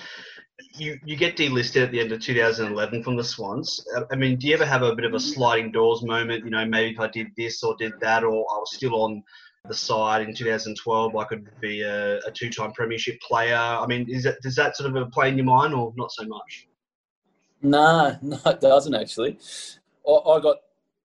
you 0.74 1.00
you 1.06 1.16
get 1.16 1.38
delisted 1.38 1.84
at 1.84 1.92
the 1.92 2.00
end 2.00 2.12
of 2.12 2.22
2011 2.22 3.04
from 3.04 3.16
the 3.16 3.24
Swans. 3.24 3.86
I 4.12 4.16
mean, 4.16 4.38
do 4.38 4.48
you 4.48 4.54
ever 4.54 4.66
have 4.66 4.84
a 4.84 4.96
bit 4.96 5.06
of 5.06 5.14
a 5.14 5.20
sliding 5.20 5.72
doors 5.72 6.04
moment? 6.04 6.46
You 6.46 6.52
know, 6.52 6.66
maybe 6.66 6.94
if 6.94 7.00
I 7.00 7.08
did 7.08 7.28
this 7.38 7.64
or 7.64 7.76
did 7.78 7.94
that, 8.02 8.24
or 8.24 8.46
I 8.52 8.58
was 8.58 8.74
still 8.74 8.96
on 8.96 9.24
the 9.68 9.74
side 9.74 10.22
in 10.22 10.34
2012, 10.36 11.16
I 11.16 11.24
could 11.26 11.50
be 11.60 11.82
a, 11.82 12.20
a 12.20 12.32
two-time 12.32 12.72
premiership 12.74 13.20
player. 13.22 13.56
I 13.56 13.86
mean, 13.88 14.08
is 14.10 14.24
that 14.24 14.42
does 14.42 14.56
that 14.56 14.76
sort 14.78 14.96
of 14.96 15.12
play 15.12 15.30
in 15.30 15.38
your 15.38 15.46
mind, 15.46 15.74
or 15.74 15.94
not 15.98 16.12
so 16.12 16.26
much? 16.26 16.68
No, 17.62 18.18
no, 18.22 18.40
it 18.46 18.62
doesn't 18.62 18.96
actually. 18.96 19.38
I, 20.08 20.12
I 20.12 20.40
got 20.40 20.58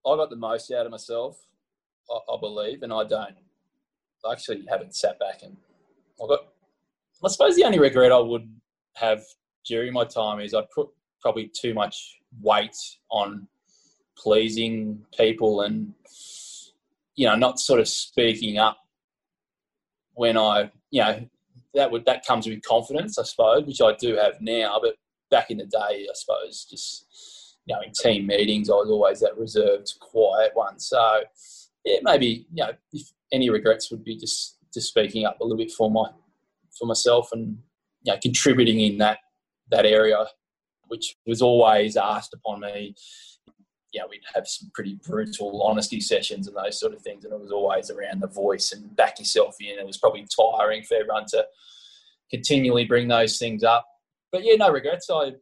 I 0.06 0.16
got 0.16 0.30
the 0.30 0.36
most 0.36 0.70
out 0.72 0.86
of 0.86 0.92
myself, 0.92 1.38
I, 2.10 2.32
I 2.32 2.40
believe, 2.40 2.82
and 2.82 2.92
I 2.92 3.04
don't. 3.04 3.36
I 4.24 4.32
actually 4.32 4.64
haven't 4.68 4.94
sat 4.94 5.18
back 5.18 5.42
and 5.42 5.56
got. 6.26 6.40
I 7.22 7.28
suppose 7.28 7.54
the 7.56 7.64
only 7.64 7.78
regret 7.78 8.12
I 8.12 8.18
would 8.18 8.48
have 8.96 9.22
during 9.66 9.92
my 9.92 10.04
time 10.04 10.40
is 10.40 10.54
I 10.54 10.62
put 10.74 10.88
probably 11.20 11.50
too 11.54 11.74
much 11.74 12.20
weight 12.40 12.76
on 13.10 13.46
pleasing 14.16 15.04
people 15.16 15.62
and 15.62 15.94
you 17.16 17.26
know 17.26 17.34
not 17.34 17.58
sort 17.58 17.80
of 17.80 17.88
speaking 17.88 18.58
up 18.58 18.78
when 20.14 20.36
I 20.36 20.70
you 20.90 21.02
know 21.02 21.28
that 21.74 21.90
would 21.90 22.04
that 22.04 22.26
comes 22.26 22.46
with 22.46 22.62
confidence 22.62 23.18
I 23.18 23.22
suppose 23.22 23.64
which 23.64 23.80
I 23.80 23.94
do 23.98 24.16
have 24.16 24.40
now 24.40 24.78
but 24.82 24.96
back 25.30 25.50
in 25.50 25.58
the 25.58 25.64
day 25.64 25.78
I 25.78 26.12
suppose 26.14 26.66
just 26.68 27.56
you 27.66 27.74
know 27.74 27.80
in 27.82 27.92
team 27.92 28.26
meetings 28.26 28.70
I 28.70 28.74
was 28.74 28.90
always 28.90 29.20
that 29.20 29.38
reserved 29.38 29.92
quiet 30.00 30.52
one 30.54 30.78
so 30.78 31.20
yeah 31.84 31.98
maybe 32.02 32.46
you 32.52 32.64
know 32.64 32.72
if 32.92 33.10
any 33.32 33.48
regrets 33.50 33.90
would 33.90 34.04
be 34.04 34.16
just 34.16 34.56
just 34.72 34.88
speaking 34.88 35.24
up 35.24 35.40
a 35.40 35.44
little 35.44 35.58
bit 35.58 35.72
for 35.72 35.90
my 35.90 36.10
for 36.78 36.86
myself 36.86 37.30
and 37.32 37.58
you 38.02 38.12
know, 38.12 38.18
contributing 38.22 38.80
in 38.80 38.98
that 38.98 39.18
that 39.70 39.86
area, 39.86 40.24
which 40.88 41.16
was 41.26 41.42
always 41.42 41.96
asked 41.96 42.34
upon 42.34 42.60
me. 42.60 42.94
Know, 43.92 44.06
we'd 44.08 44.20
have 44.36 44.46
some 44.46 44.70
pretty 44.72 45.00
brutal 45.04 45.62
honesty 45.64 46.00
sessions 46.00 46.46
and 46.46 46.56
those 46.56 46.78
sort 46.78 46.94
of 46.94 47.02
things, 47.02 47.24
and 47.24 47.34
it 47.34 47.40
was 47.40 47.50
always 47.50 47.90
around 47.90 48.22
the 48.22 48.28
voice 48.28 48.70
and 48.70 48.94
back 48.94 49.18
yourself 49.18 49.56
in. 49.60 49.80
It 49.80 49.86
was 49.86 49.98
probably 49.98 50.24
tiring 50.36 50.84
for 50.84 50.94
everyone 50.94 51.26
to 51.30 51.44
continually 52.30 52.84
bring 52.84 53.08
those 53.08 53.36
things 53.36 53.64
up. 53.64 53.84
But 54.30 54.44
yeah, 54.44 54.54
no 54.54 54.70
regrets. 54.70 55.10
I 55.10 55.32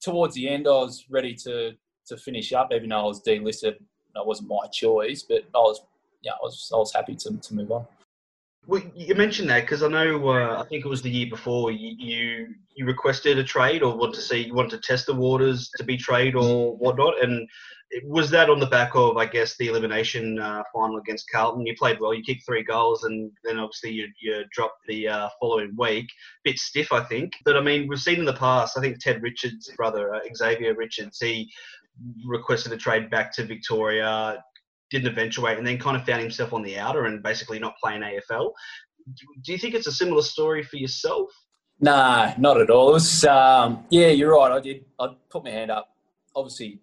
towards 0.00 0.34
the 0.34 0.48
end, 0.48 0.66
I 0.66 0.70
was 0.70 1.04
ready 1.10 1.34
to 1.44 1.72
to 2.06 2.16
finish 2.16 2.52
up, 2.52 2.72
even 2.72 2.88
though 2.88 3.00
I 3.00 3.04
was 3.04 3.22
delisted. 3.22 3.76
That 4.14 4.26
wasn't 4.26 4.48
my 4.48 4.66
choice, 4.72 5.22
but 5.22 5.42
I 5.54 5.58
was, 5.58 5.80
yeah, 6.22 6.32
I 6.32 6.38
was 6.42 6.70
I 6.72 6.76
was 6.76 6.92
happy 6.92 7.14
to 7.16 7.36
to 7.36 7.54
move 7.54 7.70
on. 7.72 7.86
Well, 8.70 8.82
you 8.94 9.16
mentioned 9.16 9.50
that 9.50 9.62
because 9.62 9.82
I 9.82 9.88
know 9.88 10.28
uh, 10.28 10.62
I 10.62 10.68
think 10.68 10.84
it 10.84 10.88
was 10.88 11.02
the 11.02 11.10
year 11.10 11.26
before 11.28 11.72
you, 11.72 11.96
you, 11.98 12.54
you 12.76 12.86
requested 12.86 13.36
a 13.36 13.42
trade 13.42 13.82
or 13.82 13.96
wanted 13.96 14.14
to 14.14 14.20
see 14.20 14.46
you 14.46 14.54
wanted 14.54 14.80
to 14.80 14.86
test 14.86 15.06
the 15.06 15.14
waters 15.14 15.72
to 15.76 15.82
be 15.82 15.96
trade 15.96 16.36
or 16.36 16.76
whatnot, 16.76 17.20
and 17.20 17.48
was 18.04 18.30
that 18.30 18.48
on 18.48 18.60
the 18.60 18.66
back 18.66 18.92
of 18.94 19.16
I 19.16 19.26
guess 19.26 19.56
the 19.56 19.66
elimination 19.66 20.38
uh, 20.38 20.62
final 20.72 20.98
against 20.98 21.28
Carlton? 21.32 21.66
You 21.66 21.74
played 21.76 21.98
well, 21.98 22.14
you 22.14 22.22
kicked 22.22 22.46
three 22.46 22.62
goals, 22.62 23.02
and 23.02 23.32
then 23.42 23.58
obviously 23.58 23.90
you, 23.90 24.06
you 24.22 24.44
dropped 24.52 24.86
the 24.86 25.08
uh, 25.08 25.28
following 25.40 25.74
week, 25.76 26.06
bit 26.44 26.60
stiff 26.60 26.92
I 26.92 27.02
think. 27.02 27.32
But 27.44 27.56
I 27.56 27.60
mean 27.62 27.88
we've 27.88 27.98
seen 27.98 28.20
in 28.20 28.24
the 28.24 28.34
past. 28.34 28.78
I 28.78 28.80
think 28.80 29.00
Ted 29.00 29.20
Richards' 29.20 29.68
brother 29.76 30.14
uh, 30.14 30.20
Xavier 30.32 30.76
Richards 30.76 31.18
he 31.18 31.50
requested 32.24 32.72
a 32.72 32.76
trade 32.76 33.10
back 33.10 33.32
to 33.32 33.44
Victoria 33.44 34.38
didn't 34.90 35.08
eventuate, 35.08 35.58
and 35.58 35.66
then 35.66 35.78
kind 35.78 35.96
of 35.96 36.04
found 36.04 36.20
himself 36.20 36.52
on 36.52 36.62
the 36.62 36.78
outer 36.78 37.06
and 37.06 37.22
basically 37.22 37.58
not 37.58 37.74
playing 37.82 38.02
AFL. 38.02 38.52
Do 39.42 39.52
you 39.52 39.58
think 39.58 39.74
it's 39.74 39.86
a 39.86 39.92
similar 39.92 40.22
story 40.22 40.62
for 40.62 40.76
yourself? 40.76 41.30
Nah, 41.80 42.34
not 42.36 42.60
at 42.60 42.68
all. 42.70 42.90
It 42.90 42.94
was, 42.94 43.24
um, 43.24 43.84
yeah, 43.90 44.08
you're 44.08 44.34
right. 44.34 44.52
I 44.52 44.60
did. 44.60 44.84
I 44.98 45.08
put 45.30 45.44
my 45.44 45.50
hand 45.50 45.70
up. 45.70 45.88
Obviously, 46.36 46.80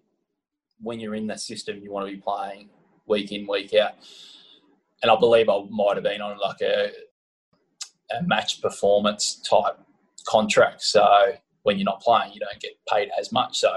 when 0.80 0.98
you're 0.98 1.14
in 1.14 1.26
that 1.28 1.40
system, 1.40 1.78
you 1.78 1.92
want 1.92 2.08
to 2.08 2.14
be 2.14 2.20
playing 2.20 2.70
week 3.06 3.30
in, 3.32 3.46
week 3.46 3.74
out. 3.74 3.92
And 5.02 5.10
I 5.10 5.16
believe 5.16 5.48
I 5.48 5.62
might 5.70 5.94
have 5.94 6.02
been 6.02 6.20
on 6.20 6.38
like 6.38 6.60
a, 6.60 6.90
a 8.18 8.22
match 8.24 8.60
performance 8.60 9.40
type 9.48 9.78
contract. 10.26 10.82
So 10.82 11.34
when 11.62 11.78
you're 11.78 11.84
not 11.84 12.00
playing, 12.00 12.32
you 12.32 12.40
don't 12.40 12.60
get 12.60 12.72
paid 12.92 13.10
as 13.18 13.30
much. 13.30 13.58
So 13.58 13.70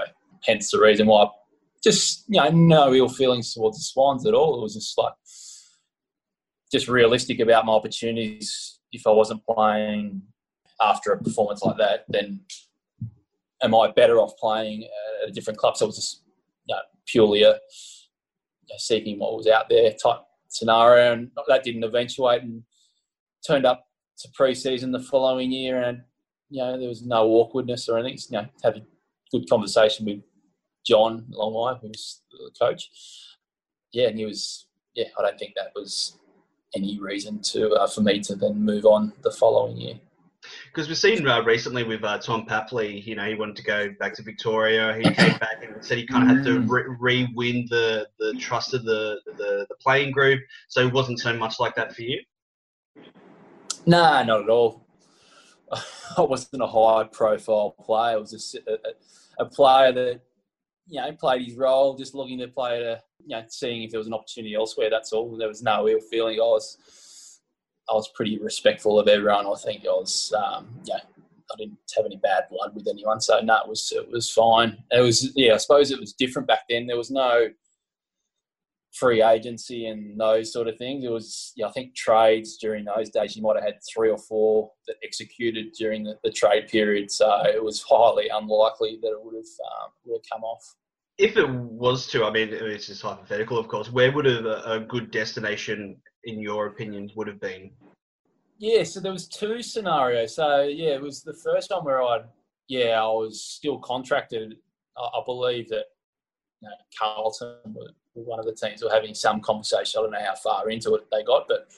hence 0.44 0.70
the 0.70 0.80
reason 0.80 1.06
why 1.06 1.28
just 1.82 2.24
you 2.28 2.40
know, 2.40 2.48
no 2.50 2.94
ill 2.94 3.08
feelings 3.08 3.52
towards 3.52 3.78
the 3.78 3.82
Swans 3.82 4.26
at 4.26 4.34
all. 4.34 4.58
It 4.58 4.62
was 4.62 4.74
just 4.74 4.96
like 4.96 5.14
just 6.70 6.88
realistic 6.88 7.40
about 7.40 7.66
my 7.66 7.72
opportunities. 7.72 8.78
If 8.92 9.06
I 9.06 9.10
wasn't 9.10 9.44
playing 9.46 10.22
after 10.80 11.12
a 11.12 11.22
performance 11.22 11.62
like 11.62 11.76
that, 11.78 12.04
then 12.08 12.40
am 13.62 13.74
I 13.74 13.90
better 13.90 14.18
off 14.18 14.36
playing 14.38 14.84
at 14.84 15.28
a 15.28 15.32
different 15.32 15.58
club? 15.58 15.76
So 15.76 15.86
it 15.86 15.88
was 15.88 15.96
just 15.96 16.22
you 16.66 16.74
know, 16.74 16.80
purely 17.06 17.42
a 17.42 17.52
you 17.52 17.54
know, 18.70 18.76
seeking 18.78 19.18
what 19.18 19.36
was 19.36 19.46
out 19.46 19.68
there 19.68 19.92
type 19.92 20.20
scenario, 20.48 21.12
and 21.12 21.30
that 21.48 21.64
didn't 21.64 21.84
eventuate 21.84 22.42
and 22.42 22.62
turned 23.46 23.66
up 23.66 23.86
to 24.18 24.28
pre-season 24.34 24.92
the 24.92 25.00
following 25.00 25.50
year, 25.50 25.82
and 25.82 26.02
you 26.48 26.62
know 26.62 26.78
there 26.78 26.88
was 26.88 27.02
no 27.02 27.26
awkwardness 27.28 27.88
or 27.88 27.98
anything. 27.98 28.18
You 28.30 28.38
know, 28.38 28.48
have 28.62 28.76
a 28.76 28.82
good 29.30 29.48
conversation 29.48 30.06
with 30.06 30.22
John 30.86 31.26
Longmire, 31.32 31.80
who 31.80 31.88
was 31.88 32.22
the 32.30 32.50
coach. 32.58 32.90
Yeah, 33.92 34.08
and 34.08 34.18
he 34.18 34.24
was. 34.24 34.66
Yeah, 34.94 35.06
I 35.18 35.22
don't 35.22 35.38
think 35.38 35.54
that 35.56 35.72
was 35.74 36.18
any 36.74 36.98
reason 37.00 37.40
to 37.40 37.70
uh, 37.72 37.86
for 37.86 38.02
me 38.02 38.20
to 38.20 38.34
then 38.34 38.62
move 38.62 38.84
on 38.84 39.12
the 39.22 39.30
following 39.30 39.76
year. 39.76 39.94
Because 40.66 40.88
we've 40.88 40.98
seen 40.98 41.26
uh, 41.26 41.42
recently 41.42 41.84
with 41.84 42.02
uh, 42.02 42.18
Tom 42.18 42.46
Papley, 42.46 43.04
you 43.06 43.14
know, 43.14 43.24
he 43.24 43.34
wanted 43.34 43.56
to 43.56 43.62
go 43.62 43.94
back 44.00 44.14
to 44.14 44.22
Victoria. 44.22 44.94
He 44.94 45.02
came 45.02 45.38
back 45.38 45.62
and 45.62 45.84
said 45.84 45.98
he 45.98 46.06
kind 46.06 46.30
of 46.30 46.36
had 46.36 46.44
to 46.46 46.60
re- 46.60 46.96
re-win 46.98 47.66
the, 47.70 48.08
the 48.18 48.34
trust 48.34 48.74
of 48.74 48.84
the, 48.84 49.20
the, 49.26 49.66
the 49.68 49.74
playing 49.80 50.10
group. 50.10 50.40
So 50.68 50.86
it 50.86 50.92
wasn't 50.92 51.20
so 51.20 51.32
much 51.34 51.60
like 51.60 51.74
that 51.76 51.94
for 51.94 52.02
you. 52.02 52.20
Nah, 53.86 54.22
not 54.24 54.42
at 54.42 54.48
all. 54.48 54.84
I 55.72 56.22
wasn't 56.22 56.62
a 56.62 56.66
high-profile 56.66 57.76
player. 57.80 58.16
I 58.16 58.16
was 58.16 58.32
just 58.32 58.54
a, 58.54 58.72
a, 58.72 59.44
a 59.44 59.46
player 59.46 59.92
that 59.92 60.20
you 60.86 61.00
know 61.00 61.12
played 61.12 61.46
his 61.46 61.56
role, 61.56 61.96
just 61.96 62.14
looking 62.14 62.38
to 62.38 62.48
play 62.48 62.78
to 62.78 63.02
you 63.24 63.36
know 63.36 63.44
seeing 63.48 63.82
if 63.82 63.90
there 63.90 63.98
was 63.98 64.06
an 64.06 64.14
opportunity 64.14 64.54
elsewhere. 64.54 64.90
That's 64.90 65.12
all. 65.12 65.36
There 65.36 65.48
was 65.48 65.62
no 65.62 65.88
ill 65.88 66.00
feeling. 66.00 66.38
I 66.38 66.44
was 66.44 67.40
I 67.90 67.94
was 67.94 68.08
pretty 68.08 68.38
respectful 68.38 68.98
of 68.98 69.08
everyone. 69.08 69.46
I 69.46 69.54
think 69.54 69.84
I 69.84 69.90
was, 69.90 70.32
um, 70.36 70.68
yeah, 70.84 71.00
I 71.52 71.56
didn't 71.58 71.78
have 71.96 72.06
any 72.06 72.16
bad 72.16 72.44
blood 72.50 72.74
with 72.74 72.88
anyone. 72.88 73.20
So 73.20 73.40
no, 73.40 73.58
it 73.60 73.68
was 73.68 73.92
it 73.94 74.10
was 74.10 74.30
fine. 74.30 74.82
It 74.90 75.00
was 75.00 75.32
yeah, 75.36 75.54
I 75.54 75.56
suppose 75.58 75.90
it 75.90 76.00
was 76.00 76.12
different 76.12 76.48
back 76.48 76.60
then. 76.68 76.86
There 76.86 76.96
was 76.96 77.10
no 77.10 77.48
free 78.92 79.22
agency 79.22 79.86
and 79.86 80.20
those 80.20 80.52
sort 80.52 80.68
of 80.68 80.76
things. 80.76 81.04
It 81.04 81.10
was 81.10 81.52
yeah, 81.56 81.66
I 81.66 81.72
think 81.72 81.94
trades 81.94 82.56
during 82.58 82.84
those 82.84 83.10
days. 83.10 83.36
You 83.36 83.42
might 83.42 83.56
have 83.56 83.64
had 83.64 83.78
three 83.92 84.10
or 84.10 84.18
four 84.18 84.70
that 84.86 84.96
executed 85.02 85.72
during 85.78 86.04
the, 86.04 86.18
the 86.22 86.30
trade 86.30 86.68
period. 86.68 87.10
So 87.10 87.42
it 87.46 87.62
was 87.62 87.82
highly 87.82 88.28
unlikely 88.28 88.98
that 89.02 89.08
it 89.08 89.22
would 89.22 89.34
have 89.34 89.44
um, 89.44 89.90
would 90.04 90.18
have 90.18 90.30
come 90.30 90.44
off. 90.44 90.62
If 91.18 91.36
it 91.36 91.48
was 91.48 92.06
to, 92.08 92.24
I 92.24 92.30
mean, 92.30 92.48
it's 92.50 92.86
just 92.86 93.02
hypothetical, 93.02 93.58
of 93.58 93.68
course. 93.68 93.92
Where 93.92 94.10
would 94.12 94.26
a, 94.26 94.72
a 94.72 94.80
good 94.80 95.10
destination 95.10 95.96
in 96.24 96.40
your 96.40 96.66
opinion, 96.66 97.10
would 97.16 97.28
have 97.28 97.40
been? 97.40 97.70
Yeah, 98.58 98.84
so 98.84 99.00
there 99.00 99.12
was 99.12 99.28
two 99.28 99.62
scenarios. 99.62 100.36
So 100.36 100.62
yeah, 100.62 100.90
it 100.90 101.02
was 101.02 101.22
the 101.22 101.34
first 101.34 101.70
one 101.70 101.84
where 101.84 102.02
I, 102.02 102.20
yeah, 102.68 103.02
I 103.02 103.06
was 103.06 103.44
still 103.44 103.78
contracted. 103.78 104.56
I, 104.96 105.02
I 105.02 105.22
believe 105.26 105.68
that 105.70 105.86
you 106.60 106.68
know, 106.68 106.74
Carlton 106.98 107.74
were 107.74 107.90
one 108.14 108.38
of 108.38 108.46
the 108.46 108.54
teams 108.54 108.82
were 108.82 108.90
having 108.90 109.14
some 109.14 109.40
conversation. 109.40 109.98
I 109.98 110.02
don't 110.02 110.12
know 110.12 110.24
how 110.24 110.34
far 110.34 110.68
into 110.70 110.94
it 110.94 111.06
they 111.10 111.22
got, 111.22 111.46
but 111.48 111.68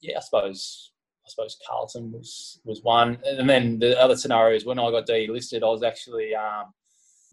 yeah, 0.00 0.18
I 0.18 0.20
suppose 0.20 0.92
I 1.26 1.28
suppose 1.28 1.58
Carlton 1.68 2.12
was 2.12 2.60
was 2.64 2.82
one. 2.82 3.18
And 3.24 3.48
then 3.48 3.78
the 3.78 4.00
other 4.00 4.16
scenario 4.16 4.56
is 4.56 4.64
when 4.64 4.78
I 4.78 4.90
got 4.90 5.06
delisted, 5.06 5.62
I 5.62 5.66
was 5.66 5.82
actually 5.82 6.34
um, 6.34 6.72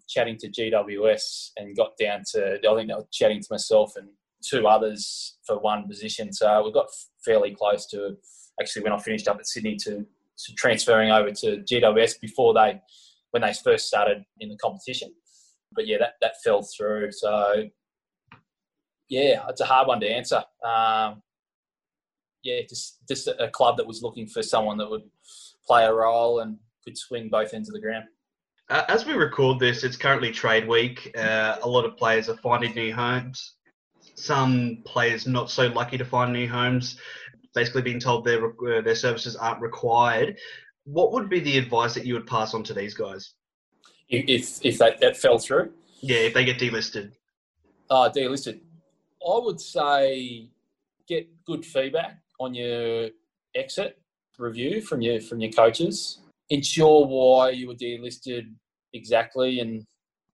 chatting 0.08 0.36
to 0.38 0.48
GWS 0.48 1.50
and 1.56 1.76
got 1.76 1.96
down 1.98 2.22
to 2.32 2.54
I 2.56 2.74
think 2.74 2.90
I 2.90 2.96
was 2.96 3.06
chatting 3.12 3.40
to 3.40 3.48
myself 3.50 3.94
and 3.96 4.08
two 4.42 4.66
others 4.66 5.36
for 5.46 5.58
one 5.58 5.86
position. 5.86 6.32
So 6.32 6.64
we 6.64 6.72
got 6.72 6.86
fairly 7.24 7.54
close 7.54 7.86
to 7.86 8.16
actually 8.60 8.82
when 8.82 8.92
I 8.92 8.98
finished 8.98 9.28
up 9.28 9.38
at 9.38 9.46
Sydney 9.46 9.76
to, 9.76 9.90
to 9.90 10.54
transferring 10.56 11.10
over 11.10 11.30
to 11.30 11.58
GWS 11.58 12.20
before 12.20 12.54
they 12.54 12.80
when 13.30 13.42
they 13.42 13.52
first 13.52 13.86
started 13.86 14.24
in 14.40 14.48
the 14.48 14.56
competition. 14.56 15.12
But 15.72 15.86
yeah, 15.88 15.98
that, 15.98 16.14
that 16.20 16.34
fell 16.44 16.62
through. 16.62 17.10
So 17.12 17.64
yeah, 19.08 19.44
it's 19.48 19.60
a 19.60 19.66
hard 19.66 19.88
one 19.88 20.00
to 20.00 20.08
answer. 20.08 20.42
Um, 20.64 21.22
yeah, 22.42 22.60
just 22.68 22.98
just 23.08 23.28
a 23.28 23.48
club 23.48 23.76
that 23.78 23.86
was 23.86 24.02
looking 24.02 24.26
for 24.26 24.42
someone 24.42 24.76
that 24.78 24.90
would 24.90 25.04
play 25.66 25.84
a 25.84 25.92
role 25.92 26.40
and 26.40 26.58
could 26.84 26.98
swing 26.98 27.28
both 27.28 27.54
ends 27.54 27.68
of 27.68 27.74
the 27.74 27.80
ground. 27.80 28.04
Uh, 28.70 28.82
as 28.88 29.06
we 29.06 29.12
record 29.12 29.58
this, 29.58 29.84
it's 29.84 29.96
currently 29.96 30.30
trade 30.30 30.66
week. 30.66 31.10
Uh, 31.16 31.56
a 31.62 31.68
lot 31.68 31.84
of 31.84 31.96
players 31.96 32.28
are 32.28 32.36
finding 32.36 32.74
new 32.74 32.92
homes 32.92 33.54
some 34.14 34.78
players 34.84 35.26
not 35.26 35.50
so 35.50 35.66
lucky 35.68 35.98
to 35.98 36.04
find 36.04 36.32
new 36.32 36.48
homes, 36.48 36.96
basically 37.54 37.82
being 37.82 38.00
told 38.00 38.24
their 38.24 38.46
uh, 38.46 38.80
their 38.80 38.94
services 38.94 39.36
aren't 39.36 39.60
required. 39.60 40.38
What 40.84 41.12
would 41.12 41.28
be 41.28 41.40
the 41.40 41.58
advice 41.58 41.94
that 41.94 42.06
you 42.06 42.14
would 42.14 42.26
pass 42.26 42.54
on 42.54 42.62
to 42.64 42.74
these 42.74 42.94
guys? 42.94 43.32
If 44.08 44.64
if 44.64 44.78
that, 44.78 45.00
that 45.00 45.16
fell 45.16 45.38
through, 45.38 45.72
yeah, 46.00 46.18
if 46.18 46.34
they 46.34 46.44
get 46.44 46.58
delisted. 46.58 47.12
Uh, 47.90 48.10
delisted. 48.10 48.60
I 49.26 49.38
would 49.38 49.60
say 49.60 50.48
get 51.06 51.28
good 51.44 51.64
feedback 51.64 52.18
on 52.40 52.54
your 52.54 53.08
exit 53.54 53.98
review 54.38 54.80
from 54.80 55.00
your 55.00 55.20
from 55.20 55.40
your 55.40 55.52
coaches. 55.52 56.18
Ensure 56.50 57.06
why 57.06 57.50
you 57.50 57.68
were 57.68 57.74
delisted 57.74 58.52
exactly, 58.92 59.60
and 59.60 59.84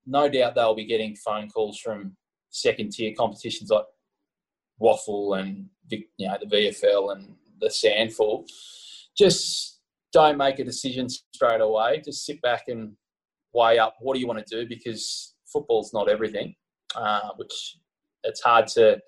no 0.06 0.28
doubt 0.28 0.54
they'll 0.54 0.74
be 0.74 0.84
getting 0.84 1.14
phone 1.16 1.48
calls 1.48 1.78
from 1.78 2.16
second 2.50 2.90
tier 2.92 3.14
competitions 3.16 3.70
like 3.70 3.84
Waffle 4.78 5.34
and 5.34 5.68
you 5.88 6.04
know 6.20 6.36
the 6.40 6.46
VFL 6.46 7.12
and 7.14 7.34
the 7.60 7.68
SANFL, 7.68 8.46
just 9.16 9.80
don't 10.12 10.38
make 10.38 10.58
a 10.58 10.64
decision 10.64 11.08
straight 11.08 11.60
away. 11.60 12.02
Just 12.04 12.24
sit 12.24 12.40
back 12.42 12.64
and 12.68 12.96
weigh 13.52 13.78
up 13.78 13.96
what 14.00 14.14
do 14.14 14.20
you 14.20 14.26
want 14.26 14.44
to 14.44 14.62
do 14.62 14.68
because 14.68 15.34
football's 15.46 15.92
not 15.92 16.08
everything, 16.08 16.54
uh, 16.94 17.30
which 17.36 17.76
it's 18.24 18.42
hard 18.42 18.66
to, 18.68 19.00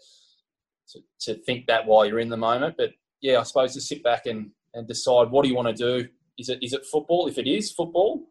to, 0.89 1.01
to 1.21 1.35
think 1.45 1.67
that 1.67 1.87
while 1.87 2.05
you're 2.07 2.21
in 2.21 2.29
the 2.29 2.37
moment. 2.37 2.75
But 2.77 2.91
yeah, 3.21 3.41
I 3.41 3.43
suppose 3.43 3.75
to 3.75 3.81
sit 3.81 4.03
back 4.03 4.27
and, 4.27 4.51
and 4.75 4.87
decide 4.87 5.31
what 5.31 5.43
do 5.43 5.49
you 5.49 5.57
want 5.57 5.77
to 5.77 6.01
do. 6.01 6.09
Is 6.39 6.49
it 6.49 6.59
is 6.63 6.73
it 6.73 6.87
football? 6.87 7.27
If 7.27 7.39
it 7.39 7.47
is 7.47 7.71
football, 7.71 8.27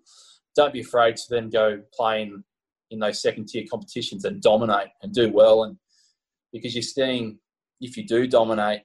don't 0.55 0.73
be 0.73 0.81
afraid 0.81 1.15
to 1.17 1.23
then 1.29 1.49
go 1.49 1.81
play 1.93 2.23
in 2.23 2.43
in 2.89 2.99
those 2.99 3.21
second 3.21 3.47
tier 3.47 3.65
competitions 3.69 4.25
and 4.25 4.41
dominate 4.41 4.89
and 5.01 5.13
do 5.13 5.31
well. 5.31 5.63
And 5.63 5.77
because 6.51 6.75
you're 6.75 6.81
seeing, 6.81 7.39
if 7.79 7.95
you 7.95 8.05
do 8.05 8.27
dominate, 8.27 8.81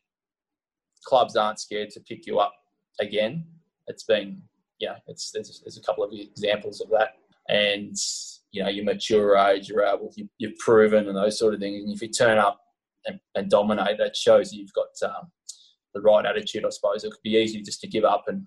clubs 1.04 1.37
aren't 1.37 1.61
scared 1.61 1.90
to 1.90 2.00
pick 2.00 2.26
you 2.26 2.38
up 2.38 2.54
again. 3.00 3.44
It's 3.88 4.04
been, 4.04 4.42
yeah, 4.78 4.96
it's 5.09 5.32
there's, 5.32 5.61
there's 5.64 5.76
a 5.76 5.82
couple 5.82 6.04
of 6.04 6.12
examples 6.12 6.80
of 6.80 6.88
that. 6.90 7.14
And 7.48 7.96
you 8.57 8.62
know, 8.62 8.71
your 8.71 8.85
mature 8.85 9.37
age, 9.37 9.69
you're 9.69 9.85
able, 9.85 10.11
you, 10.16 10.29
you've 10.38 10.57
proven, 10.59 11.09
and 11.09 11.16
those 11.16 11.38
sort 11.38 11.53
of 11.53 11.61
things. 11.61 11.85
And 11.85 11.95
if 11.95 12.01
you 12.01 12.09
turn 12.09 12.38
up 12.38 12.59
and, 13.05 13.21
and 13.35 13.51
dominate, 13.51 13.99
that 13.99 14.16
shows 14.16 14.53
you've 14.53 14.73
got 14.73 14.87
um, 15.05 15.31
the 15.92 16.01
right 16.01 16.25
attitude. 16.25 16.64
I 16.64 16.71
suppose 16.71 17.05
it 17.05 17.11
could 17.11 17.23
be 17.23 17.37
easy 17.37 17.61
just 17.61 17.83
to 17.83 17.87
give 17.87 18.05
up 18.05 18.25
and 18.29 18.47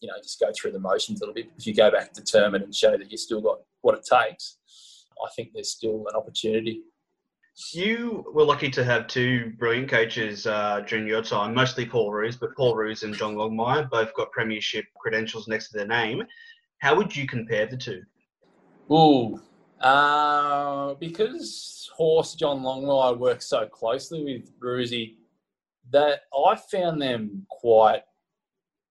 you 0.00 0.08
know 0.08 0.14
just 0.22 0.38
go 0.38 0.52
through 0.54 0.72
the 0.72 0.78
motions 0.78 1.20
a 1.20 1.24
little 1.24 1.34
bit. 1.34 1.50
If 1.58 1.66
you 1.66 1.74
go 1.74 1.90
back 1.90 2.12
determined 2.12 2.62
and 2.62 2.74
show 2.74 2.96
that 2.96 3.10
you 3.10 3.18
still 3.18 3.40
got 3.40 3.58
what 3.80 3.96
it 3.98 4.06
takes, 4.08 4.58
I 5.24 5.28
think 5.34 5.50
there's 5.52 5.72
still 5.72 6.06
an 6.08 6.16
opportunity. 6.16 6.82
You 7.74 8.24
were 8.32 8.44
lucky 8.44 8.70
to 8.70 8.84
have 8.84 9.08
two 9.08 9.52
brilliant 9.58 9.90
coaches 9.90 10.46
uh, 10.46 10.82
during 10.86 11.06
your 11.06 11.22
time, 11.22 11.52
mostly 11.52 11.84
Paul 11.84 12.12
Roos, 12.12 12.36
but 12.36 12.56
Paul 12.56 12.76
Roos 12.76 13.02
and 13.02 13.12
John 13.12 13.34
Longmire 13.34 13.90
both 13.90 14.14
got 14.14 14.30
premiership 14.30 14.86
credentials 14.96 15.48
next 15.48 15.68
to 15.70 15.78
their 15.78 15.86
name. 15.86 16.22
How 16.78 16.96
would 16.96 17.14
you 17.14 17.26
compare 17.26 17.66
the 17.66 17.76
two? 17.76 18.02
Ooh, 18.92 19.40
uh, 19.80 20.92
because 20.94 21.88
Horse 21.96 22.34
John 22.34 22.60
Longmire 22.60 23.18
works 23.18 23.46
so 23.46 23.64
closely 23.66 24.22
with 24.22 24.52
Roosie, 24.60 25.14
that 25.92 26.20
I 26.46 26.56
found 26.70 27.00
them 27.00 27.46
quite 27.48 28.02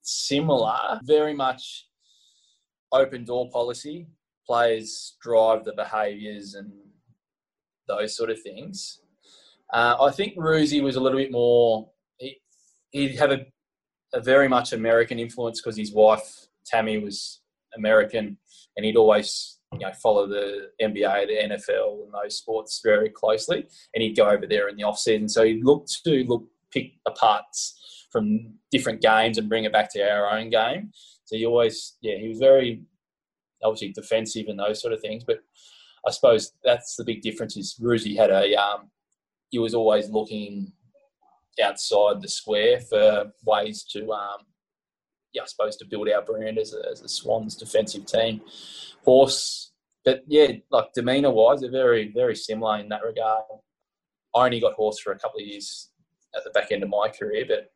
similar. 0.01 0.99
Very 1.03 1.35
much 1.35 1.87
open 2.91 3.25
door 3.25 3.47
policy 3.51 4.07
players 4.47 5.17
drive 5.21 5.65
the 5.65 5.73
behaviours 5.73 6.55
and 6.55 6.71
those 7.87 8.17
sort 8.17 8.31
of 8.31 8.41
things. 8.41 9.01
Uh, 9.71 9.97
I 10.01 10.11
think 10.11 10.35
Roosie 10.35 10.81
was 10.81 10.95
a 10.95 10.99
little 10.99 11.19
bit 11.19 11.31
more. 11.31 11.91
He, 12.17 12.37
he 12.89 13.15
had 13.15 13.31
a, 13.31 13.45
a 14.13 14.19
very 14.19 14.47
much 14.47 14.73
American 14.73 15.19
influence 15.19 15.61
because 15.61 15.77
his 15.77 15.93
wife 15.93 16.47
Tammy 16.65 16.97
was 16.97 17.41
American, 17.77 18.37
and 18.75 18.85
he'd 18.85 18.97
always 18.97 19.59
you 19.73 19.79
know 19.79 19.91
follow 19.93 20.27
the 20.27 20.69
NBA, 20.81 21.27
the 21.27 21.55
NFL, 21.55 22.03
and 22.03 22.13
those 22.13 22.37
sports 22.37 22.81
very 22.83 23.09
closely. 23.09 23.65
And 23.93 24.03
he'd 24.03 24.17
go 24.17 24.29
over 24.29 24.45
there 24.45 24.67
in 24.67 24.75
the 24.75 24.83
off 24.83 24.99
season, 24.99 25.29
so 25.29 25.43
he'd 25.43 25.63
look 25.63 25.87
to 26.05 26.23
look 26.25 26.45
pick 26.71 26.93
the 27.05 27.11
parts 27.11 28.07
from 28.11 28.53
different 28.71 29.01
games 29.01 29.37
and 29.37 29.49
bring 29.49 29.63
it 29.63 29.73
back 29.73 29.91
to 29.93 30.01
our 30.01 30.29
own 30.29 30.49
game. 30.49 30.91
So 31.25 31.37
he 31.37 31.45
always, 31.45 31.97
yeah, 32.01 32.17
he 32.17 32.27
was 32.27 32.39
very 32.39 32.81
obviously 33.63 33.89
defensive 33.93 34.47
and 34.47 34.59
those 34.59 34.81
sort 34.81 34.93
of 34.93 35.01
things. 35.01 35.23
But 35.23 35.39
I 36.05 36.11
suppose 36.11 36.53
that's 36.63 36.95
the 36.95 37.05
big 37.05 37.21
difference. 37.21 37.55
Is 37.55 37.79
Roosie 37.81 38.17
had 38.17 38.31
a 38.31 38.55
um, 38.55 38.89
he 39.49 39.59
was 39.59 39.73
always 39.73 40.09
looking 40.09 40.73
outside 41.63 42.21
the 42.21 42.29
square 42.29 42.79
for 42.81 43.31
ways 43.45 43.83
to 43.91 44.11
um, 44.11 44.39
yeah, 45.33 45.43
I 45.43 45.45
suppose 45.45 45.77
to 45.77 45.85
build 45.85 46.09
our 46.09 46.21
brand 46.21 46.57
as 46.57 46.73
a, 46.73 46.89
as 46.91 47.01
a 47.01 47.07
Swans 47.07 47.55
defensive 47.55 48.05
team. 48.05 48.41
Horse, 49.03 49.71
but 50.05 50.21
yeah, 50.27 50.47
like 50.71 50.93
demeanour 50.93 51.31
wise, 51.31 51.61
they're 51.61 51.71
very 51.71 52.11
very 52.13 52.35
similar 52.35 52.79
in 52.79 52.89
that 52.89 53.03
regard. 53.03 53.43
I 54.35 54.45
only 54.45 54.59
got 54.59 54.73
Horse 54.73 54.99
for 54.99 55.11
a 55.11 55.19
couple 55.19 55.39
of 55.39 55.45
years 55.45 55.89
at 56.35 56.43
the 56.43 56.51
back 56.51 56.71
end 56.71 56.83
of 56.83 56.89
my 56.89 57.09
career, 57.09 57.45
but 57.47 57.71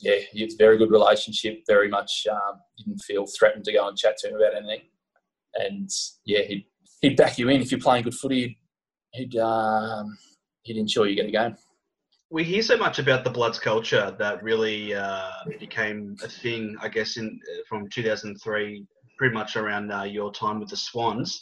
yeah, 0.00 0.16
it's 0.32 0.54
very 0.54 0.78
good 0.78 0.90
relationship. 0.90 1.62
Very 1.66 1.88
much 1.88 2.26
um, 2.30 2.60
didn't 2.78 2.98
feel 2.98 3.26
threatened 3.26 3.64
to 3.64 3.72
go 3.72 3.88
and 3.88 3.96
chat 3.96 4.16
to 4.18 4.28
him 4.28 4.36
about 4.36 4.54
anything, 4.56 4.82
and 5.54 5.90
yeah, 6.24 6.42
he'd 6.42 6.64
he'd 7.02 7.16
back 7.16 7.38
you 7.38 7.48
in 7.48 7.60
if 7.60 7.70
you're 7.70 7.80
playing 7.80 8.04
good 8.04 8.14
footy. 8.14 8.58
He'd 9.12 9.36
um, 9.36 10.16
he'd 10.62 10.76
ensure 10.76 11.06
you 11.06 11.16
get 11.16 11.26
a 11.26 11.30
game. 11.30 11.56
We 12.30 12.44
hear 12.44 12.62
so 12.62 12.76
much 12.76 12.98
about 12.98 13.24
the 13.24 13.30
Bloods 13.30 13.58
culture 13.58 14.14
that 14.18 14.42
really 14.42 14.94
uh, 14.94 15.30
became 15.58 16.16
a 16.22 16.28
thing, 16.28 16.76
I 16.80 16.88
guess, 16.88 17.16
in 17.16 17.40
from 17.68 17.88
2003, 17.88 18.86
pretty 19.18 19.34
much 19.34 19.56
around 19.56 19.92
uh, 19.92 20.04
your 20.04 20.32
time 20.32 20.60
with 20.60 20.70
the 20.70 20.76
Swans 20.76 21.40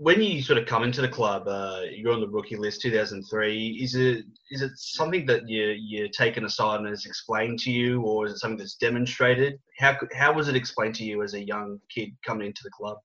when 0.00 0.22
you 0.22 0.40
sort 0.40 0.58
of 0.58 0.64
come 0.64 0.82
into 0.82 1.02
the 1.02 1.08
club, 1.08 1.46
uh, 1.46 1.82
you're 1.94 2.14
on 2.14 2.22
the 2.22 2.28
rookie 2.28 2.56
list, 2.56 2.80
2003. 2.80 3.78
Is 3.82 3.94
it 3.94 4.24
is 4.50 4.62
it 4.62 4.70
something 4.76 5.26
that 5.26 5.46
you 5.46 5.76
you're 5.78 6.08
taken 6.08 6.46
aside 6.46 6.80
and 6.80 6.88
is 6.88 7.04
explained 7.04 7.58
to 7.60 7.70
you, 7.70 8.00
or 8.00 8.24
is 8.24 8.32
it 8.32 8.38
something 8.38 8.56
that's 8.56 8.76
demonstrated? 8.76 9.60
How 9.78 9.98
how 10.14 10.32
was 10.32 10.48
it 10.48 10.56
explained 10.56 10.94
to 10.96 11.04
you 11.04 11.22
as 11.22 11.34
a 11.34 11.44
young 11.44 11.78
kid 11.94 12.16
coming 12.24 12.46
into 12.46 12.62
the 12.64 12.70
club? 12.70 12.96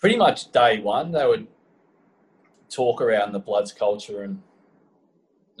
Pretty 0.00 0.18
much 0.18 0.52
day 0.52 0.80
one, 0.80 1.12
they 1.12 1.26
would 1.26 1.46
talk 2.68 3.00
around 3.00 3.32
the 3.32 3.38
Bloods 3.38 3.72
culture 3.72 4.22
and 4.22 4.42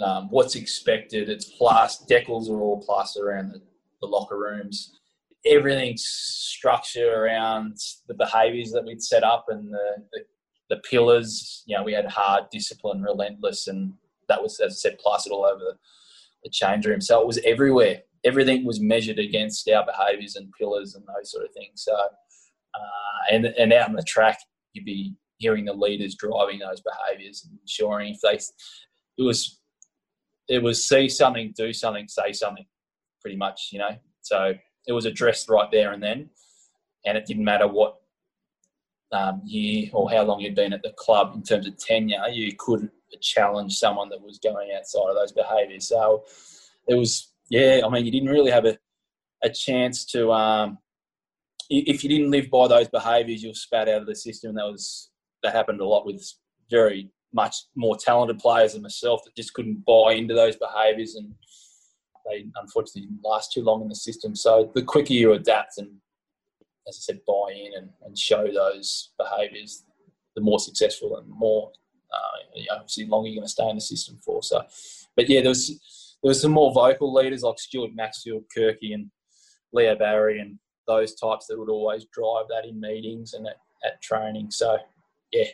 um, 0.00 0.28
what's 0.30 0.54
expected. 0.54 1.28
It's 1.28 1.44
plus 1.44 2.04
decals 2.06 2.48
are 2.48 2.60
all 2.60 2.82
plus 2.84 3.16
around 3.16 3.52
the, 3.52 3.62
the 4.00 4.06
locker 4.06 4.38
rooms. 4.38 4.98
Everything's 5.44 6.04
structured 6.04 7.12
around 7.12 7.76
the 8.06 8.14
behaviours 8.14 8.70
that 8.72 8.84
we'd 8.84 9.02
set 9.02 9.24
up 9.24 9.46
and 9.48 9.72
the, 9.72 10.04
the 10.12 10.20
the 10.70 10.78
pillars, 10.88 11.64
you 11.66 11.76
know, 11.76 11.82
we 11.82 11.92
had 11.92 12.06
hard 12.06 12.44
discipline, 12.50 13.02
relentless, 13.02 13.68
and 13.68 13.92
that 14.28 14.42
was, 14.42 14.58
as 14.58 14.72
I 14.72 14.74
said, 14.74 14.98
plastered 14.98 15.30
all 15.30 15.44
over 15.44 15.58
the, 15.58 15.74
the 16.44 16.50
change 16.50 16.86
room. 16.86 17.02
So 17.02 17.20
it 17.20 17.26
was 17.26 17.38
everywhere. 17.44 18.00
Everything 18.24 18.64
was 18.64 18.80
measured 18.80 19.18
against 19.18 19.68
our 19.68 19.84
behaviours 19.84 20.36
and 20.36 20.50
pillars 20.58 20.94
and 20.94 21.04
those 21.04 21.30
sort 21.30 21.44
of 21.44 21.52
things. 21.52 21.82
So, 21.84 21.94
uh, 21.94 23.20
and 23.30 23.44
and 23.46 23.72
out 23.74 23.90
on 23.90 23.96
the 23.96 24.02
track, 24.04 24.38
you'd 24.72 24.86
be 24.86 25.14
hearing 25.36 25.66
the 25.66 25.74
leaders 25.74 26.14
driving 26.14 26.60
those 26.60 26.80
behaviours 26.80 27.44
and 27.44 27.58
ensuring 27.60 28.14
if 28.14 28.20
they, 28.22 28.36
it 29.18 29.26
was, 29.26 29.60
it 30.48 30.62
was 30.62 30.84
see 30.84 31.08
something, 31.08 31.52
do 31.56 31.72
something, 31.72 32.08
say 32.08 32.32
something, 32.32 32.66
pretty 33.20 33.36
much, 33.36 33.70
you 33.72 33.78
know. 33.78 33.96
So 34.20 34.54
it 34.86 34.92
was 34.92 35.04
addressed 35.04 35.48
right 35.48 35.70
there 35.70 35.92
and 35.92 36.02
then, 36.02 36.30
and 37.04 37.16
it 37.16 37.26
didn't 37.26 37.44
matter 37.44 37.66
what 37.66 37.96
um, 39.12 39.42
year 39.44 39.90
or 39.92 40.10
how 40.10 40.22
long 40.22 40.40
you'd 40.40 40.54
been 40.54 40.72
at 40.72 40.82
the 40.82 40.92
club 40.96 41.32
in 41.34 41.42
terms 41.42 41.66
of 41.66 41.76
tenure, 41.76 42.26
you 42.30 42.54
couldn't 42.58 42.92
challenge 43.20 43.74
someone 43.74 44.08
that 44.08 44.22
was 44.22 44.38
going 44.38 44.70
outside 44.76 45.10
of 45.10 45.16
those 45.16 45.32
behaviours. 45.32 45.88
So 45.88 46.24
it 46.88 46.94
was, 46.94 47.30
yeah, 47.48 47.80
I 47.84 47.88
mean, 47.88 48.04
you 48.06 48.10
didn't 48.10 48.30
really 48.30 48.50
have 48.50 48.64
a, 48.64 48.78
a 49.42 49.50
chance 49.50 50.04
to, 50.06 50.32
um, 50.32 50.78
if 51.68 52.02
you 52.02 52.10
didn't 52.10 52.30
live 52.30 52.50
by 52.50 52.68
those 52.68 52.88
behaviours, 52.88 53.42
you're 53.42 53.54
spat 53.54 53.88
out 53.88 54.02
of 54.02 54.06
the 54.06 54.14
system. 54.14 54.54
That 54.54 54.66
was 54.66 55.10
that 55.42 55.54
happened 55.54 55.80
a 55.80 55.86
lot 55.86 56.06
with 56.06 56.32
very 56.70 57.10
much 57.32 57.56
more 57.74 57.96
talented 57.96 58.38
players 58.38 58.72
than 58.74 58.82
myself 58.82 59.22
that 59.24 59.34
just 59.34 59.54
couldn't 59.54 59.84
buy 59.84 60.14
into 60.14 60.34
those 60.34 60.56
behaviours 60.56 61.14
and 61.14 61.34
they 62.26 62.46
unfortunately 62.56 63.02
didn't 63.02 63.24
last 63.24 63.52
too 63.52 63.62
long 63.62 63.82
in 63.82 63.88
the 63.88 63.94
system. 63.94 64.36
So 64.36 64.70
the 64.74 64.82
quicker 64.82 65.12
you 65.12 65.32
adapt 65.32 65.78
and 65.78 65.90
as 66.88 66.96
I 66.96 67.00
said, 67.00 67.20
buy 67.26 67.52
in 67.54 67.72
and, 67.76 67.90
and 68.04 68.18
show 68.18 68.46
those 68.52 69.10
behaviours, 69.18 69.84
the 70.34 70.40
more 70.40 70.58
successful 70.58 71.16
and 71.16 71.28
more 71.28 71.70
uh, 72.12 72.74
obviously 72.74 73.06
longer 73.06 73.28
you're 73.28 73.40
going 73.40 73.46
to 73.46 73.52
stay 73.52 73.68
in 73.68 73.76
the 73.76 73.80
system 73.80 74.18
for. 74.24 74.42
So, 74.42 74.62
but 75.16 75.28
yeah, 75.28 75.40
there 75.40 75.50
was 75.50 75.78
there 76.22 76.28
was 76.28 76.40
some 76.40 76.52
more 76.52 76.72
vocal 76.72 77.12
leaders 77.12 77.42
like 77.42 77.58
Stuart 77.58 77.94
Maxfield, 77.94 78.44
Kirky, 78.56 78.94
and 78.94 79.10
Leo 79.72 79.96
Barry, 79.96 80.38
and 80.40 80.58
those 80.86 81.14
types 81.14 81.46
that 81.46 81.58
would 81.58 81.68
always 81.68 82.06
drive 82.12 82.46
that 82.48 82.68
in 82.68 82.80
meetings 82.80 83.34
and 83.34 83.46
at, 83.46 83.56
at 83.84 84.02
training. 84.02 84.50
So, 84.50 84.78
yeah, 85.32 85.44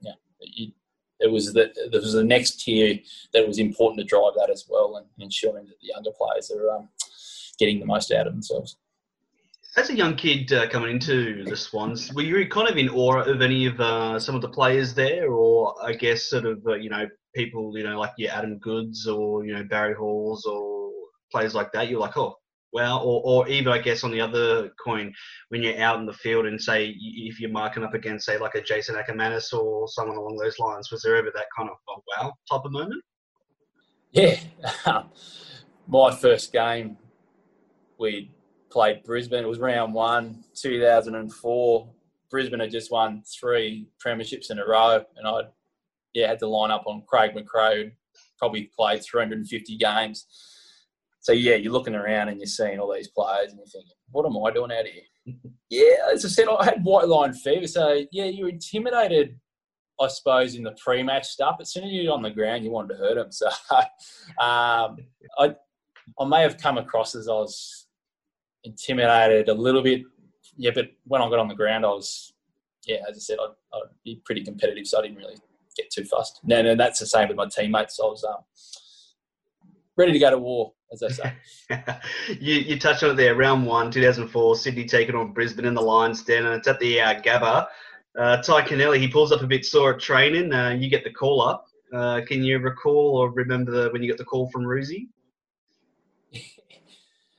yeah, 0.00 0.12
it, 0.40 1.30
was 1.30 1.52
the 1.52 1.72
there 1.90 2.00
was 2.00 2.12
the 2.12 2.24
next 2.24 2.62
tier 2.62 2.98
that 3.32 3.46
was 3.46 3.58
important 3.58 4.00
to 4.00 4.04
drive 4.04 4.34
that 4.36 4.50
as 4.50 4.66
well, 4.68 4.96
and 4.96 5.06
ensuring 5.18 5.66
that 5.66 5.80
the 5.80 5.88
younger 5.88 6.10
players 6.10 6.50
are 6.50 6.70
um, 6.70 6.88
getting 7.58 7.80
the 7.80 7.86
most 7.86 8.12
out 8.12 8.26
of 8.26 8.32
themselves. 8.32 8.76
As 9.76 9.90
a 9.90 9.94
young 9.94 10.16
kid 10.16 10.50
uh, 10.52 10.68
coming 10.68 10.90
into 10.90 11.44
the 11.44 11.56
Swans, 11.56 12.12
were 12.14 12.22
you 12.22 12.48
kind 12.48 12.68
of 12.68 12.78
in 12.78 12.88
awe 12.88 13.20
of 13.20 13.42
any 13.42 13.66
of 13.66 13.78
uh, 13.78 14.18
some 14.18 14.34
of 14.34 14.40
the 14.40 14.48
players 14.48 14.94
there, 14.94 15.30
or 15.30 15.74
I 15.84 15.92
guess 15.92 16.24
sort 16.24 16.46
of 16.46 16.66
uh, 16.66 16.74
you 16.74 16.90
know 16.90 17.06
people 17.34 17.76
you 17.76 17.84
know 17.84 17.98
like 17.98 18.12
your 18.16 18.32
Adam 18.32 18.58
Goodes 18.58 19.06
or 19.06 19.44
you 19.44 19.54
know 19.54 19.64
Barry 19.64 19.94
Halls 19.94 20.46
or 20.46 20.90
players 21.30 21.54
like 21.54 21.72
that? 21.72 21.88
You're 21.88 22.00
like, 22.00 22.16
oh 22.16 22.38
wow, 22.76 23.00
or, 23.00 23.22
or 23.24 23.48
even 23.48 23.72
I 23.72 23.78
guess 23.78 24.04
on 24.04 24.10
the 24.10 24.20
other 24.20 24.70
coin, 24.84 25.12
when 25.48 25.62
you're 25.62 25.80
out 25.80 25.98
in 25.98 26.04
the 26.04 26.12
field 26.12 26.44
and 26.44 26.60
say 26.60 26.94
if 26.98 27.40
you're 27.40 27.50
marking 27.50 27.82
up 27.82 27.94
against 27.94 28.26
say 28.26 28.38
like 28.38 28.54
a 28.54 28.60
Jason 28.60 28.96
Akermanis 28.96 29.52
or 29.54 29.88
someone 29.88 30.18
along 30.18 30.36
those 30.36 30.58
lines, 30.58 30.90
was 30.90 31.02
there 31.02 31.16
ever 31.16 31.30
that 31.34 31.46
kind 31.56 31.70
of 31.70 31.76
oh, 31.88 32.02
wow 32.18 32.32
type 32.50 32.66
of 32.66 32.72
moment? 32.72 33.02
Yeah, 34.12 34.38
my 35.88 36.14
first 36.14 36.52
game, 36.52 36.98
we 37.98 38.30
played 38.70 39.02
Brisbane. 39.04 39.44
It 39.44 39.48
was 39.48 39.58
round 39.58 39.94
one, 39.94 40.44
2004. 40.54 41.88
Brisbane 42.30 42.60
had 42.60 42.70
just 42.70 42.92
won 42.92 43.22
three 43.40 43.88
premierships 44.04 44.50
in 44.50 44.58
a 44.58 44.66
row, 44.66 45.02
and 45.16 45.26
I 45.26 45.42
yeah 46.12 46.28
had 46.28 46.40
to 46.40 46.46
line 46.46 46.70
up 46.70 46.84
on 46.86 47.04
Craig 47.06 47.32
McRae, 47.34 47.92
probably 48.38 48.70
played 48.76 49.02
350 49.02 49.78
games. 49.78 50.26
So 51.26 51.32
yeah, 51.32 51.56
you're 51.56 51.72
looking 51.72 51.96
around 51.96 52.28
and 52.28 52.38
you're 52.38 52.46
seeing 52.46 52.78
all 52.78 52.94
these 52.94 53.08
players, 53.08 53.50
and 53.50 53.58
you're 53.58 53.66
thinking, 53.66 53.96
what 54.12 54.24
am 54.26 54.36
I 54.44 54.52
doing 54.52 54.70
out 54.70 54.86
here? 54.86 55.34
yeah, 55.70 55.96
as 56.14 56.24
I 56.24 56.28
said, 56.28 56.46
I 56.48 56.64
had 56.64 56.84
white 56.84 57.08
line 57.08 57.32
fever. 57.32 57.66
So 57.66 58.04
yeah, 58.12 58.26
you're 58.26 58.48
intimidated. 58.48 59.36
I 60.00 60.06
suppose 60.06 60.54
in 60.54 60.62
the 60.62 60.76
pre-match 60.80 61.26
stuff, 61.26 61.56
as 61.60 61.72
soon 61.72 61.82
as 61.82 61.90
you're 61.90 62.14
on 62.14 62.22
the 62.22 62.30
ground, 62.30 62.62
you 62.62 62.70
wanted 62.70 62.94
to 62.94 63.00
hurt 63.00 63.16
them. 63.16 63.30
So 63.32 63.48
um, 64.40 64.98
I, 65.36 65.56
I 66.20 66.24
may 66.28 66.42
have 66.42 66.58
come 66.58 66.78
across 66.78 67.16
as 67.16 67.28
I 67.28 67.32
was 67.32 67.88
intimidated 68.62 69.48
a 69.48 69.54
little 69.54 69.82
bit. 69.82 70.02
Yeah, 70.56 70.70
but 70.72 70.92
when 71.08 71.22
I 71.22 71.28
got 71.28 71.40
on 71.40 71.48
the 71.48 71.56
ground, 71.56 71.84
I 71.84 71.88
was, 71.88 72.34
yeah, 72.86 72.98
as 73.10 73.16
I 73.16 73.18
said, 73.18 73.38
I'd, 73.42 73.76
I'd 73.76 73.90
be 74.04 74.22
pretty 74.24 74.44
competitive, 74.44 74.86
so 74.86 75.00
I 75.00 75.02
didn't 75.02 75.18
really 75.18 75.38
get 75.76 75.90
too 75.90 76.04
fussed. 76.04 76.38
No, 76.44 76.62
no, 76.62 76.76
that's 76.76 77.00
the 77.00 77.06
same 77.06 77.26
with 77.26 77.36
my 77.36 77.48
teammates. 77.48 77.98
I 78.00 78.06
was 78.06 78.22
um, 78.22 78.44
ready 79.96 80.12
to 80.12 80.20
go 80.20 80.30
to 80.30 80.38
war, 80.38 80.72
as 80.92 81.02
I 81.02 81.08
say. 81.08 81.32
you, 82.40 82.54
you 82.54 82.78
touched 82.78 83.02
on 83.02 83.10
it 83.10 83.14
there. 83.14 83.34
Round 83.34 83.66
one, 83.66 83.90
2004, 83.90 84.56
Sydney 84.56 84.84
taking 84.84 85.14
on 85.14 85.32
Brisbane 85.32 85.64
in 85.64 85.74
the 85.74 85.82
Lions 85.82 86.22
Den, 86.22 86.46
and 86.46 86.54
it's 86.54 86.68
at 86.68 86.78
the 86.80 87.00
uh, 87.00 87.20
Gabba. 87.20 87.66
Uh, 88.18 88.38
Tadhg 88.38 88.68
Kennelly, 88.68 88.98
he 88.98 89.08
pulls 89.08 89.32
up 89.32 89.42
a 89.42 89.46
bit 89.46 89.64
sore 89.64 89.94
at 89.94 90.00
training. 90.00 90.52
Uh, 90.52 90.70
you 90.70 90.88
get 90.88 91.04
the 91.04 91.12
call 91.12 91.42
up. 91.42 91.66
Uh, 91.92 92.20
can 92.26 92.42
you 92.42 92.58
recall 92.58 93.18
or 93.18 93.30
remember 93.30 93.70
the, 93.70 93.90
when 93.90 94.02
you 94.02 94.10
got 94.10 94.18
the 94.18 94.24
call 94.24 94.48
from 94.50 94.62
Roosie? 94.62 95.08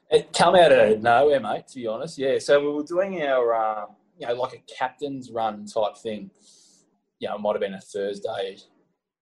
It 0.09 0.31
come 0.31 0.55
out 0.55 0.71
of 0.71 1.01
nowhere, 1.01 1.41
mate. 1.41 1.67
To 1.67 1.75
be 1.75 1.85
honest, 1.85 2.17
yeah. 2.17 2.39
So 2.39 2.61
we 2.61 2.71
were 2.71 2.83
doing 2.83 3.21
our, 3.23 3.53
uh, 3.53 3.85
you 4.17 4.25
know, 4.25 4.35
like 4.35 4.53
a 4.53 4.73
captain's 4.73 5.31
run 5.31 5.65
type 5.65 5.97
thing. 5.97 6.31
You 7.19 7.27
know, 7.27 7.35
it 7.35 7.41
might 7.41 7.55
have 7.55 7.59
been 7.59 7.73
a 7.73 7.81
Thursday 7.81 8.55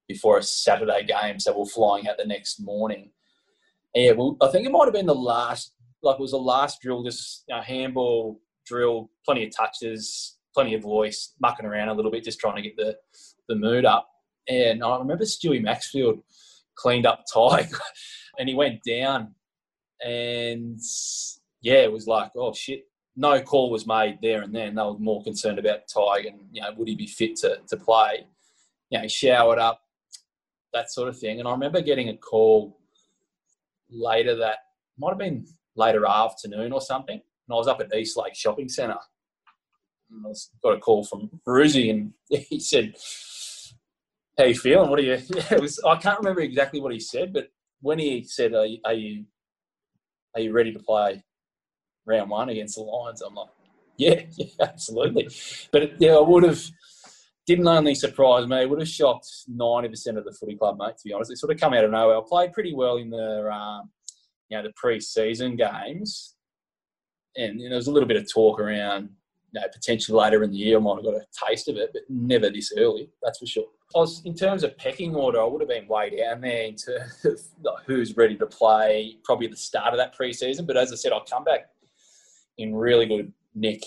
before 0.07 0.37
a 0.37 0.43
Saturday 0.43 1.03
game, 1.03 1.39
so 1.39 1.57
we're 1.57 1.65
flying 1.65 2.07
out 2.07 2.19
the 2.19 2.25
next 2.25 2.59
morning. 2.59 3.09
Yeah, 3.95 4.11
well, 4.11 4.35
I 4.41 4.49
think 4.49 4.67
it 4.67 4.71
might 4.71 4.85
have 4.85 4.93
been 4.93 5.05
the 5.05 5.15
last, 5.15 5.73
like 6.03 6.15
it 6.15 6.21
was 6.21 6.31
the 6.31 6.37
last 6.37 6.81
drill, 6.81 7.03
just 7.03 7.45
you 7.47 7.55
know, 7.55 7.61
handball 7.61 8.41
drill, 8.65 9.09
plenty 9.25 9.45
of 9.45 9.55
touches, 9.55 10.37
plenty 10.53 10.73
of 10.73 10.81
voice, 10.81 11.33
mucking 11.41 11.65
around 11.65 11.87
a 11.87 11.93
little 11.93 12.11
bit, 12.11 12.23
just 12.23 12.39
trying 12.39 12.57
to 12.57 12.61
get 12.61 12.75
the 12.75 12.95
the 13.47 13.55
mood 13.55 13.85
up. 13.85 14.07
And 14.49 14.83
I 14.83 14.97
remember 14.97 15.23
Stewie 15.23 15.61
Maxfield 15.61 16.19
cleaned 16.75 17.05
up 17.05 17.23
Tadhg, 17.33 17.73
and 18.39 18.49
he 18.49 18.55
went 18.55 18.81
down 18.83 19.33
and 20.03 20.79
yeah, 21.61 21.79
it 21.79 21.91
was 21.91 22.05
like, 22.07 22.31
oh 22.35 22.53
shit. 22.53 22.83
No 23.17 23.41
call 23.41 23.71
was 23.71 23.87
made 23.87 24.17
there 24.21 24.41
and 24.41 24.53
then. 24.53 24.75
They 24.75 24.81
were 24.81 24.99
more 24.99 25.23
concerned 25.23 25.57
about 25.57 25.87
Tadhg 25.87 26.27
and 26.27 26.39
you 26.51 26.61
know 26.61 26.73
would 26.75 26.89
he 26.89 26.95
be 26.95 27.07
fit 27.07 27.37
to 27.37 27.59
to 27.67 27.77
play. 27.77 28.27
You 28.89 28.97
know, 28.97 29.03
he 29.03 29.09
showered 29.09 29.57
up, 29.57 29.79
that 30.73 30.91
sort 30.91 31.07
of 31.07 31.17
thing. 31.17 31.39
And 31.39 31.47
I 31.47 31.51
remember 31.51 31.81
getting 31.81 32.09
a 32.09 32.17
call 32.17 32.77
later 33.95 34.35
that 34.35 34.57
might 34.97 35.09
have 35.09 35.17
been 35.17 35.45
later 35.75 36.05
afternoon 36.05 36.71
or 36.71 36.81
something. 36.81 37.15
And 37.15 37.53
I 37.53 37.55
was 37.55 37.67
up 37.67 37.81
at 37.81 37.93
East 37.93 38.17
Lake 38.17 38.35
Shopping 38.35 38.69
Centre. 38.69 38.97
I 40.11 40.33
got 40.63 40.77
a 40.77 40.79
call 40.79 41.03
from 41.03 41.29
Roosie, 41.47 41.89
and 41.89 42.13
he 42.29 42.59
said, 42.59 42.95
"How 44.37 44.45
you 44.45 44.55
feeling? 44.55 44.89
What 44.89 44.99
are 44.99 45.03
you?" 45.03 45.13
It 45.51 45.61
was. 45.61 45.79
I 45.85 45.95
can't 45.97 46.19
remember 46.19 46.41
exactly 46.41 46.79
what 46.79 46.93
he 46.93 46.99
said, 46.99 47.33
but 47.33 47.49
when 47.81 47.99
he 47.99 48.23
said, 48.23 48.53
"Are 48.53 48.65
you, 48.65 48.79
are 48.85 48.93
you, 48.93 49.25
are 50.35 50.41
you 50.41 50.53
ready 50.53 50.71
to 50.73 50.79
play 50.79 51.23
round 52.05 52.29
one 52.29 52.49
against 52.49 52.75
the 52.75 52.81
Lions?" 52.81 53.21
I'm 53.21 53.35
like, 53.35 53.49
"Yeah, 53.97 54.21
yeah, 54.37 54.47
absolutely." 54.61 55.29
But 55.71 55.99
yeah, 55.99 56.15
I 56.15 56.21
would 56.21 56.43
have. 56.43 56.61
Didn't 57.45 57.67
only 57.67 57.95
surprise 57.95 58.47
me; 58.47 58.65
would 58.65 58.79
have 58.79 58.87
shocked 58.87 59.27
ninety 59.47 59.89
percent 59.89 60.17
of 60.17 60.25
the 60.25 60.33
footy 60.33 60.55
club, 60.55 60.77
mate. 60.79 60.97
To 60.97 61.03
be 61.03 61.13
honest, 61.13 61.31
it 61.31 61.37
sort 61.37 61.53
of 61.53 61.59
come 61.59 61.73
out 61.73 61.83
of 61.83 61.91
nowhere. 61.91 62.17
I 62.17 62.21
played 62.27 62.53
pretty 62.53 62.73
well 62.73 62.97
in 62.97 63.09
the, 63.09 63.49
um, 63.51 63.91
you 64.49 64.57
know, 64.57 64.63
the 64.63 64.73
pre-season 64.75 65.55
games, 65.55 66.35
and 67.37 67.59
you 67.59 67.65
know, 67.65 67.69
there 67.69 67.77
was 67.77 67.87
a 67.87 67.91
little 67.91 68.07
bit 68.07 68.17
of 68.17 68.31
talk 68.31 68.59
around 68.59 69.09
you 69.55 69.61
know, 69.61 69.67
potentially 69.73 70.17
later 70.17 70.43
in 70.43 70.51
the 70.51 70.57
year 70.57 70.77
I 70.77 70.81
might 70.81 70.95
have 70.95 71.05
got 71.05 71.13
a 71.13 71.25
taste 71.47 71.69
of 71.69 71.77
it, 71.77 71.91
but 71.93 72.01
never 72.09 72.49
this 72.49 72.73
early, 72.77 73.09
that's 73.23 73.39
for 73.39 73.45
sure. 73.45 73.67
I 73.95 73.99
was, 73.99 74.21
in 74.25 74.35
terms 74.35 74.63
of 74.63 74.77
pecking 74.77 75.15
order, 75.15 75.39
I 75.39 75.45
would 75.45 75.61
have 75.61 75.69
been 75.69 75.87
way 75.87 76.17
down 76.17 76.41
there 76.41 76.63
in 76.63 76.75
terms 76.75 77.25
of 77.25 77.39
who's 77.85 78.17
ready 78.17 78.35
to 78.35 78.45
play 78.45 79.17
probably 79.23 79.45
at 79.45 79.51
the 79.51 79.57
start 79.57 79.93
of 79.93 79.97
that 79.97 80.13
pre-season. 80.13 80.65
But 80.65 80.75
as 80.75 80.91
I 80.91 80.95
said, 80.95 81.13
I'll 81.13 81.23
come 81.23 81.45
back 81.45 81.69
in 82.57 82.75
really 82.75 83.05
good 83.05 83.31
nick 83.53 83.81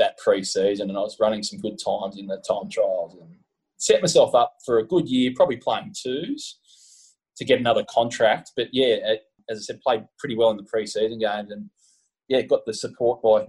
that 0.00 0.18
pre-season 0.18 0.88
and 0.88 0.98
I 0.98 1.02
was 1.02 1.18
running 1.20 1.44
some 1.44 1.60
good 1.60 1.78
times 1.78 2.18
in 2.18 2.26
the 2.26 2.36
time 2.38 2.68
trials 2.68 3.16
and 3.20 3.30
set 3.76 4.00
myself 4.00 4.34
up 4.34 4.54
for 4.66 4.78
a 4.78 4.86
good 4.86 5.08
year, 5.08 5.30
probably 5.36 5.56
playing 5.56 5.94
twos 5.96 6.58
to 7.36 7.44
get 7.44 7.60
another 7.60 7.84
contract. 7.88 8.50
But 8.56 8.68
yeah, 8.72 8.96
as 9.48 9.58
I 9.58 9.60
said, 9.60 9.80
played 9.80 10.04
pretty 10.18 10.36
well 10.36 10.50
in 10.50 10.56
the 10.56 10.64
pre-season 10.64 11.20
games 11.20 11.52
and 11.52 11.70
yeah, 12.28 12.42
got 12.42 12.66
the 12.66 12.74
support 12.74 13.22
by 13.22 13.46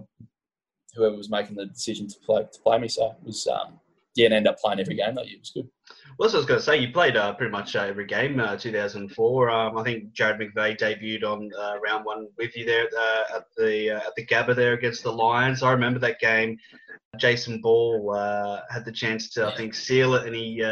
whoever 0.94 1.16
was 1.16 1.30
making 1.30 1.56
the 1.56 1.66
decision 1.66 2.06
to 2.08 2.16
play 2.24 2.42
to 2.42 2.60
play 2.62 2.78
me. 2.78 2.88
So 2.88 3.06
it 3.06 3.26
was 3.26 3.46
um, 3.46 3.80
yeah, 4.14 4.26
and 4.26 4.34
end 4.34 4.48
up 4.48 4.58
playing 4.58 4.80
every 4.80 4.94
game 4.94 5.14
that 5.14 5.26
year. 5.26 5.36
It 5.36 5.40
was 5.40 5.50
good. 5.50 5.68
Well, 6.18 6.28
that's 6.28 6.34
what 6.34 6.38
I 6.38 6.40
was 6.40 6.46
going 6.46 6.60
to 6.60 6.64
say, 6.64 6.76
you 6.78 6.92
played 6.92 7.16
uh, 7.16 7.32
pretty 7.34 7.50
much 7.50 7.74
uh, 7.74 7.80
every 7.80 8.06
game 8.06 8.38
uh, 8.38 8.56
2004. 8.56 9.50
Um, 9.50 9.78
I 9.78 9.82
think 9.82 10.12
Jarrad 10.12 10.40
McVeigh 10.40 10.78
debuted 10.78 11.24
on 11.24 11.50
uh, 11.58 11.78
round 11.82 12.04
one 12.04 12.28
with 12.36 12.54
you 12.54 12.66
there 12.66 12.84
uh, 12.84 13.36
at 13.36 13.44
the 13.56 13.92
uh, 13.92 14.06
at 14.06 14.14
the 14.16 14.26
Gabba 14.26 14.54
there 14.54 14.74
against 14.74 15.02
the 15.02 15.12
Lions. 15.12 15.62
I 15.62 15.72
remember 15.72 15.98
that 16.00 16.20
game. 16.20 16.58
Jason 17.18 17.60
Ball 17.60 18.14
had 18.70 18.86
the 18.86 18.92
chance 18.92 19.28
to, 19.30 19.46
I 19.46 19.54
think, 19.54 19.74
seal 19.74 20.14
it, 20.14 20.26
and 20.26 20.34
he 20.34 20.64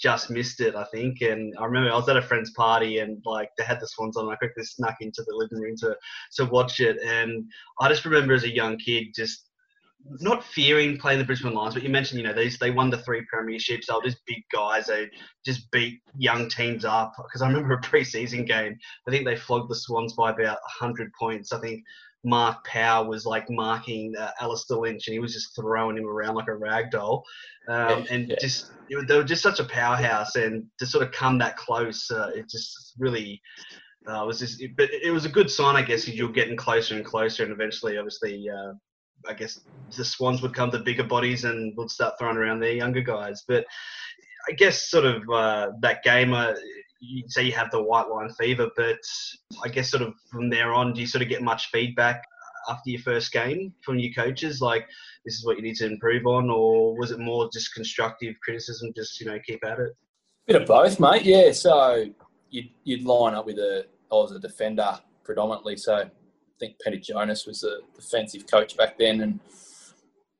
just 0.00 0.28
missed 0.28 0.60
it. 0.60 0.74
I 0.74 0.84
think, 0.92 1.20
and 1.20 1.54
I 1.58 1.64
remember 1.66 1.90
I 1.90 1.96
was 1.96 2.08
at 2.08 2.16
a 2.16 2.22
friend's 2.22 2.50
party, 2.50 2.98
and 2.98 3.22
like 3.24 3.50
they 3.56 3.64
had 3.64 3.80
the 3.80 3.86
Swans 3.86 4.16
on. 4.16 4.28
I 4.28 4.34
quickly 4.34 4.64
snuck 4.64 4.96
into 5.00 5.22
the 5.24 5.36
living 5.36 5.60
room 5.60 5.76
to 5.78 5.96
to 6.36 6.46
watch 6.46 6.80
it, 6.80 6.98
and 7.04 7.44
I 7.80 7.88
just 7.88 8.04
remember 8.04 8.34
as 8.34 8.42
a 8.42 8.52
young 8.52 8.76
kid 8.78 9.08
just 9.14 9.50
not 10.20 10.44
fearing 10.44 10.98
playing 10.98 11.18
the 11.18 11.24
Brisbane 11.24 11.54
Lions, 11.54 11.74
but 11.74 11.82
you 11.82 11.88
mentioned, 11.88 12.20
you 12.20 12.26
know, 12.26 12.34
these 12.34 12.58
they 12.58 12.70
won 12.70 12.90
the 12.90 12.98
three 12.98 13.24
premierships. 13.32 13.86
They 13.86 13.94
were 13.94 14.02
just 14.02 14.24
big 14.26 14.42
guys. 14.52 14.86
They 14.86 15.08
just 15.44 15.70
beat 15.70 16.00
young 16.16 16.48
teams 16.48 16.84
up. 16.84 17.12
Because 17.16 17.42
I 17.42 17.48
remember 17.48 17.74
a 17.74 17.80
preseason 17.80 18.46
game. 18.46 18.76
I 19.08 19.10
think 19.10 19.24
they 19.24 19.36
flogged 19.36 19.70
the 19.70 19.76
Swans 19.76 20.12
by 20.12 20.30
about 20.30 20.58
hundred 20.66 21.10
points. 21.18 21.52
I 21.52 21.60
think 21.60 21.82
Mark 22.22 22.64
Power 22.64 23.06
was 23.06 23.24
like 23.24 23.48
marking 23.48 24.14
uh, 24.18 24.30
Alastair 24.40 24.78
Lynch, 24.78 25.06
and 25.06 25.14
he 25.14 25.20
was 25.20 25.32
just 25.32 25.54
throwing 25.56 25.96
him 25.96 26.06
around 26.06 26.34
like 26.34 26.48
a 26.48 26.54
rag 26.54 26.90
doll. 26.90 27.24
Um, 27.68 28.06
and 28.10 28.28
yeah. 28.28 28.36
just 28.40 28.72
they 28.90 29.16
were 29.16 29.24
just 29.24 29.42
such 29.42 29.60
a 29.60 29.64
powerhouse, 29.64 30.36
and 30.36 30.64
to 30.78 30.86
sort 30.86 31.04
of 31.06 31.12
come 31.12 31.38
that 31.38 31.56
close, 31.56 32.10
uh, 32.10 32.30
it 32.34 32.48
just 32.50 32.94
really. 32.98 33.40
Uh, 34.06 34.22
was 34.26 34.38
just, 34.38 34.62
but 34.76 34.90
it 34.92 35.10
was 35.10 35.24
a 35.24 35.30
good 35.30 35.50
sign, 35.50 35.76
I 35.76 35.80
guess, 35.80 36.06
as 36.06 36.14
you're 36.14 36.30
getting 36.30 36.58
closer 36.58 36.94
and 36.94 37.02
closer, 37.02 37.42
and 37.42 37.50
eventually, 37.50 37.96
obviously, 37.96 38.46
uh, 38.50 38.74
I 39.28 39.34
guess 39.34 39.60
the 39.96 40.04
Swans 40.04 40.42
would 40.42 40.54
come 40.54 40.70
to 40.70 40.78
bigger 40.78 41.04
bodies 41.04 41.44
and 41.44 41.76
would 41.76 41.90
start 41.90 42.14
throwing 42.18 42.36
around 42.36 42.60
their 42.60 42.72
younger 42.72 43.00
guys. 43.00 43.44
But 43.46 43.64
I 44.48 44.52
guess 44.52 44.90
sort 44.90 45.04
of 45.04 45.22
uh, 45.30 45.72
that 45.80 46.02
game, 46.02 46.32
uh, 46.32 46.52
you 47.00 47.24
say 47.28 47.44
you 47.44 47.52
have 47.52 47.70
the 47.70 47.82
white 47.82 48.08
line 48.08 48.30
fever, 48.38 48.70
but 48.76 48.98
I 49.64 49.68
guess 49.68 49.90
sort 49.90 50.02
of 50.02 50.14
from 50.30 50.50
there 50.50 50.72
on, 50.72 50.92
do 50.92 51.00
you 51.00 51.06
sort 51.06 51.22
of 51.22 51.28
get 51.28 51.42
much 51.42 51.70
feedback 51.70 52.22
after 52.68 52.90
your 52.90 53.00
first 53.00 53.32
game 53.32 53.72
from 53.82 53.98
your 53.98 54.12
coaches, 54.12 54.60
like 54.60 54.86
this 55.24 55.34
is 55.34 55.44
what 55.44 55.56
you 55.56 55.62
need 55.62 55.76
to 55.76 55.86
improve 55.86 56.26
on, 56.26 56.50
or 56.50 56.96
was 56.96 57.10
it 57.10 57.18
more 57.18 57.48
just 57.52 57.74
constructive 57.74 58.34
criticism, 58.42 58.92
just 58.96 59.20
you 59.20 59.26
know 59.26 59.38
keep 59.46 59.64
at 59.64 59.78
it? 59.78 59.92
Bit 60.46 60.62
of 60.62 60.68
both, 60.68 61.00
mate. 61.00 61.22
Yeah. 61.22 61.52
So 61.52 62.06
you'd, 62.50 62.70
you'd 62.84 63.04
line 63.04 63.34
up 63.34 63.46
with 63.46 63.58
a 63.58 63.86
I 64.10 64.14
was 64.14 64.32
a 64.32 64.38
defender 64.38 64.98
predominantly, 65.24 65.76
so 65.76 66.08
think 66.64 66.76
Peter 66.84 66.98
Jonas 66.98 67.46
was 67.46 67.64
a 67.64 67.78
defensive 67.94 68.46
coach 68.46 68.76
back 68.76 68.98
then, 68.98 69.20
and 69.20 69.40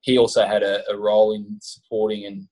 he 0.00 0.18
also 0.18 0.46
had 0.46 0.62
a, 0.62 0.82
a 0.90 0.96
role 0.96 1.32
in 1.32 1.58
supporting 1.60 2.26
and 2.26 2.48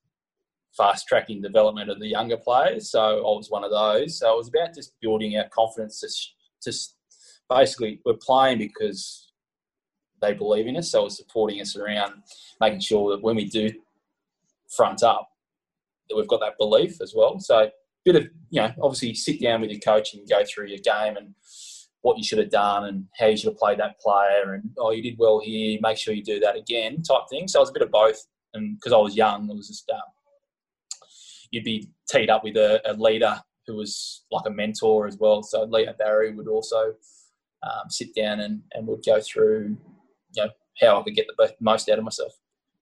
fast 0.76 1.06
tracking 1.06 1.42
development 1.42 1.90
of 1.90 2.00
the 2.00 2.06
younger 2.06 2.36
players. 2.36 2.90
So 2.90 3.00
I 3.00 3.36
was 3.36 3.50
one 3.50 3.64
of 3.64 3.70
those. 3.70 4.18
So 4.18 4.32
it 4.32 4.36
was 4.36 4.48
about 4.48 4.74
just 4.74 4.94
building 5.00 5.36
our 5.36 5.48
confidence. 5.50 6.00
Just, 6.00 6.34
just 6.64 6.96
basically, 7.50 8.00
we're 8.04 8.14
playing 8.14 8.58
because 8.58 9.32
they 10.20 10.32
believe 10.32 10.66
in 10.66 10.76
us. 10.76 10.92
So 10.92 11.02
it 11.02 11.04
was 11.04 11.16
supporting 11.16 11.60
us 11.60 11.76
around 11.76 12.14
making 12.60 12.80
sure 12.80 13.10
that 13.10 13.22
when 13.22 13.36
we 13.36 13.46
do 13.46 13.70
front 14.74 15.02
up, 15.02 15.28
that 16.08 16.16
we've 16.16 16.28
got 16.28 16.40
that 16.40 16.58
belief 16.58 17.00
as 17.02 17.12
well. 17.14 17.38
So 17.38 17.58
a 17.58 17.70
bit 18.04 18.16
of 18.16 18.24
you 18.50 18.62
know, 18.62 18.72
obviously 18.80 19.14
sit 19.14 19.40
down 19.40 19.60
with 19.60 19.70
your 19.70 19.80
coach 19.80 20.14
and 20.14 20.28
go 20.28 20.42
through 20.44 20.68
your 20.68 20.78
game 20.78 21.16
and 21.16 21.34
what 22.02 22.18
you 22.18 22.24
should 22.24 22.38
have 22.38 22.50
done 22.50 22.84
and 22.84 23.06
how 23.18 23.26
you 23.26 23.36
should 23.36 23.50
have 23.50 23.58
played 23.58 23.78
that 23.78 23.98
player 24.00 24.54
and 24.54 24.70
oh 24.78 24.90
you 24.90 25.02
did 25.02 25.16
well 25.18 25.40
here 25.40 25.78
make 25.82 25.96
sure 25.96 26.14
you 26.14 26.22
do 26.22 26.40
that 26.40 26.56
again 26.56 27.02
type 27.02 27.22
thing. 27.30 27.48
So 27.48 27.60
it 27.60 27.62
was 27.62 27.70
a 27.70 27.74
bit 27.74 27.82
of 27.82 27.90
both 27.90 28.20
and 28.54 28.76
because 28.76 28.92
I 28.92 28.98
was 28.98 29.16
young 29.16 29.48
it 29.48 29.56
was 29.56 29.68
just 29.68 29.90
um, 29.90 30.00
you'd 31.50 31.64
be 31.64 31.88
teed 32.10 32.30
up 32.30 32.44
with 32.44 32.56
a, 32.56 32.80
a, 32.90 32.94
leader 32.94 33.40
who 33.66 33.76
was 33.76 34.24
like 34.32 34.44
a 34.46 34.50
mentor 34.50 35.06
as 35.06 35.18
well. 35.18 35.42
So 35.42 35.64
Leo 35.64 35.94
Barry 35.98 36.34
would 36.34 36.48
also 36.48 36.94
um, 37.62 37.88
sit 37.88 38.14
down 38.14 38.40
and, 38.40 38.62
and 38.72 38.86
would 38.88 39.04
go 39.04 39.20
through 39.20 39.76
you 40.34 40.44
know 40.44 40.50
how 40.80 41.00
I 41.00 41.02
could 41.04 41.14
get 41.14 41.26
the 41.28 41.54
most 41.60 41.88
out 41.88 41.98
of 41.98 42.04
myself 42.04 42.32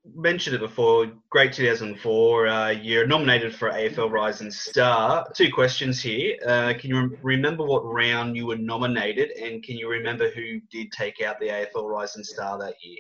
mentioned 0.05 0.57
it 0.57 0.61
before. 0.61 1.13
Great 1.31 1.53
2004. 1.53 2.47
Uh, 2.47 2.71
you're 2.71 3.07
nominated 3.07 3.55
for 3.55 3.71
AFL 3.71 4.11
Rising 4.11 4.51
Star. 4.51 5.27
Two 5.35 5.51
questions 5.53 6.01
here. 6.01 6.37
Uh, 6.47 6.75
can 6.79 6.91
you 6.91 7.19
remember 7.23 7.65
what 7.65 7.81
round 7.85 8.37
you 8.37 8.47
were 8.47 8.57
nominated, 8.57 9.31
and 9.33 9.63
can 9.63 9.77
you 9.77 9.89
remember 9.89 10.31
who 10.31 10.61
did 10.71 10.91
take 10.93 11.21
out 11.21 11.39
the 11.39 11.49
AFL 11.49 11.89
Rising 11.89 12.25
Star 12.25 12.59
that 12.59 12.75
year? 12.83 12.99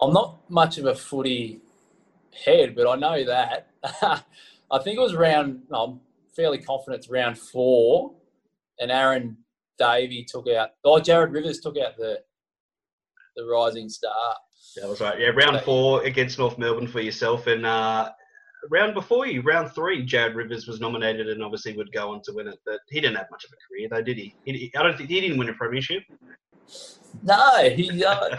I'm 0.00 0.12
not 0.12 0.50
much 0.50 0.78
of 0.78 0.86
a 0.86 0.94
footy 0.94 1.60
head, 2.44 2.74
but 2.74 2.88
I 2.88 2.96
know 2.96 3.24
that. 3.24 3.68
I 4.70 4.78
think 4.78 4.96
it 4.98 5.00
was 5.00 5.14
round. 5.14 5.62
I'm 5.72 6.00
fairly 6.34 6.58
confident 6.58 7.00
it's 7.00 7.10
round 7.10 7.38
four, 7.38 8.12
and 8.80 8.90
Aaron 8.90 9.36
Davey 9.78 10.26
took 10.28 10.48
out. 10.48 10.70
Oh, 10.84 10.98
Jared 10.98 11.32
Rivers 11.32 11.60
took 11.60 11.78
out 11.78 11.96
the 11.96 12.20
the 13.36 13.44
Rising 13.46 13.88
Star. 13.88 14.36
That 14.76 14.88
was 14.88 15.00
right. 15.00 15.18
Yeah, 15.20 15.28
round 15.28 15.60
four 15.62 16.02
against 16.04 16.38
North 16.38 16.58
Melbourne 16.58 16.86
for 16.86 17.00
yourself, 17.00 17.46
and 17.46 17.66
uh, 17.66 18.10
round 18.70 18.94
before 18.94 19.26
you, 19.26 19.42
round 19.42 19.72
three, 19.72 20.04
Jared 20.04 20.34
Rivers 20.34 20.66
was 20.66 20.80
nominated 20.80 21.28
and 21.28 21.42
obviously 21.42 21.76
would 21.76 21.92
go 21.92 22.12
on 22.12 22.22
to 22.22 22.32
win 22.32 22.48
it, 22.48 22.58
but 22.64 22.80
he 22.88 23.00
didn't 23.00 23.16
have 23.16 23.26
much 23.30 23.44
of 23.44 23.50
a 23.52 23.56
career, 23.68 23.88
though, 23.90 24.02
did 24.02 24.16
he? 24.16 24.34
he 24.44 24.72
I 24.76 24.82
don't 24.82 24.96
think 24.96 25.10
he 25.10 25.20
didn't 25.20 25.38
win 25.38 25.48
a 25.48 25.54
premiership. 25.54 26.02
No, 27.22 27.68
he, 27.68 28.04
uh, 28.04 28.38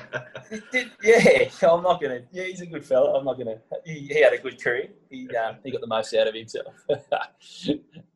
he 0.50 0.62
did. 0.72 0.92
Yeah, 1.04 1.50
I'm 1.70 1.84
not 1.84 2.02
gonna. 2.02 2.22
Yeah, 2.32 2.46
he's 2.46 2.62
a 2.62 2.66
good 2.66 2.84
fella. 2.84 3.18
I'm 3.18 3.26
not 3.26 3.38
gonna. 3.38 3.58
He, 3.86 4.08
he 4.08 4.22
had 4.22 4.34
a 4.34 4.40
good 4.40 4.62
career. 4.62 4.90
He 5.10 5.28
um, 5.36 5.58
he 5.64 5.72
got 5.72 5.82
the 5.82 5.88
most 5.88 6.14
out 6.16 6.28
of 6.28 6.34
himself. 6.34 6.74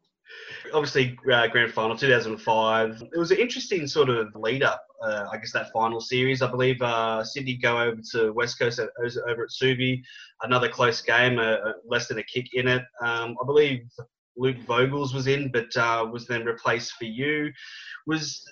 Obviously, 0.74 1.18
uh, 1.32 1.48
grand 1.48 1.74
final 1.74 1.98
2005. 1.98 3.04
It 3.14 3.18
was 3.18 3.32
an 3.32 3.38
interesting 3.38 3.88
sort 3.88 4.10
of 4.10 4.36
lead 4.36 4.64
up. 4.64 4.84
Uh, 5.04 5.28
I 5.32 5.38
guess 5.38 5.52
that 5.54 5.72
final 5.72 6.02
series. 6.02 6.42
I 6.42 6.50
believe 6.50 6.82
uh, 6.82 7.24
Sydney 7.24 7.58
go 7.58 7.80
over 7.80 8.02
to 8.14 8.32
West 8.32 8.58
Coast 8.60 8.80
at, 8.80 8.90
over 9.28 9.44
at 9.44 9.50
Subi. 9.50 10.02
Another 10.42 10.70
close 10.70 11.02
game, 11.02 11.38
uh, 11.38 11.58
uh, 11.58 11.74
less 11.86 12.08
than 12.08 12.18
a 12.18 12.24
kick 12.24 12.54
in 12.54 12.68
it. 12.68 12.84
Um, 13.02 13.38
I 13.42 13.46
believe 13.46 13.82
Luke 14.38 14.58
Vogels 14.68 15.14
was 15.14 15.28
in, 15.28 15.52
but 15.52 15.76
uh, 15.78 16.08
was 16.12 16.28
then 16.28 16.46
replaced 16.46 16.94
for 16.94 17.06
you. 17.06 17.52
Was 18.06 18.44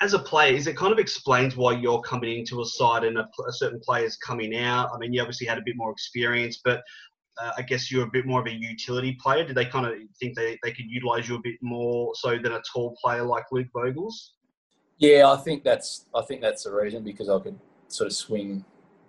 as 0.00 0.14
a 0.14 0.18
player, 0.18 0.54
is 0.54 0.66
it 0.66 0.76
kind 0.76 0.92
of 0.92 0.98
explains 0.98 1.56
why 1.56 1.72
you're 1.72 2.02
coming 2.02 2.38
into 2.38 2.60
a 2.60 2.66
side 2.66 3.04
and 3.04 3.18
a, 3.18 3.28
a 3.48 3.52
certain 3.52 3.80
player's 3.80 4.16
coming 4.16 4.56
out? 4.56 4.90
I 4.94 4.98
mean, 4.98 5.12
you 5.12 5.20
obviously 5.20 5.46
had 5.46 5.58
a 5.58 5.62
bit 5.64 5.76
more 5.76 5.90
experience, 5.90 6.60
but 6.64 6.82
uh, 7.38 7.52
I 7.56 7.62
guess 7.62 7.90
you're 7.90 8.04
a 8.04 8.10
bit 8.10 8.26
more 8.26 8.40
of 8.40 8.46
a 8.46 8.52
utility 8.52 9.12
player. 9.20 9.44
Did 9.44 9.56
they 9.56 9.64
kind 9.64 9.86
of 9.86 9.94
think 10.20 10.36
they, 10.36 10.58
they 10.62 10.72
could 10.72 10.86
utilize 10.88 11.28
you 11.28 11.36
a 11.36 11.40
bit 11.40 11.56
more 11.60 12.12
so 12.14 12.38
than 12.38 12.52
a 12.52 12.62
tall 12.72 12.96
player 13.02 13.24
like 13.24 13.44
Luke 13.50 13.68
Vogels? 13.74 14.30
Yeah, 14.98 15.30
I 15.30 15.36
think 15.36 15.64
that's 15.64 16.06
I 16.14 16.22
think 16.22 16.40
that's 16.40 16.64
the 16.64 16.72
reason 16.72 17.02
because 17.02 17.28
I 17.28 17.38
could 17.40 17.58
sort 17.88 18.06
of 18.06 18.12
swing 18.12 18.64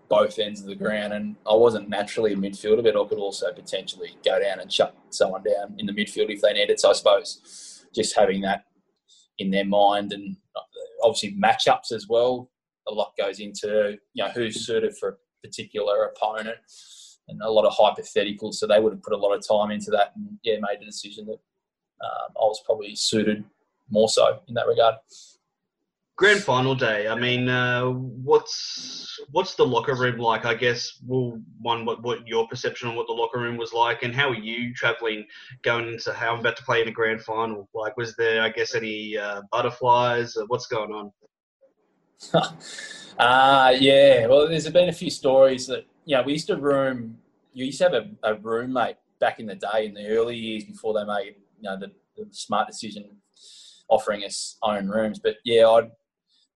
both 0.09 0.39
ends 0.39 0.61
of 0.61 0.67
the 0.67 0.75
ground, 0.75 1.13
and 1.13 1.35
I 1.49 1.55
wasn't 1.55 1.89
naturally 1.89 2.33
a 2.33 2.35
midfielder, 2.35 2.83
but 2.83 2.99
I 2.99 3.07
could 3.07 3.19
also 3.19 3.51
potentially 3.51 4.15
go 4.23 4.39
down 4.39 4.59
and 4.59 4.71
shut 4.71 4.95
someone 5.09 5.43
down 5.43 5.75
in 5.77 5.85
the 5.85 5.93
midfield 5.93 6.31
if 6.31 6.41
they 6.41 6.53
needed. 6.53 6.79
So 6.79 6.89
I 6.89 6.93
suppose 6.93 7.85
just 7.93 8.15
having 8.15 8.41
that 8.41 8.65
in 9.37 9.51
their 9.51 9.65
mind, 9.65 10.13
and 10.13 10.37
obviously 11.03 11.35
matchups 11.39 11.91
as 11.91 12.07
well. 12.09 12.49
A 12.87 12.91
lot 12.91 13.13
goes 13.17 13.39
into 13.39 13.97
you 14.13 14.23
know 14.23 14.29
who's 14.31 14.65
suited 14.65 14.97
for 14.97 15.09
a 15.09 15.47
particular 15.47 16.05
opponent 16.05 16.57
and 17.27 17.41
a 17.41 17.49
lot 17.49 17.65
of 17.65 17.73
hypotheticals. 17.73 18.55
So 18.55 18.67
they 18.67 18.79
would 18.79 18.93
have 18.93 19.03
put 19.03 19.13
a 19.13 19.17
lot 19.17 19.33
of 19.33 19.47
time 19.47 19.71
into 19.71 19.91
that 19.91 20.13
and 20.15 20.37
yeah, 20.43 20.55
made 20.55 20.79
the 20.79 20.85
decision 20.85 21.25
that 21.27 21.39
um, 22.03 22.31
I 22.37 22.45
was 22.45 22.61
probably 22.65 22.95
suited 22.95 23.43
more 23.89 24.09
so 24.09 24.39
in 24.47 24.53
that 24.55 24.67
regard. 24.67 24.95
Grand 26.17 26.41
final 26.41 26.75
day. 26.75 27.09
I 27.09 27.15
mean, 27.15 27.49
uh, 27.49 27.87
what's 27.89 29.19
what's 29.31 29.55
the 29.55 29.65
locker 29.65 29.95
room 29.95 30.17
like? 30.17 30.45
I 30.45 30.53
guess 30.53 30.97
well, 31.05 31.41
one 31.59 31.83
what 31.83 32.03
what 32.03 32.25
your 32.25 32.47
perception 32.47 32.87
on 32.87 32.95
what 32.95 33.07
the 33.07 33.13
locker 33.13 33.37
room 33.37 33.57
was 33.57 33.73
like, 33.73 34.03
and 34.03 34.15
how 34.15 34.29
are 34.29 34.35
you 34.35 34.73
traveling 34.73 35.25
going 35.61 35.89
into 35.89 36.13
how 36.13 36.33
I'm 36.33 36.39
about 36.39 36.55
to 36.55 36.63
play 36.63 36.81
in 36.81 36.87
a 36.87 36.91
grand 36.91 37.21
final? 37.21 37.67
Like, 37.73 37.97
was 37.97 38.15
there 38.15 38.41
I 38.41 38.49
guess 38.49 38.75
any 38.75 39.17
uh, 39.17 39.41
butterflies? 39.51 40.37
What's 40.47 40.67
going 40.67 40.93
on? 40.93 41.11
uh, 43.19 43.73
yeah. 43.77 44.27
Well, 44.27 44.47
there's 44.47 44.69
been 44.69 44.87
a 44.87 44.93
few 44.93 45.09
stories 45.09 45.67
that 45.67 45.85
you 46.05 46.15
know 46.15 46.23
we 46.23 46.33
used 46.33 46.47
to 46.47 46.57
room. 46.57 47.17
You 47.53 47.65
used 47.65 47.79
to 47.79 47.85
have 47.85 47.93
a, 47.93 48.07
a 48.23 48.35
roommate 48.35 48.97
back 49.19 49.39
in 49.39 49.45
the 49.45 49.55
day 49.55 49.85
in 49.85 49.93
the 49.93 50.07
early 50.07 50.35
years 50.35 50.65
before 50.65 50.93
they 50.93 51.05
made 51.05 51.35
you 51.57 51.63
know 51.63 51.77
the, 51.77 51.91
the 52.15 52.27
smart 52.31 52.67
decision 52.67 53.09
offering 53.89 54.23
us 54.23 54.57
own 54.63 54.87
rooms. 54.87 55.19
But 55.19 55.35
yeah, 55.43 55.67
I'd 55.67 55.91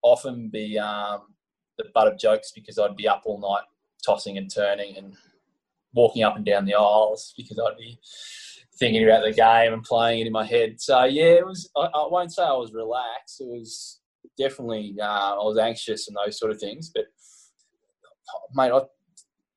often 0.01 0.49
be 0.49 0.77
um, 0.77 1.21
the 1.77 1.85
butt 1.93 2.07
of 2.07 2.19
jokes 2.19 2.51
because 2.53 2.77
I'd 2.79 2.95
be 2.95 3.07
up 3.07 3.23
all 3.25 3.39
night 3.39 3.63
tossing 4.05 4.37
and 4.37 4.53
turning 4.53 4.97
and 4.97 5.13
walking 5.93 6.23
up 6.23 6.35
and 6.35 6.45
down 6.45 6.65
the 6.65 6.75
aisles 6.75 7.33
because 7.35 7.59
I'd 7.59 7.77
be 7.77 7.99
thinking 8.79 9.03
about 9.03 9.23
the 9.23 9.33
game 9.33 9.73
and 9.73 9.83
playing 9.83 10.21
it 10.21 10.27
in 10.27 10.33
my 10.33 10.45
head. 10.45 10.79
So 10.79 11.03
yeah, 11.05 11.33
it 11.33 11.45
was. 11.45 11.69
I, 11.75 11.81
I 11.81 12.07
won't 12.09 12.33
say 12.33 12.43
I 12.43 12.53
was 12.53 12.73
relaxed. 12.73 13.41
It 13.41 13.47
was 13.47 13.99
definitely 14.37 14.95
uh, 15.01 15.05
I 15.05 15.43
was 15.43 15.57
anxious 15.57 16.07
and 16.07 16.17
those 16.17 16.39
sort 16.39 16.51
of 16.51 16.59
things. 16.59 16.91
But 16.93 17.05
mate, 18.53 18.71
I, 18.71 18.81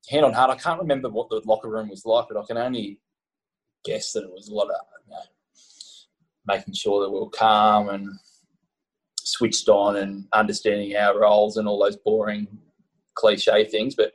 hand 0.09 0.25
on 0.25 0.33
heart, 0.33 0.51
I 0.51 0.57
can't 0.57 0.81
remember 0.81 1.09
what 1.09 1.29
the 1.29 1.41
locker 1.45 1.69
room 1.69 1.89
was 1.89 2.05
like, 2.05 2.27
but 2.29 2.41
I 2.41 2.47
can 2.47 2.59
only 2.59 2.99
guess 3.85 4.13
that 4.13 4.25
it 4.25 4.31
was 4.31 4.49
a 4.49 4.55
lot 4.55 4.69
of 4.71 4.77
you 5.07 5.15
know, 5.15 5.21
making 6.47 6.75
sure 6.75 7.03
that 7.03 7.11
we 7.11 7.21
were 7.21 7.31
calm 7.31 7.89
and 7.89 8.09
switched 9.17 9.69
on 9.69 9.97
and 9.97 10.27
understanding 10.33 10.97
our 10.97 11.21
roles 11.21 11.57
and 11.57 11.69
all 11.69 11.83
those 11.83 11.97
boring 11.97 12.47
cliche 13.15 13.65
things. 13.65 13.95
But 13.95 14.13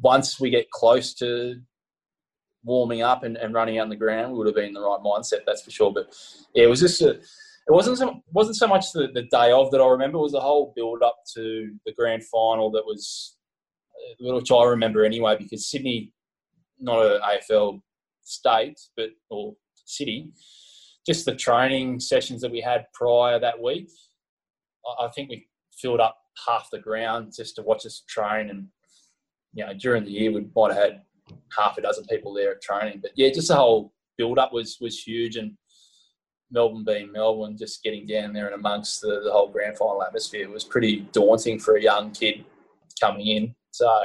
once 0.00 0.40
we 0.40 0.50
get 0.50 0.70
close 0.70 1.14
to 1.14 1.60
warming 2.64 3.02
up 3.02 3.22
and, 3.22 3.36
and 3.36 3.54
running 3.54 3.78
out 3.78 3.84
on 3.84 3.88
the 3.88 3.96
ground, 3.96 4.32
we 4.32 4.38
would 4.38 4.46
have 4.46 4.56
been 4.56 4.66
in 4.66 4.74
the 4.74 4.80
right 4.80 5.00
mindset, 5.04 5.40
that's 5.46 5.62
for 5.62 5.70
sure. 5.70 5.92
But 5.92 6.14
yeah, 6.54 6.64
it 6.64 6.68
was 6.68 6.80
just 6.80 7.02
a, 7.02 7.10
it 7.10 7.70
wasn't 7.70 7.98
so 7.98 8.20
wasn't 8.32 8.56
so 8.56 8.66
much 8.66 8.92
the, 8.92 9.08
the 9.14 9.22
day 9.22 9.52
of 9.52 9.70
that 9.70 9.80
I 9.80 9.88
remember. 9.88 10.18
It 10.18 10.22
was 10.22 10.32
the 10.32 10.40
whole 10.40 10.72
build 10.74 11.02
up 11.02 11.18
to 11.34 11.72
the 11.86 11.92
grand 11.92 12.24
final 12.24 12.70
that 12.72 12.84
was, 12.84 13.36
which 14.20 14.50
I 14.52 14.64
remember 14.64 15.04
anyway, 15.04 15.36
because 15.38 15.70
Sydney, 15.70 16.12
not 16.78 17.04
an 17.04 17.20
AFL 17.20 17.80
state, 18.22 18.80
but 18.96 19.10
or 19.30 19.54
city, 19.84 20.32
just 21.06 21.24
the 21.24 21.34
training 21.34 22.00
sessions 22.00 22.40
that 22.42 22.52
we 22.52 22.60
had 22.60 22.86
prior 22.94 23.38
that 23.38 23.60
week, 23.60 23.90
I 25.00 25.08
think 25.14 25.30
we 25.30 25.46
filled 25.72 26.00
up 26.00 26.18
half 26.46 26.68
the 26.70 26.78
ground 26.78 27.32
just 27.36 27.56
to 27.56 27.62
watch 27.62 27.86
us 27.86 28.02
train. 28.08 28.50
And 28.50 28.68
you 29.54 29.66
know, 29.66 29.74
during 29.74 30.04
the 30.04 30.10
year 30.10 30.32
we 30.32 30.46
might 30.54 30.72
have 30.72 30.82
had 30.82 31.02
half 31.56 31.78
a 31.78 31.82
dozen 31.82 32.04
people 32.06 32.32
there 32.32 32.52
at 32.52 32.62
training. 32.62 33.00
But 33.00 33.12
yeah, 33.16 33.30
just 33.30 33.48
the 33.48 33.56
whole 33.56 33.92
build 34.16 34.38
up 34.38 34.52
was 34.52 34.78
was 34.80 35.02
huge. 35.02 35.36
And 35.36 35.56
Melbourne 36.50 36.84
being 36.84 37.10
Melbourne, 37.10 37.56
just 37.56 37.82
getting 37.82 38.06
down 38.06 38.32
there 38.32 38.46
and 38.46 38.54
amongst 38.54 39.00
the, 39.00 39.22
the 39.24 39.32
whole 39.32 39.48
grand 39.48 39.78
final 39.78 40.02
atmosphere 40.02 40.48
was 40.50 40.64
pretty 40.64 41.00
daunting 41.12 41.58
for 41.58 41.76
a 41.76 41.82
young 41.82 42.10
kid 42.10 42.44
coming 43.00 43.26
in. 43.26 43.54
So, 43.72 44.02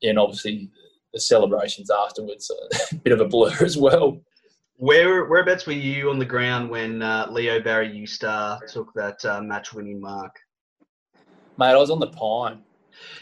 yeah, 0.00 0.10
and 0.10 0.18
obviously 0.18 0.70
the 1.12 1.20
celebrations 1.20 1.90
afterwards, 1.90 2.50
a 2.92 2.94
bit 2.96 3.12
of 3.12 3.20
a 3.20 3.26
blur 3.26 3.56
as 3.60 3.76
well. 3.76 4.20
Where 4.76 5.26
whereabouts 5.26 5.66
were 5.66 5.72
you 5.72 6.08
on 6.08 6.18
the 6.18 6.24
ground 6.24 6.70
when 6.70 7.02
uh, 7.02 7.26
Leo 7.30 7.60
Barry 7.60 7.90
Ustar 7.90 8.60
took 8.66 8.92
that 8.94 9.22
uh, 9.24 9.42
match-winning 9.42 10.00
mark? 10.00 10.34
Mate, 11.58 11.72
I 11.72 11.76
was 11.76 11.90
on 11.90 12.00
the 12.00 12.06
pine. 12.06 12.62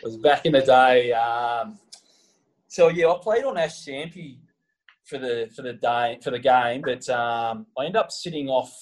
It 0.02 0.04
was 0.04 0.16
back 0.18 0.46
in 0.46 0.52
the 0.52 0.60
day. 0.60 1.12
Um, 1.12 1.78
so 2.68 2.88
yeah, 2.88 3.08
I 3.08 3.18
played 3.20 3.44
on 3.44 3.56
Ash 3.56 3.84
Sampi 3.84 4.38
for 5.04 5.18
the 5.18 5.50
for 5.56 5.62
the 5.62 5.72
day 5.72 6.18
for 6.22 6.30
the 6.30 6.38
game, 6.38 6.82
but 6.84 7.08
um, 7.08 7.66
I 7.76 7.86
ended 7.86 7.96
up 7.96 8.12
sitting 8.12 8.48
off 8.48 8.72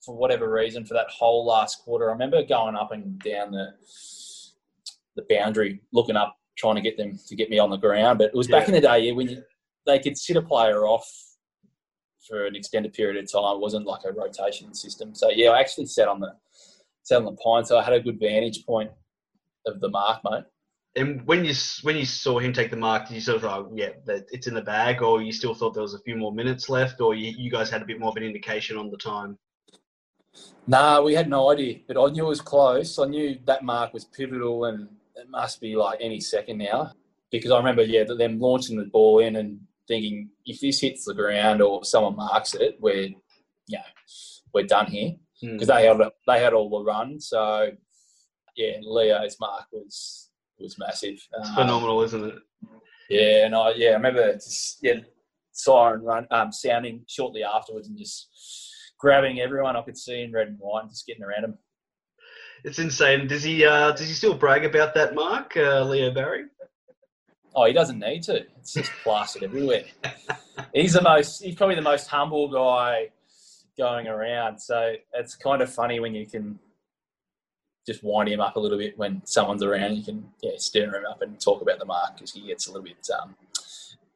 for 0.00 0.16
whatever 0.16 0.50
reason 0.50 0.84
for 0.84 0.94
that 0.94 1.08
whole 1.10 1.44
last 1.44 1.82
quarter. 1.82 2.08
I 2.08 2.12
remember 2.12 2.42
going 2.44 2.76
up 2.76 2.92
and 2.92 3.18
down 3.20 3.50
the 3.50 3.74
the 5.16 5.24
boundary, 5.28 5.80
looking 5.92 6.16
up, 6.16 6.36
trying 6.56 6.76
to 6.76 6.80
get 6.80 6.96
them 6.96 7.18
to 7.26 7.36
get 7.36 7.50
me 7.50 7.58
on 7.58 7.70
the 7.70 7.76
ground. 7.76 8.18
But 8.18 8.28
it 8.28 8.34
was 8.34 8.48
yeah. 8.48 8.58
back 8.58 8.68
in 8.68 8.74
the 8.74 8.80
day, 8.80 9.00
yeah, 9.00 9.12
when 9.12 9.28
you, 9.28 9.42
they 9.86 9.98
could 9.98 10.16
sit 10.16 10.36
a 10.36 10.42
player 10.42 10.86
off 10.86 11.08
for 12.26 12.46
an 12.46 12.56
extended 12.56 12.92
period 12.92 13.22
of 13.22 13.30
time. 13.30 13.56
It 13.56 13.60
wasn't 13.60 13.86
like 13.86 14.02
a 14.04 14.12
rotation 14.12 14.74
system. 14.74 15.14
So 15.14 15.30
yeah, 15.30 15.50
I 15.50 15.60
actually 15.60 15.86
sat 15.86 16.08
on 16.08 16.20
the 16.20 16.32
sat 17.02 17.18
on 17.18 17.24
the 17.24 17.32
pine, 17.32 17.64
so 17.64 17.78
I 17.78 17.82
had 17.82 17.92
a 17.92 18.00
good 18.00 18.18
vantage 18.18 18.64
point 18.64 18.90
of 19.66 19.80
the 19.80 19.90
mark, 19.90 20.22
mate. 20.24 20.44
And 20.96 21.26
when 21.26 21.44
you 21.44 21.52
when 21.82 21.96
you 21.96 22.04
saw 22.04 22.38
him 22.38 22.52
take 22.52 22.70
the 22.70 22.76
mark, 22.76 23.08
did 23.08 23.14
you 23.14 23.20
sort 23.20 23.42
of 23.42 23.44
like, 23.44 23.66
yeah, 23.74 24.14
it's 24.30 24.46
in 24.46 24.54
the 24.54 24.62
bag, 24.62 25.02
or 25.02 25.20
you 25.20 25.32
still 25.32 25.54
thought 25.54 25.74
there 25.74 25.82
was 25.82 25.94
a 25.94 26.00
few 26.00 26.16
more 26.16 26.32
minutes 26.32 26.68
left, 26.68 27.00
or 27.00 27.14
you, 27.14 27.34
you 27.36 27.50
guys 27.50 27.68
had 27.68 27.82
a 27.82 27.84
bit 27.84 27.98
more 27.98 28.10
of 28.10 28.16
an 28.16 28.22
indication 28.22 28.76
on 28.76 28.90
the 28.90 28.96
time? 28.96 29.36
Nah, 30.66 31.00
we 31.00 31.14
had 31.14 31.28
no 31.28 31.50
idea, 31.50 31.80
but 31.86 32.00
I 32.00 32.10
knew 32.10 32.26
it 32.26 32.28
was 32.28 32.40
close. 32.40 32.98
I 32.98 33.06
knew 33.06 33.38
that 33.44 33.64
mark 33.64 33.92
was 33.92 34.04
pivotal, 34.04 34.66
and 34.66 34.88
it 35.16 35.28
must 35.30 35.60
be 35.60 35.76
like 35.76 35.98
any 36.00 36.20
second 36.20 36.58
now 36.58 36.92
because 37.30 37.50
I 37.50 37.58
remember, 37.58 37.82
yeah, 37.82 38.04
them 38.04 38.38
launching 38.38 38.76
the 38.76 38.84
ball 38.84 39.18
in 39.18 39.36
and 39.36 39.58
thinking 39.88 40.30
if 40.46 40.60
this 40.60 40.80
hits 40.80 41.04
the 41.04 41.14
ground 41.14 41.62
or 41.62 41.84
someone 41.84 42.16
marks 42.16 42.54
it, 42.54 42.76
we're 42.80 43.08
you 43.66 43.78
know 43.78 43.80
we're 44.52 44.66
done 44.66 44.86
here 44.86 45.14
because 45.40 45.68
mm. 45.68 45.76
they 45.76 45.86
had 45.86 45.98
they 46.26 46.42
had 46.42 46.52
all 46.52 46.70
the 46.70 46.84
run. 46.84 47.20
So 47.20 47.70
yeah, 48.56 48.76
Leo's 48.82 49.36
mark 49.40 49.64
was 49.72 50.30
was 50.58 50.78
massive. 50.78 51.14
It's 51.14 51.48
um, 51.48 51.54
phenomenal, 51.54 52.02
isn't 52.02 52.24
it? 52.24 52.34
Yeah, 53.10 53.46
and 53.46 53.54
I 53.54 53.72
yeah 53.72 53.90
I 53.90 53.94
remember 53.94 54.32
just 54.34 54.78
yeah 54.82 55.00
siren 55.52 56.02
run 56.02 56.26
um, 56.30 56.52
sounding 56.52 57.04
shortly 57.08 57.42
afterwards 57.44 57.88
and 57.88 57.98
just 57.98 58.28
grabbing 58.98 59.40
everyone 59.40 59.76
I 59.76 59.82
could 59.82 59.98
see 59.98 60.22
in 60.22 60.32
red 60.32 60.48
and 60.48 60.58
white 60.58 60.82
and 60.82 60.90
just 60.90 61.06
getting 61.06 61.22
around 61.22 61.44
him. 61.44 61.58
It's 62.64 62.78
insane. 62.78 63.26
Does 63.26 63.42
he 63.42 63.64
uh, 63.64 63.92
does 63.92 64.08
he 64.08 64.14
still 64.14 64.34
brag 64.34 64.64
about 64.64 64.94
that 64.94 65.14
mark, 65.14 65.54
uh, 65.56 65.84
Leo 65.84 66.10
Barry? 66.10 66.46
Oh, 67.54 67.66
he 67.66 67.74
doesn't 67.74 67.98
need 67.98 68.22
to. 68.24 68.46
It's 68.58 68.72
just 68.72 68.90
plastered 69.02 69.44
everywhere. 69.44 69.84
He's 70.72 70.94
the 70.94 71.02
most. 71.02 71.42
He's 71.42 71.54
probably 71.54 71.76
the 71.76 71.82
most 71.82 72.08
humble 72.08 72.48
guy 72.48 73.10
going 73.76 74.08
around. 74.08 74.58
So 74.58 74.94
it's 75.12 75.34
kind 75.34 75.60
of 75.60 75.72
funny 75.72 76.00
when 76.00 76.14
you 76.14 76.26
can 76.26 76.58
just 77.86 78.02
wind 78.02 78.30
him 78.30 78.40
up 78.40 78.56
a 78.56 78.60
little 78.60 78.78
bit 78.78 78.96
when 78.96 79.20
someone's 79.26 79.62
around. 79.62 79.96
You 79.96 80.02
can 80.02 80.24
yeah 80.42 80.52
stir 80.56 80.86
him 80.86 81.04
up 81.08 81.20
and 81.20 81.38
talk 81.38 81.60
about 81.60 81.78
the 81.78 81.84
mark 81.84 82.14
because 82.14 82.32
he 82.32 82.46
gets 82.46 82.66
a 82.66 82.72
little 82.72 82.84
bit 82.84 83.06
um, 83.20 83.36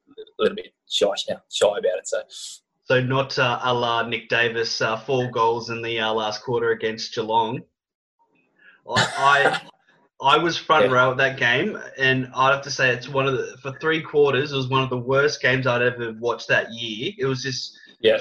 a 0.09 0.42
little 0.42 0.57
bit 0.57 0.72
shy 0.88 1.12
now, 1.28 1.42
shy 1.51 1.68
about 1.68 1.99
it. 1.99 2.09
So. 2.09 2.22
So 2.84 3.03
not 3.03 3.38
uh, 3.38 3.61
a 3.62 3.74
la 3.74 4.09
Nick 4.09 4.30
Davis, 4.30 4.80
uh, 4.80 4.96
four 4.96 5.30
goals 5.30 5.68
in 5.68 5.82
the 5.82 6.01
uh, 6.01 6.11
last 6.11 6.42
quarter 6.42 6.70
against 6.70 7.14
Geelong. 7.14 7.61
I, 8.97 9.61
I 10.20 10.39
was 10.39 10.57
front 10.57 10.86
yeah. 10.86 10.93
row 10.93 11.11
at 11.12 11.16
that 11.18 11.39
game, 11.39 11.78
and 11.99 12.28
I'd 12.34 12.53
have 12.53 12.62
to 12.62 12.70
say 12.70 12.91
it's 12.91 13.09
one 13.09 13.26
of 13.26 13.34
the 13.34 13.57
for 13.62 13.72
three 13.80 14.03
quarters. 14.03 14.53
It 14.53 14.57
was 14.57 14.68
one 14.68 14.82
of 14.82 14.91
the 14.91 14.99
worst 14.99 15.41
games 15.41 15.66
I'd 15.66 15.82
ever 15.82 16.12
watched 16.18 16.49
that 16.49 16.72
year. 16.72 17.12
It 17.18 17.26
was 17.26 17.43
just 17.43 17.78
yeah. 18.01 18.18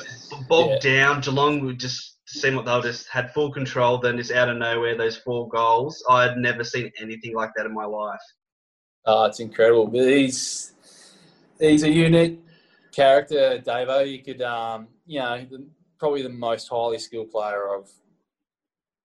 bogged 0.48 0.84
yeah. 0.84 1.06
down. 1.06 1.22
Geelong 1.22 1.66
would 1.66 1.80
just 1.80 2.18
seem 2.28 2.56
like 2.56 2.66
they 2.66 2.90
just 2.90 3.08
had 3.10 3.34
full 3.34 3.52
control. 3.52 3.98
Then 3.98 4.18
just 4.18 4.32
out 4.32 4.50
of 4.50 4.58
nowhere, 4.58 4.98
those 4.98 5.18
four 5.18 5.48
goals. 5.50 6.04
I 6.10 6.24
had 6.24 6.38
never 6.38 6.64
seen 6.64 6.92
anything 7.00 7.34
like 7.34 7.52
that 7.56 7.66
in 7.66 7.74
my 7.74 7.86
life. 7.86 8.20
Oh, 9.06 9.26
it's 9.26 9.40
incredible. 9.40 9.88
But 9.88 10.02
he's 10.02 10.74
he's 11.60 11.84
a 11.84 11.90
unique 11.90 12.42
character, 12.92 13.62
Davo. 13.66 14.10
You 14.10 14.22
could, 14.22 14.42
um, 14.42 14.88
you 15.06 15.20
know, 15.20 15.46
probably 16.00 16.22
the 16.22 16.30
most 16.30 16.68
highly 16.68 17.00
skilled 17.00 17.32
player 17.32 17.70
I've 17.76 17.90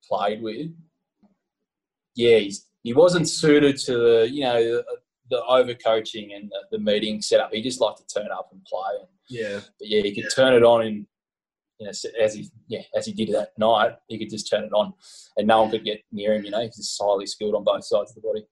played 0.06 0.42
with. 0.42 0.72
Yeah, 2.14 2.38
he's 2.38 2.66
he 2.82 2.92
wasn't 2.92 3.28
suited 3.28 3.76
to 3.78 3.92
the 3.92 4.28
you 4.30 4.42
know 4.44 4.62
the, 4.62 4.84
the 5.30 5.42
overcoaching 5.48 6.34
and 6.34 6.50
the, 6.50 6.76
the, 6.76 6.78
meeting 6.78 7.22
setup. 7.22 7.52
He 7.52 7.62
just 7.62 7.80
liked 7.80 7.98
to 7.98 8.06
turn 8.06 8.30
up 8.30 8.48
and 8.52 8.62
play. 8.64 9.06
yeah, 9.28 9.60
but 9.78 9.88
yeah, 9.88 10.02
he 10.02 10.14
could 10.14 10.24
yeah. 10.24 10.30
turn 10.34 10.54
it 10.54 10.64
on 10.64 10.86
in 10.86 11.06
you 11.78 11.86
know 11.86 11.92
as 12.20 12.34
he 12.34 12.50
yeah 12.68 12.82
as 12.96 13.06
he 13.06 13.12
did 13.12 13.32
that 13.34 13.50
night, 13.58 13.92
he 14.08 14.18
could 14.18 14.30
just 14.30 14.50
turn 14.50 14.64
it 14.64 14.72
on, 14.72 14.92
and 15.36 15.46
no 15.46 15.62
one 15.62 15.70
could 15.70 15.84
get 15.84 16.00
near 16.12 16.34
him. 16.34 16.44
You 16.44 16.50
know, 16.50 16.60
he's 16.60 16.76
just 16.76 17.00
highly 17.00 17.26
skilled 17.26 17.54
on 17.54 17.64
both 17.64 17.84
sides 17.84 18.10
of 18.10 18.16
the 18.16 18.28
body. 18.28 18.44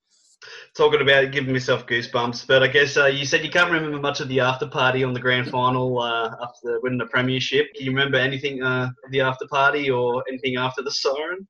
Talking 0.74 1.02
about 1.02 1.32
giving 1.32 1.52
myself 1.52 1.86
goosebumps, 1.86 2.46
but 2.46 2.62
I 2.62 2.68
guess 2.68 2.96
uh, 2.96 3.06
you 3.06 3.26
said 3.26 3.44
you 3.44 3.50
can't 3.50 3.70
remember 3.70 3.98
much 3.98 4.20
of 4.20 4.28
the 4.28 4.40
after 4.40 4.66
party 4.66 5.04
on 5.04 5.12
the 5.12 5.20
grand 5.20 5.48
final 5.48 6.00
uh, 6.00 6.34
after 6.42 6.80
winning 6.80 6.98
the 6.98 7.06
premiership. 7.06 7.66
Can 7.74 7.84
you 7.84 7.90
remember 7.90 8.16
anything 8.16 8.62
uh, 8.62 8.90
of 9.04 9.10
the 9.10 9.20
after 9.20 9.46
party 9.48 9.90
or 9.90 10.24
anything 10.28 10.56
after 10.56 10.82
the 10.82 10.90
siren? 10.90 11.46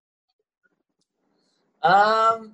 Um, 1.83 2.53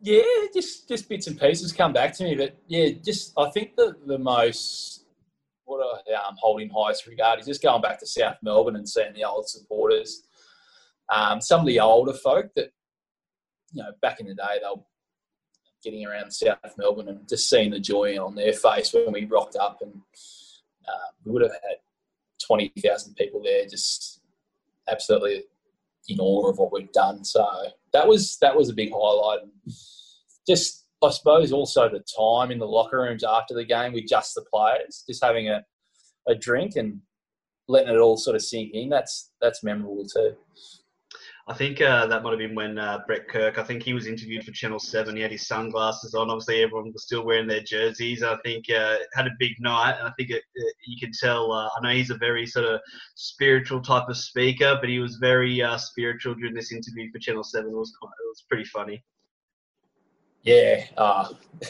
Yeah, 0.00 0.22
just 0.54 0.88
just 0.88 1.08
bits 1.08 1.26
and 1.26 1.40
pieces 1.40 1.72
come 1.72 1.92
back 1.92 2.12
to 2.14 2.24
me, 2.24 2.34
but 2.36 2.56
yeah, 2.68 2.90
just 3.04 3.32
I 3.36 3.50
think 3.50 3.76
the 3.76 3.96
the 4.06 4.18
most 4.18 5.04
what 5.64 5.80
I 5.80 6.12
um, 6.14 6.36
hold 6.38 6.60
in 6.60 6.70
highest 6.70 7.06
regard 7.06 7.40
is 7.40 7.46
just 7.46 7.62
going 7.62 7.82
back 7.82 7.98
to 8.00 8.06
South 8.06 8.36
Melbourne 8.42 8.76
and 8.76 8.88
seeing 8.88 9.14
the 9.14 9.24
old 9.24 9.48
supporters, 9.48 10.22
um, 11.12 11.40
some 11.40 11.60
of 11.60 11.66
the 11.66 11.80
older 11.80 12.12
folk 12.12 12.50
that 12.56 12.70
you 13.72 13.82
know 13.82 13.90
back 14.02 14.20
in 14.20 14.26
the 14.26 14.34
day 14.34 14.60
they 14.60 14.68
were 14.68 14.82
getting 15.82 16.06
around 16.06 16.30
South 16.30 16.58
Melbourne 16.78 17.08
and 17.08 17.28
just 17.28 17.48
seeing 17.50 17.70
the 17.70 17.80
joy 17.80 18.16
on 18.22 18.34
their 18.34 18.52
face 18.52 18.92
when 18.92 19.12
we 19.12 19.24
rocked 19.24 19.56
up 19.56 19.78
and 19.80 20.02
uh, 20.86 21.08
we 21.24 21.32
would 21.32 21.42
have 21.42 21.52
had 21.52 21.78
twenty 22.46 22.70
thousand 22.84 23.14
people 23.14 23.40
there, 23.42 23.66
just 23.66 24.20
absolutely 24.88 25.44
in 26.08 26.20
awe 26.20 26.48
of 26.48 26.58
what 26.58 26.72
we've 26.72 26.92
done. 26.92 27.24
So 27.24 27.46
that 27.92 28.06
was 28.06 28.38
that 28.40 28.56
was 28.56 28.68
a 28.70 28.74
big 28.74 28.90
highlight. 28.92 29.40
Just 30.46 30.86
I 31.02 31.10
suppose 31.10 31.52
also 31.52 31.88
the 31.88 32.04
time 32.16 32.50
in 32.50 32.58
the 32.58 32.66
locker 32.66 33.00
rooms 33.00 33.24
after 33.24 33.54
the 33.54 33.64
game 33.64 33.92
with 33.92 34.06
just 34.08 34.34
the 34.34 34.44
players, 34.52 35.04
just 35.06 35.24
having 35.24 35.48
a, 35.48 35.64
a 36.26 36.34
drink 36.34 36.76
and 36.76 37.00
letting 37.68 37.94
it 37.94 37.98
all 37.98 38.16
sort 38.16 38.36
of 38.36 38.42
sink 38.42 38.72
in. 38.72 38.88
That's 38.88 39.32
that's 39.40 39.64
memorable 39.64 40.04
too. 40.06 40.34
I 41.48 41.54
think 41.54 41.80
uh, 41.80 42.06
that 42.06 42.24
might 42.24 42.30
have 42.30 42.40
been 42.40 42.56
when 42.56 42.76
uh, 42.76 42.98
Brett 43.06 43.28
Kirk. 43.28 43.56
I 43.56 43.62
think 43.62 43.84
he 43.84 43.92
was 43.92 44.08
interviewed 44.08 44.42
for 44.42 44.50
Channel 44.50 44.80
Seven. 44.80 45.14
He 45.14 45.22
had 45.22 45.30
his 45.30 45.46
sunglasses 45.46 46.12
on. 46.12 46.28
Obviously, 46.28 46.60
everyone 46.60 46.92
was 46.92 47.04
still 47.04 47.24
wearing 47.24 47.46
their 47.46 47.62
jerseys. 47.62 48.24
I 48.24 48.36
think 48.44 48.68
uh, 48.68 48.96
had 49.14 49.28
a 49.28 49.36
big 49.38 49.52
night, 49.60 49.94
and 49.96 50.08
I 50.08 50.12
think 50.16 50.30
it, 50.30 50.42
it, 50.54 50.74
you 50.86 50.98
can 50.98 51.12
tell. 51.12 51.52
Uh, 51.52 51.68
I 51.68 51.80
know 51.82 51.94
he's 51.94 52.10
a 52.10 52.16
very 52.16 52.46
sort 52.46 52.66
of 52.66 52.80
spiritual 53.14 53.80
type 53.80 54.08
of 54.08 54.16
speaker, 54.16 54.76
but 54.80 54.88
he 54.88 54.98
was 54.98 55.16
very 55.16 55.62
uh, 55.62 55.76
spiritual 55.76 56.34
during 56.34 56.54
this 56.54 56.72
interview 56.72 57.12
for 57.12 57.20
Channel 57.20 57.44
Seven. 57.44 57.70
It 57.70 57.76
was 57.76 57.90
it 57.90 58.28
was 58.28 58.44
pretty 58.48 58.64
funny. 58.64 59.04
Yeah, 60.46 60.84
uh, 60.96 61.28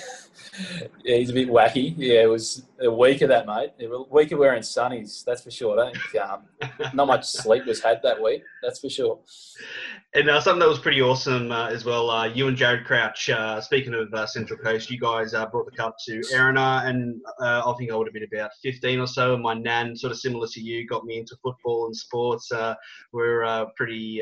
yeah, 1.03 1.16
he's 1.16 1.31
a 1.31 1.33
bit 1.33 1.49
wacky. 1.49 1.95
Yeah, 1.97 2.24
it 2.24 2.31
was 2.31 2.66
a 2.83 2.91
week 2.91 3.22
of 3.22 3.31
that, 3.31 3.47
mate. 3.47 3.70
A 3.81 4.03
week 4.11 4.33
of 4.33 4.39
wearing 4.39 4.62
sunnies, 4.62 5.24
that's 5.24 5.43
for 5.43 5.51
sure. 5.51 5.81
I 5.81 5.93
think 5.93 6.22
um, 6.22 6.43
not 6.95 7.07
much 7.07 7.24
sleep 7.24 7.64
was 7.64 7.83
had 7.83 8.01
that 8.03 8.22
week, 8.22 8.43
that's 8.62 8.81
for 8.81 8.91
sure. 8.91 9.18
And 10.14 10.29
uh, 10.29 10.43
something 10.43 10.61
that 10.61 10.68
was 10.68 10.79
pretty 10.79 11.01
awesome 11.01 11.53
uh, 11.53 11.68
as 11.68 11.87
well. 11.87 12.11
Uh, 12.11 12.27
you 12.27 12.49
and 12.49 12.57
Jared 12.57 12.85
Crouch. 12.85 13.31
Uh, 13.31 13.62
speaking 13.62 13.95
of 13.95 14.12
uh, 14.12 14.27
Central 14.27 14.59
Coast, 14.59 14.91
you 14.91 14.99
guys 15.01 15.33
uh, 15.33 15.47
brought 15.47 15.64
the 15.64 15.77
cup 15.77 15.97
to 16.07 16.20
Erina, 16.35 16.83
and 16.85 17.20
I 17.41 17.72
think 17.79 17.91
I 17.91 17.97
would 17.97 18.07
have 18.07 18.14
been 18.14 18.24
about 18.24 18.51
15 18.62 19.01
or 19.01 19.07
so. 19.07 19.33
And 19.35 19.43
my 19.43 19.55
nan, 19.55 19.97
sort 19.97 20.11
of 20.11 20.18
similar 20.18 20.49
to 20.49 20.61
you, 20.61 20.87
got 20.87 21.05
me 21.05 21.18
into 21.18 21.35
football 21.43 21.87
and 21.87 21.97
sports. 21.97 22.53
we're 23.12 23.66
pretty 23.77 24.20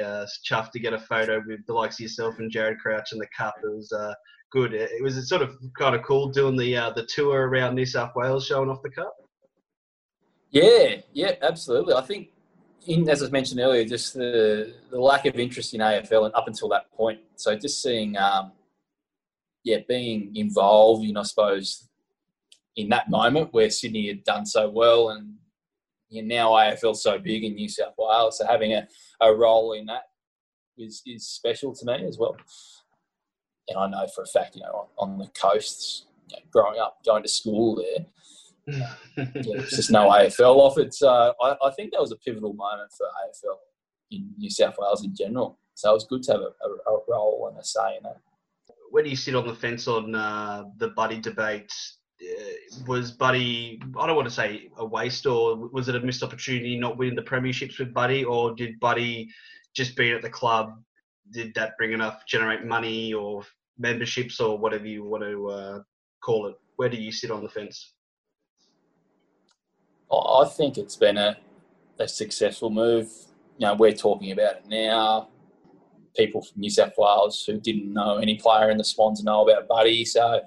chuffed 0.49 0.71
to 0.73 0.79
get 0.79 0.93
a 0.93 0.99
photo 1.01 1.43
with 1.47 1.67
the 1.67 1.73
likes 1.73 1.97
of 1.97 2.01
yourself 2.01 2.39
and 2.39 2.53
Jared 2.53 2.79
Crouch 2.79 3.11
and 3.11 3.21
the 3.21 3.27
cup. 3.37 3.57
It 3.65 3.69
was 3.69 3.93
good. 4.55 4.73
It 4.73 5.03
was 5.03 5.29
sort 5.29 5.43
of 5.43 5.59
kind 5.77 5.97
of 5.97 6.03
cool 6.05 6.29
doing 6.29 6.57
the 6.57 6.77
uh, 6.77 6.91
the 6.91 7.05
tour 7.05 7.49
around 7.49 7.75
New 7.75 7.85
South 7.85 8.15
Wales, 8.15 8.47
showing 8.47 8.71
off 8.71 8.83
the 8.83 8.89
cup. 8.89 9.15
Yeah, 10.51 11.01
yeah, 11.13 11.33
absolutely. 11.43 11.95
I 11.95 12.03
think, 12.03 12.29
in, 12.87 13.09
as 13.09 13.23
I 13.23 13.29
mentioned 13.31 13.61
earlier, 13.61 13.85
just 13.85 14.15
the 14.15 14.73
the 14.91 15.01
lack 15.01 15.27
of 15.27 15.35
interest 15.35 15.75
in 15.75 15.81
AFL 15.81 16.27
and 16.27 16.35
up 16.35 16.47
until 16.47 16.69
that 16.69 16.91
point. 16.93 17.19
So 17.35 17.57
just 17.57 17.83
seeing, 17.83 18.17
um, 18.17 18.53
yeah, 19.65 19.79
being 19.89 20.31
involved 20.37 21.05
in, 21.05 21.17
I 21.17 21.25
suppose, 21.25 21.89
in 22.77 22.89
that 22.91 23.11
moment 23.11 23.53
where 23.53 23.69
Sydney 23.71 24.07
had 24.07 24.23
done 24.23 24.47
so 24.47 24.71
well 24.71 25.11
and 25.11 25.35
now 26.13 26.51
AFL 26.51 26.95
so 26.95 27.19
big 27.19 27.43
in 27.43 27.55
New 27.55 27.69
South 27.69 27.95
Wales, 27.99 28.39
so 28.39 28.47
having 28.47 28.73
a, 28.73 28.87
a 29.21 29.35
role 29.35 29.73
in 29.73 29.87
that 29.87 30.03
is 30.79 31.03
is 31.05 31.27
special 31.27 31.75
to 31.75 31.85
me 31.87 32.07
as 32.07 32.19
well 32.19 32.37
and 33.69 33.79
I 33.79 33.89
know 33.89 34.07
for 34.15 34.23
a 34.23 34.27
fact, 34.27 34.57
you 34.57 34.63
know, 34.63 34.89
on, 34.99 35.13
on 35.13 35.19
the 35.19 35.29
coasts, 35.29 36.07
you 36.29 36.37
know, 36.37 36.43
growing 36.51 36.81
up, 36.81 36.99
going 37.05 37.23
to 37.23 37.29
school 37.29 37.77
there, 37.77 38.07
yeah, 38.67 38.95
there's 39.35 39.71
just 39.71 39.91
no 39.91 40.09
AFL 40.09 40.57
offered. 40.57 40.95
So 40.95 41.35
I, 41.43 41.57
I, 41.63 41.71
think 41.73 41.93
that 41.93 42.01
was 42.01 42.13
a 42.13 42.17
pivotal 42.17 42.55
moment 42.55 42.91
for 42.97 43.07
AFL 43.07 43.57
in 44.11 44.31
New 44.39 44.49
South 44.49 44.77
Wales 44.79 45.05
in 45.05 45.15
general. 45.15 45.59
So 45.75 45.91
it 45.91 45.95
was 45.95 46.07
good 46.07 46.23
to 46.25 46.33
have 46.33 46.41
a, 46.41 46.45
a, 46.45 46.95
a 46.95 47.01
role 47.09 47.49
and 47.51 47.59
a 47.59 47.65
say 47.65 47.97
in 47.99 48.05
that. 48.05 48.21
Where 48.91 49.03
do 49.03 49.11
you 49.11 49.17
sit 49.17 49.35
on 49.35 49.47
the 49.47 49.55
fence 49.55 49.87
on 49.87 50.15
uh, 50.15 50.65
the 50.79 50.89
Buddy 50.89 51.21
debate? 51.21 51.73
Uh, 52.23 52.85
was 52.87 53.11
Buddy, 53.11 53.81
I 53.99 54.07
don't 54.07 54.17
want 54.17 54.29
to 54.29 54.35
say 54.35 54.71
a 54.79 54.85
waste, 54.85 55.27
or 55.27 55.57
was 55.57 55.89
it 55.89 55.97
a 55.97 56.01
missed 56.01 56.23
opportunity 56.23 56.79
not 56.79 56.97
winning 56.97 57.17
the 57.17 57.23
premierships 57.23 57.79
with 57.79 57.93
Buddy, 57.93 58.25
or 58.25 58.55
did 58.55 58.81
Buddy 58.81 59.29
just 59.75 59.97
being 59.97 60.15
at 60.15 60.23
the 60.23 60.31
club 60.31 60.73
did 61.31 61.55
that 61.55 61.77
bring 61.77 61.93
enough 61.93 62.27
generate 62.27 62.65
money 62.65 63.13
or 63.13 63.45
memberships 63.79 64.41
or 64.41 64.59
whatever 64.59 64.87
you 64.87 65.05
want 65.05 65.25
to 65.25 65.49
uh, 65.49 65.81
call 66.23 66.47
it? 66.47 66.57
Where 66.77 66.89
do 66.89 66.97
you 66.97 67.13
sit 67.13 67.31
on 67.31 67.43
the 67.43 67.49
fence? 67.49 67.93
I 70.13 70.45
think 70.45 70.79
it's 70.79 70.97
been 70.97 71.17
a, 71.17 71.37
a 71.99 72.07
successful 72.07 72.71
move. 72.71 73.11
You 73.59 73.67
know, 73.67 73.75
we're 73.75 73.93
talking 73.93 74.33
about 74.33 74.57
it 74.57 74.65
now. 74.69 75.29
People 76.17 76.43
from 76.43 76.61
New 76.61 76.71
South 76.71 76.93
Wales 76.97 77.45
who 77.45 77.59
didn't 77.61 77.93
know 77.93 78.19
any 78.19 78.37
player 78.37 78.71
in 78.71 78.77
the 78.77 78.85
Swans 78.85 79.25
know 79.25 79.49
about 79.49 79.67
Buddy. 79.67 80.05
So, 80.05 80.41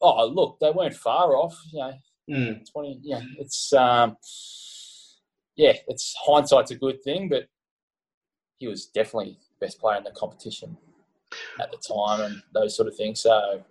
oh, 0.00 0.26
look, 0.26 0.58
they 0.60 0.70
weren't 0.70 0.94
far 0.94 1.36
off. 1.36 1.60
You 1.72 1.78
know, 1.78 1.92
mm. 2.30 2.72
twenty. 2.72 2.98
Yeah, 3.02 3.20
it's 3.38 3.72
um, 3.72 4.16
yeah, 5.54 5.74
it's 5.86 6.16
hindsight's 6.26 6.72
a 6.72 6.76
good 6.76 7.02
thing, 7.04 7.28
but 7.28 7.44
he 8.58 8.66
was 8.66 8.86
definitely 8.86 9.38
best 9.60 9.80
player 9.80 9.98
in 9.98 10.04
the 10.04 10.10
competition 10.12 10.76
at 11.60 11.70
the 11.70 11.78
time 11.78 12.20
and 12.20 12.42
those 12.52 12.76
sort 12.76 12.88
of 12.88 12.96
things. 12.96 13.22
So 13.22 13.62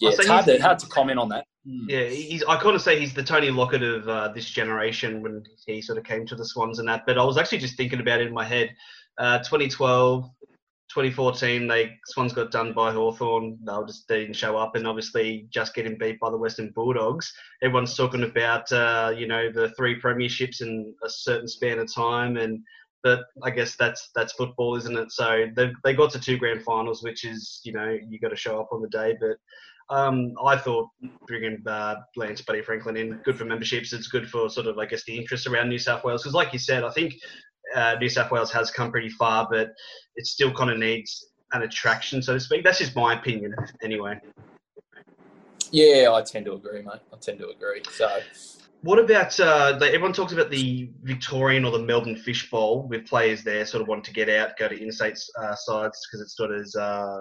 yeah, 0.00 0.10
it's 0.10 0.26
hard 0.26 0.46
to, 0.46 0.58
hard 0.58 0.78
to 0.78 0.86
comment 0.86 1.18
on 1.18 1.28
that. 1.30 1.44
Hmm. 1.66 1.88
Yeah, 1.88 2.04
he's, 2.04 2.42
I 2.44 2.58
kind 2.60 2.74
of 2.74 2.82
say 2.82 2.98
he's 2.98 3.12
the 3.12 3.22
Tony 3.22 3.50
Lockett 3.50 3.82
of 3.82 4.08
uh, 4.08 4.28
this 4.28 4.48
generation 4.48 5.22
when 5.22 5.44
he 5.66 5.82
sort 5.82 5.98
of 5.98 6.04
came 6.04 6.26
to 6.26 6.34
the 6.34 6.44
Swans 6.44 6.78
and 6.78 6.88
that. 6.88 7.04
But 7.06 7.18
I 7.18 7.24
was 7.24 7.36
actually 7.36 7.58
just 7.58 7.76
thinking 7.76 8.00
about 8.00 8.20
it 8.20 8.28
in 8.28 8.34
my 8.34 8.44
head. 8.44 8.70
Uh, 9.18 9.38
2012, 9.38 10.24
2014, 10.88 11.68
they 11.68 11.92
Swans 12.06 12.32
got 12.32 12.50
done 12.50 12.72
by 12.72 12.92
Hawthorn. 12.92 13.58
They 13.62 13.72
just 13.86 14.08
they 14.08 14.20
didn't 14.20 14.36
show 14.36 14.56
up, 14.56 14.74
and 14.74 14.86
obviously 14.86 15.46
just 15.50 15.74
getting 15.74 15.98
beat 15.98 16.18
by 16.18 16.30
the 16.30 16.38
Western 16.38 16.72
Bulldogs. 16.74 17.30
Everyone's 17.62 17.94
talking 17.94 18.24
about 18.24 18.72
uh, 18.72 19.12
you 19.14 19.26
know 19.26 19.52
the 19.52 19.70
three 19.76 20.00
premierships 20.00 20.62
in 20.62 20.94
a 21.04 21.10
certain 21.10 21.46
span 21.46 21.78
of 21.78 21.92
time, 21.92 22.38
and 22.38 22.60
but 23.02 23.20
I 23.42 23.50
guess 23.50 23.76
that's 23.76 24.10
that's 24.14 24.32
football, 24.32 24.76
isn't 24.76 24.96
it? 24.96 25.12
So 25.12 25.46
they 25.54 25.72
they 25.84 25.94
got 25.94 26.10
to 26.12 26.20
two 26.20 26.38
grand 26.38 26.62
finals, 26.62 27.02
which 27.02 27.24
is 27.24 27.60
you 27.64 27.72
know 27.72 27.96
you 28.08 28.18
got 28.18 28.28
to 28.28 28.36
show 28.36 28.60
up 28.60 28.68
on 28.72 28.82
the 28.82 28.88
day. 28.88 29.16
But 29.20 29.94
um, 29.94 30.34
I 30.44 30.56
thought 30.56 30.88
bringing 31.26 31.62
uh, 31.66 31.96
Lance 32.16 32.42
Buddy 32.42 32.62
Franklin 32.62 32.96
in 32.96 33.20
good 33.24 33.36
for 33.36 33.44
memberships. 33.44 33.92
It's 33.92 34.08
good 34.08 34.28
for 34.28 34.48
sort 34.48 34.66
of 34.66 34.78
I 34.78 34.86
guess 34.86 35.04
the 35.04 35.16
interest 35.16 35.46
around 35.46 35.68
New 35.68 35.78
South 35.78 36.04
Wales 36.04 36.22
because, 36.22 36.34
like 36.34 36.52
you 36.52 36.58
said, 36.58 36.84
I 36.84 36.90
think 36.90 37.14
uh, 37.74 37.96
New 38.00 38.08
South 38.08 38.30
Wales 38.30 38.52
has 38.52 38.70
come 38.70 38.90
pretty 38.90 39.10
far, 39.10 39.48
but 39.50 39.72
it 40.16 40.26
still 40.26 40.52
kind 40.52 40.70
of 40.70 40.78
needs 40.78 41.26
an 41.52 41.62
attraction, 41.62 42.22
so 42.22 42.34
to 42.34 42.40
speak. 42.40 42.64
That's 42.64 42.78
just 42.78 42.94
my 42.94 43.14
opinion, 43.14 43.54
anyway. 43.82 44.18
Yeah, 45.72 46.12
I 46.12 46.22
tend 46.22 46.46
to 46.46 46.54
agree, 46.54 46.82
mate. 46.82 47.00
I 47.12 47.16
tend 47.20 47.38
to 47.38 47.48
agree. 47.48 47.82
So 47.92 48.08
what 48.82 48.98
about 48.98 49.38
uh, 49.40 49.78
everyone 49.82 50.12
talks 50.12 50.32
about 50.32 50.50
the 50.50 50.90
Victorian 51.02 51.64
or 51.64 51.72
the 51.72 51.84
Melbourne 51.84 52.16
Fish 52.16 52.50
Bowl 52.50 52.88
with 52.88 53.06
players 53.06 53.44
there 53.44 53.66
sort 53.66 53.82
of 53.82 53.88
wanting 53.88 54.04
to 54.04 54.12
get 54.12 54.28
out, 54.28 54.56
go 54.58 54.68
to 54.68 54.80
interstate 54.80 55.18
uh, 55.38 55.54
sides 55.54 55.98
because 56.06 56.22
it's 56.22 56.36
sort 56.36 56.50
of 56.52 56.66
uh, 56.78 57.20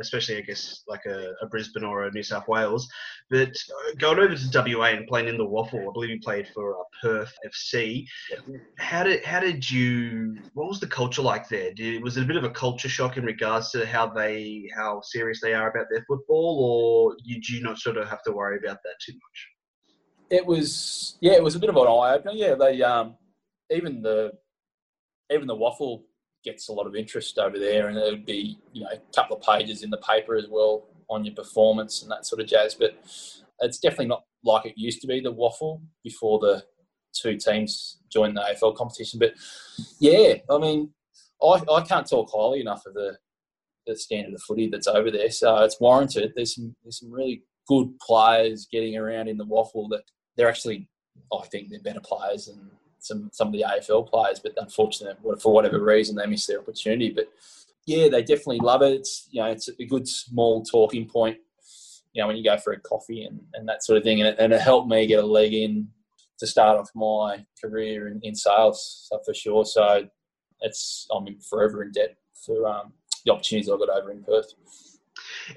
especially 0.00 0.38
I 0.38 0.42
guess 0.42 0.82
like 0.86 1.04
a, 1.06 1.32
a, 1.42 1.46
Brisbane 1.46 1.84
or 1.84 2.04
a 2.04 2.12
New 2.12 2.22
South 2.22 2.46
Wales. 2.48 2.88
But 3.28 3.50
uh, 3.50 3.94
going 3.98 4.18
over 4.18 4.34
to 4.34 4.76
WA 4.76 4.86
and 4.86 5.06
playing 5.06 5.28
in 5.28 5.36
the 5.36 5.46
WAFL, 5.46 5.88
I 5.88 5.92
believe 5.92 6.10
you 6.10 6.20
played 6.20 6.48
for 6.54 6.74
uh, 6.78 6.84
Perth 7.02 7.32
FC. 7.46 8.06
How 8.78 9.02
did 9.02 9.24
how 9.24 9.40
did 9.40 9.68
you? 9.68 10.38
What 10.54 10.68
was 10.68 10.80
the 10.80 10.86
culture 10.86 11.22
like 11.22 11.48
there? 11.48 11.72
Did, 11.72 12.02
was 12.02 12.16
it 12.16 12.22
a 12.22 12.26
bit 12.26 12.36
of 12.36 12.44
a 12.44 12.50
culture 12.50 12.88
shock 12.88 13.16
in 13.16 13.24
regards 13.24 13.70
to 13.72 13.86
how 13.86 14.06
they 14.06 14.68
how 14.76 15.00
serious 15.02 15.40
they 15.40 15.54
are 15.54 15.70
about 15.70 15.86
their 15.90 16.04
football, 16.06 16.58
or 16.60 17.16
did 17.26 17.48
you 17.48 17.62
not 17.62 17.78
sort 17.78 17.96
of 17.96 18.08
have 18.08 18.22
to 18.24 18.32
worry 18.32 18.58
about 18.58 18.78
that 18.84 18.94
too 19.04 19.12
much? 19.12 19.49
It 20.30 20.46
was 20.46 21.18
yeah, 21.20 21.32
it 21.32 21.42
was 21.42 21.56
a 21.56 21.58
bit 21.58 21.70
of 21.70 21.76
an 21.76 21.82
eye 21.82 22.14
opener. 22.14 22.32
Yeah, 22.32 22.54
they 22.54 22.82
um, 22.82 23.16
even 23.70 24.02
the 24.02 24.32
even 25.32 25.46
the 25.46 25.56
WAFL 25.56 26.02
gets 26.44 26.68
a 26.68 26.72
lot 26.72 26.86
of 26.86 26.96
interest 26.96 27.38
over 27.38 27.58
there, 27.58 27.88
and 27.88 27.98
it 27.98 28.10
would 28.10 28.26
be 28.26 28.58
you 28.72 28.82
know 28.82 28.90
a 28.92 28.98
couple 29.14 29.36
of 29.36 29.42
pages 29.42 29.82
in 29.82 29.90
the 29.90 29.98
paper 29.98 30.36
as 30.36 30.46
well 30.48 30.86
on 31.08 31.24
your 31.24 31.34
performance 31.34 32.02
and 32.02 32.10
that 32.10 32.26
sort 32.26 32.40
of 32.40 32.46
jazz. 32.46 32.74
But 32.74 32.96
it's 33.60 33.78
definitely 33.78 34.06
not 34.06 34.24
like 34.44 34.66
it 34.66 34.74
used 34.76 35.00
to 35.02 35.06
be 35.06 35.20
the 35.20 35.32
WAFL 35.32 35.80
before 36.02 36.38
the 36.38 36.64
two 37.12 37.36
teams 37.36 37.98
joined 38.10 38.36
the 38.36 38.42
AFL 38.42 38.76
competition. 38.76 39.18
But 39.18 39.34
yeah, 39.98 40.34
I 40.48 40.58
mean, 40.58 40.90
I, 41.42 41.60
I 41.70 41.82
can't 41.82 42.08
talk 42.08 42.30
highly 42.32 42.60
enough 42.60 42.86
of 42.86 42.94
the 42.94 43.18
the 43.86 43.96
standard 43.96 44.34
of 44.34 44.42
footy 44.42 44.68
that's 44.68 44.86
over 44.86 45.10
there. 45.10 45.30
So 45.30 45.56
it's 45.64 45.80
warranted. 45.80 46.32
There's 46.34 46.54
some 46.54 46.76
there's 46.82 47.00
some 47.00 47.12
really 47.12 47.42
good 47.66 47.98
players 48.00 48.66
getting 48.70 48.96
around 48.96 49.28
in 49.28 49.36
the 49.36 49.46
WAFL 49.46 49.88
that 49.90 50.02
they're 50.36 50.48
actually, 50.48 50.88
I 51.32 51.44
think, 51.46 51.68
they're 51.68 51.80
better 51.80 52.00
players 52.00 52.46
than 52.46 52.70
some 52.98 53.30
some 53.32 53.48
of 53.48 53.52
the 53.52 53.64
AFL 53.66 54.08
players. 54.08 54.40
But 54.40 54.54
unfortunately, 54.56 55.16
for 55.40 55.52
whatever 55.52 55.82
reason, 55.82 56.16
they 56.16 56.26
missed 56.26 56.48
their 56.48 56.60
opportunity. 56.60 57.10
But 57.10 57.28
yeah, 57.86 58.08
they 58.08 58.22
definitely 58.22 58.60
love 58.60 58.82
it. 58.82 58.92
It's 58.92 59.28
you 59.30 59.42
know, 59.42 59.48
it's 59.48 59.68
a 59.68 59.84
good 59.84 60.08
small 60.08 60.62
talking 60.62 61.06
point. 61.06 61.38
You 62.12 62.22
know, 62.22 62.28
when 62.28 62.36
you 62.36 62.44
go 62.44 62.56
for 62.58 62.72
a 62.72 62.80
coffee 62.80 63.24
and, 63.24 63.40
and 63.54 63.68
that 63.68 63.84
sort 63.84 63.98
of 63.98 64.02
thing, 64.02 64.20
and 64.20 64.28
it, 64.30 64.36
and 64.38 64.52
it 64.52 64.60
helped 64.60 64.88
me 64.88 65.06
get 65.06 65.22
a 65.22 65.26
leg 65.26 65.54
in 65.54 65.88
to 66.38 66.46
start 66.46 66.78
off 66.78 66.90
my 66.94 67.44
career 67.62 68.08
in, 68.08 68.18
in 68.22 68.34
sales, 68.34 69.06
so 69.08 69.20
for 69.24 69.34
sure. 69.34 69.64
So 69.64 70.08
it's 70.60 71.06
I'm 71.14 71.26
forever 71.48 71.82
in 71.82 71.92
debt 71.92 72.16
for 72.44 72.66
um, 72.66 72.92
the 73.24 73.32
opportunities 73.32 73.70
I 73.70 73.76
got 73.76 73.90
over 73.90 74.10
in 74.10 74.22
Perth. 74.22 74.54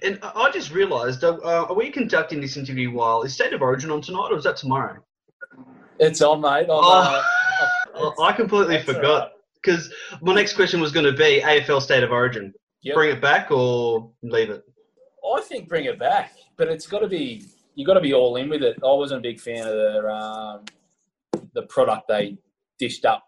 And 0.01 0.19
I 0.21 0.49
just 0.51 0.71
realised, 0.71 1.23
uh, 1.23 1.37
are 1.43 1.73
we 1.73 1.89
conducting 1.89 2.41
this 2.41 2.57
interview 2.57 2.91
while 2.91 3.23
is 3.23 3.33
State 3.33 3.53
of 3.53 3.61
Origin 3.61 3.91
on 3.91 4.01
tonight, 4.01 4.29
or 4.31 4.37
is 4.37 4.43
that 4.45 4.57
tomorrow? 4.57 5.03
It's 5.99 6.21
on, 6.21 6.41
mate. 6.41 6.63
I'm, 6.63 6.69
oh, 6.69 7.23
uh, 7.95 8.21
I 8.21 8.33
completely 8.33 8.81
forgot 8.81 9.33
because 9.61 9.93
right. 10.11 10.21
my 10.23 10.33
next 10.33 10.53
question 10.53 10.81
was 10.81 10.91
going 10.91 11.05
to 11.05 11.13
be 11.13 11.41
AFL 11.43 11.81
State 11.81 12.03
of 12.03 12.11
Origin. 12.11 12.53
Yep. 12.81 12.95
Bring 12.95 13.09
it 13.11 13.21
back 13.21 13.51
or 13.51 14.11
leave 14.23 14.49
it? 14.49 14.63
I 15.35 15.41
think 15.41 15.69
bring 15.69 15.85
it 15.85 15.97
back, 15.97 16.33
but 16.57 16.67
it's 16.67 16.87
got 16.87 16.99
to 16.99 17.07
be 17.07 17.45
you 17.75 17.85
got 17.85 17.93
to 17.93 18.01
be 18.01 18.13
all 18.13 18.35
in 18.35 18.49
with 18.49 18.61
it. 18.61 18.77
I 18.83 18.93
wasn't 18.93 19.19
a 19.19 19.21
big 19.21 19.39
fan 19.39 19.65
of 19.65 19.73
the 19.73 20.09
um, 20.09 20.65
the 21.53 21.63
product 21.63 22.07
they 22.07 22.37
dished 22.79 23.05
up 23.05 23.23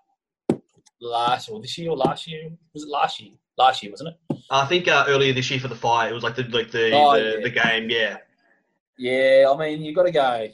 last 1.01 1.49
or 1.49 1.61
this 1.61 1.77
year 1.77 1.91
or 1.91 1.97
last 1.97 2.27
year 2.27 2.49
was 2.73 2.83
it 2.83 2.89
last 2.89 3.21
year? 3.21 3.33
Last 3.57 3.83
year 3.83 3.91
wasn't 3.91 4.09
it? 4.09 4.37
I 4.49 4.65
think 4.65 4.87
uh, 4.87 5.05
earlier 5.07 5.33
this 5.33 5.49
year 5.49 5.59
for 5.59 5.67
the 5.67 5.75
fight, 5.75 6.11
it 6.11 6.13
was 6.13 6.23
like 6.23 6.35
the 6.35 6.43
like 6.43 6.71
the 6.71 6.91
oh, 6.93 7.13
the, 7.13 7.37
yeah. 7.37 7.43
the, 7.43 7.49
game, 7.49 7.89
yeah. 7.89 8.17
Yeah, 8.97 9.51
I 9.51 9.57
mean 9.57 9.81
you've 9.81 9.95
got 9.95 10.03
to 10.03 10.11
go. 10.11 10.47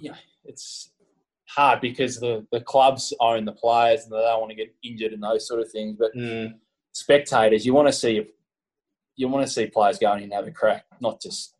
You 0.00 0.10
know, 0.10 0.16
it's 0.44 0.90
hard 1.48 1.80
because 1.80 2.20
the 2.20 2.46
the 2.52 2.60
clubs 2.60 3.12
own 3.20 3.44
the 3.44 3.52
players 3.52 4.04
and 4.04 4.12
they 4.12 4.18
don't 4.18 4.40
want 4.40 4.50
to 4.50 4.56
get 4.56 4.74
injured 4.82 5.12
and 5.12 5.22
those 5.22 5.46
sort 5.46 5.60
of 5.60 5.70
things. 5.70 5.96
But 5.98 6.14
mm. 6.14 6.54
spectators, 6.92 7.64
you 7.64 7.74
want 7.74 7.88
to 7.88 7.92
see 7.92 8.26
you 9.16 9.28
want 9.28 9.46
to 9.46 9.52
see 9.52 9.66
players 9.66 9.98
going 9.98 10.18
in 10.18 10.24
and 10.24 10.32
have 10.32 10.46
a 10.46 10.52
crack, 10.52 10.84
not 11.00 11.20
just 11.20 11.54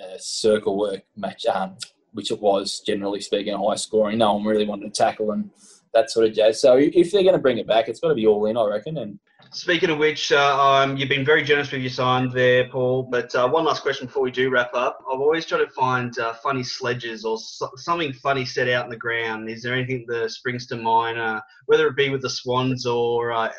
a 0.00 0.18
circle 0.18 0.78
work 0.78 1.02
match, 1.16 1.44
um, 1.46 1.76
which 2.12 2.30
it 2.30 2.40
was 2.40 2.80
generally 2.86 3.20
speaking, 3.20 3.54
high 3.54 3.74
scoring. 3.74 4.18
No 4.18 4.34
one 4.34 4.44
really 4.44 4.66
wanted 4.66 4.94
to 4.94 5.02
tackle 5.02 5.32
and 5.32 5.50
that 5.92 6.10
sort 6.10 6.26
of 6.26 6.34
jazz. 6.34 6.60
So 6.60 6.76
if 6.76 7.10
they're 7.10 7.24
going 7.24 7.34
to 7.34 7.40
bring 7.40 7.58
it 7.58 7.66
back, 7.66 7.88
it's 7.88 8.00
got 8.00 8.08
to 8.08 8.14
be 8.14 8.26
all 8.26 8.46
in, 8.46 8.56
I 8.56 8.64
reckon. 8.66 8.98
And 8.98 9.18
Speaking 9.52 9.90
of 9.90 9.98
which, 9.98 10.30
uh, 10.30 10.60
um, 10.60 10.96
you've 10.96 11.08
been 11.08 11.24
very 11.24 11.42
generous 11.42 11.72
with 11.72 11.80
your 11.80 11.90
sign 11.90 12.30
there, 12.30 12.68
Paul. 12.68 13.02
But 13.02 13.34
uh, 13.34 13.48
one 13.48 13.64
last 13.64 13.82
question 13.82 14.06
before 14.06 14.22
we 14.22 14.30
do 14.30 14.48
wrap 14.48 14.72
up. 14.74 14.98
I've 15.12 15.18
always 15.18 15.44
tried 15.44 15.58
to 15.58 15.70
find 15.70 16.16
uh, 16.20 16.34
funny 16.34 16.62
sledges 16.62 17.24
or 17.24 17.36
so- 17.36 17.72
something 17.74 18.12
funny 18.12 18.44
set 18.44 18.68
out 18.68 18.84
in 18.84 18.90
the 18.90 18.96
ground. 18.96 19.50
Is 19.50 19.64
there 19.64 19.74
anything 19.74 20.04
that 20.06 20.30
springs 20.30 20.68
to 20.68 20.76
mind, 20.76 21.18
uh, 21.18 21.40
whether 21.66 21.88
it 21.88 21.96
be 21.96 22.10
with 22.10 22.22
the 22.22 22.30
Swans 22.30 22.86
or 22.86 23.32
uh, 23.32 23.50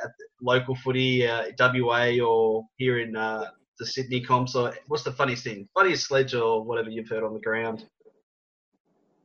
local 0.42 0.76
footy, 0.76 1.28
uh, 1.28 1.48
WA, 1.60 2.26
or 2.26 2.64
here 2.78 3.00
in 3.00 3.12
the 3.12 3.52
Sydney 3.82 4.22
comps? 4.22 4.56
Or 4.56 4.74
what's 4.88 5.04
the 5.04 5.12
funniest 5.12 5.44
thing? 5.44 5.68
Funniest 5.74 6.08
sledge 6.08 6.34
or 6.34 6.64
whatever 6.64 6.90
you've 6.90 7.10
heard 7.10 7.26
on 7.26 7.34
the 7.34 7.42
ground? 7.42 7.86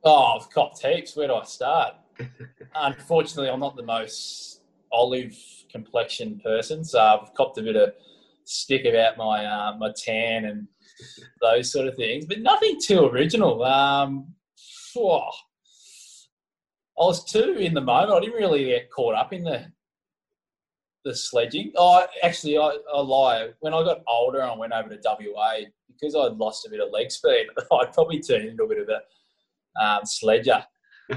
Oh, 0.03 0.37
I've 0.37 0.51
copped 0.51 0.85
heaps. 0.85 1.15
Where 1.15 1.29
do 1.29 1.35
I 1.35 1.45
start? 1.45 1.95
Unfortunately, 2.75 3.51
I'm 3.51 3.61
not 3.61 3.77
the 3.77 3.85
most 3.85 4.63
olive 4.91 5.37
complexion 5.77 6.41
person, 6.41 6.85
so 6.85 6.99
I've 6.99 7.35
copped 7.35 7.59
a 7.59 7.63
bit 7.63 7.77
of 7.77 7.93
stick 8.45 8.85
about 8.85 9.17
my 9.17 9.45
uh, 9.45 9.77
my 9.77 9.93
tan 9.97 10.45
and 10.47 10.69
those 11.43 11.73
sort 11.73 11.89
of 11.89 11.97
things, 11.97 12.25
but 12.27 12.41
nothing 12.41 12.79
too 12.81 13.05
original. 13.07 13.63
Um, 13.65 14.35
I 16.99 17.05
was 17.05 17.25
too 17.25 17.57
in 17.59 17.75
the 17.75 17.81
moment. 17.81 18.13
I 18.13 18.21
didn't 18.21 18.41
really 18.41 18.65
get 18.67 18.91
caught 18.91 19.15
up 19.15 19.33
in 19.33 19.45
the 19.45 19.67
the 21.05 21.15
sledging. 21.15 21.73
Oh, 21.77 22.05
actually, 22.23 22.59
I, 22.59 22.77
I 22.93 23.01
lie. 23.01 23.51
When 23.61 23.75
I 23.75 23.83
got 23.85 24.03
older 24.09 24.41
and 24.41 24.51
I 24.51 24.57
went 24.57 24.73
over 24.73 24.89
to 24.89 25.01
WA, 25.05 25.59
because 25.89 26.17
I'd 26.17 26.37
lost 26.37 26.67
a 26.67 26.71
bit 26.71 26.81
of 26.81 26.91
leg 26.93 27.11
speed, 27.11 27.47
I'd 27.73 27.93
probably 27.93 28.21
turned 28.21 28.49
into 28.49 28.65
a 28.65 28.69
bit 28.69 28.79
of 28.79 28.89
a 28.89 29.83
um, 29.83 30.01
sledger 30.05 30.65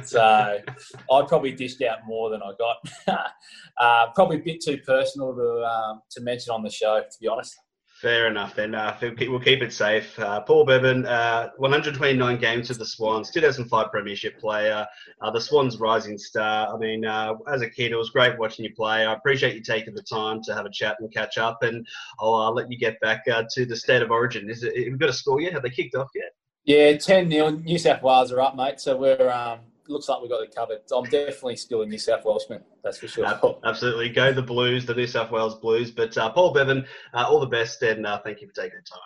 so 0.03 0.21
I 0.21 1.21
probably 1.27 1.51
dished 1.51 1.81
out 1.81 1.99
more 2.05 2.29
than 2.29 2.41
I 2.41 2.51
got. 2.57 3.21
uh, 3.77 4.11
probably 4.13 4.37
a 4.37 4.43
bit 4.43 4.61
too 4.63 4.77
personal 4.85 5.33
to 5.35 5.63
um, 5.63 6.01
to 6.11 6.21
mention 6.21 6.51
on 6.51 6.63
the 6.63 6.69
show, 6.69 6.99
to 6.99 7.19
be 7.19 7.27
honest. 7.27 7.55
Fair 8.01 8.27
enough. 8.27 8.55
Then 8.55 8.75
uh, 8.75 8.97
we'll 9.01 9.41
keep 9.41 9.61
it 9.61 9.73
safe. 9.73 10.17
Uh, 10.17 10.39
Paul 10.39 10.63
Bevan, 10.63 11.05
uh, 11.05 11.49
129 11.57 12.39
games 12.39 12.69
with 12.69 12.77
the 12.77 12.85
Swans, 12.85 13.29
2005 13.29 13.91
Premiership 13.91 14.39
player, 14.39 14.87
uh, 15.21 15.31
the 15.31 15.41
Swans 15.41 15.77
rising 15.81 16.17
star. 16.17 16.73
I 16.73 16.77
mean, 16.77 17.03
uh, 17.03 17.33
as 17.51 17.61
a 17.61 17.69
kid, 17.69 17.91
it 17.91 17.97
was 17.97 18.11
great 18.11 18.39
watching 18.39 18.63
you 18.63 18.73
play. 18.73 19.05
I 19.05 19.11
appreciate 19.11 19.53
you 19.53 19.61
taking 19.61 19.93
the 19.93 20.03
time 20.03 20.41
to 20.43 20.55
have 20.55 20.65
a 20.65 20.71
chat 20.71 20.95
and 21.01 21.13
catch 21.13 21.37
up. 21.37 21.61
And 21.61 21.85
I'll 22.21 22.35
uh, 22.35 22.51
let 22.51 22.71
you 22.71 22.77
get 22.77 22.97
back 23.01 23.25
to 23.25 23.65
the 23.65 23.75
state 23.75 24.01
of 24.01 24.11
origin. 24.11 24.49
Is 24.49 24.63
it? 24.63 24.77
Have 24.77 24.85
you 24.85 24.97
got 24.97 25.09
a 25.09 25.13
score 25.13 25.41
yet? 25.41 25.51
Have 25.51 25.63
they 25.63 25.69
kicked 25.69 25.95
off 25.95 26.07
yet? 26.15 26.31
Yeah, 26.63 26.95
10 26.95 27.29
0. 27.29 27.49
New 27.49 27.77
South 27.77 28.01
Wales 28.01 28.31
are 28.31 28.39
up, 28.39 28.55
mate. 28.55 28.79
So 28.79 28.95
we're 28.95 29.29
um, 29.29 29.59
looks 29.89 30.07
like 30.07 30.21
we've 30.21 30.29
got 30.29 30.41
it 30.43 30.55
covered. 30.55 30.79
I'm 30.95 31.03
definitely 31.05 31.55
still 31.57 31.81
a 31.81 31.85
New 31.85 31.97
South 31.97 32.23
Welshman, 32.25 32.63
that's 32.83 32.97
for 32.97 33.07
sure. 33.07 33.25
absolutely. 33.63 34.09
Go 34.09 34.31
the 34.31 34.41
Blues, 34.41 34.85
the 34.85 34.93
New 34.93 35.07
South 35.07 35.31
Wales 35.31 35.55
Blues. 35.59 35.91
But 35.91 36.17
uh, 36.17 36.29
Paul 36.29 36.53
Bevan, 36.53 36.85
uh, 37.13 37.25
all 37.27 37.39
the 37.39 37.47
best 37.47 37.81
and 37.81 38.05
uh, 38.05 38.19
thank 38.23 38.41
you 38.41 38.47
for 38.47 38.53
taking 38.53 38.77
the 38.77 38.85
time. 38.89 39.01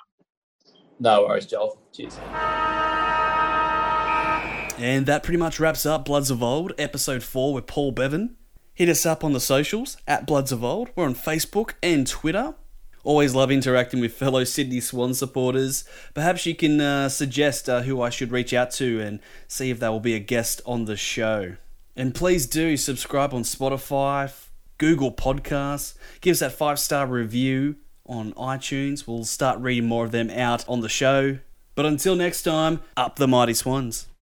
No 1.00 1.24
worries, 1.24 1.46
Joel. 1.46 1.82
Cheers. 1.94 2.18
And 4.78 5.06
that 5.06 5.22
pretty 5.24 5.38
much 5.38 5.60
wraps 5.60 5.86
up 5.86 6.06
Bloods 6.06 6.32
of 6.32 6.42
Old, 6.42 6.74
episode 6.78 7.24
4 7.24 7.54
with 7.54 7.68
Paul 7.68 7.92
Bevan. 7.92 8.38
Hit 8.74 8.90
us 8.90 9.06
up 9.06 9.24
on 9.24 9.34
the 9.34 9.40
socials 9.40 9.98
at 10.08 10.26
Bloods 10.26 10.52
of 10.52 10.64
Old. 10.64 10.90
We're 10.96 11.06
on 11.06 11.14
Facebook 11.14 11.74
and 11.84 12.08
Twitter. 12.08 12.56
Always 13.04 13.36
love 13.36 13.52
interacting 13.52 14.00
with 14.00 14.14
fellow 14.14 14.46
Sydney 14.46 14.80
Swan 14.80 15.14
supporters. 15.14 15.84
Perhaps 16.14 16.46
you 16.46 16.56
can 16.56 16.80
uh, 16.80 17.10
suggest 17.10 17.68
uh, 17.68 17.82
who 17.82 18.02
I 18.02 18.10
should 18.10 18.32
reach 18.32 18.54
out 18.54 18.72
to 18.72 19.02
and 19.02 19.20
see 19.48 19.70
if 19.70 19.80
they 19.80 19.90
will 19.90 20.00
be 20.00 20.16
a 20.16 20.20
guest 20.20 20.62
on 20.66 20.86
the 20.86 20.96
show. 20.96 21.58
And 21.98 22.16
please 22.16 22.48
do 22.48 22.78
subscribe 22.78 23.34
on 23.34 23.44
Spotify, 23.44 24.34
Google 24.78 25.12
Podcasts, 25.12 25.96
give 26.22 26.32
us 26.34 26.40
that 26.40 26.54
five 26.54 26.80
star 26.80 27.06
review 27.06 27.76
on 28.06 28.34
iTunes. 28.34 29.06
We'll 29.06 29.26
start 29.26 29.60
reading 29.60 29.86
more 29.86 30.06
of 30.06 30.12
them 30.12 30.30
out 30.30 30.68
on 30.68 30.80
the 30.80 30.90
show. 30.90 31.40
But 31.76 31.86
until 31.86 32.16
next 32.16 32.44
time, 32.44 32.80
up 32.96 33.18
the 33.18 33.28
mighty 33.28 33.54
Swans. 33.54 34.08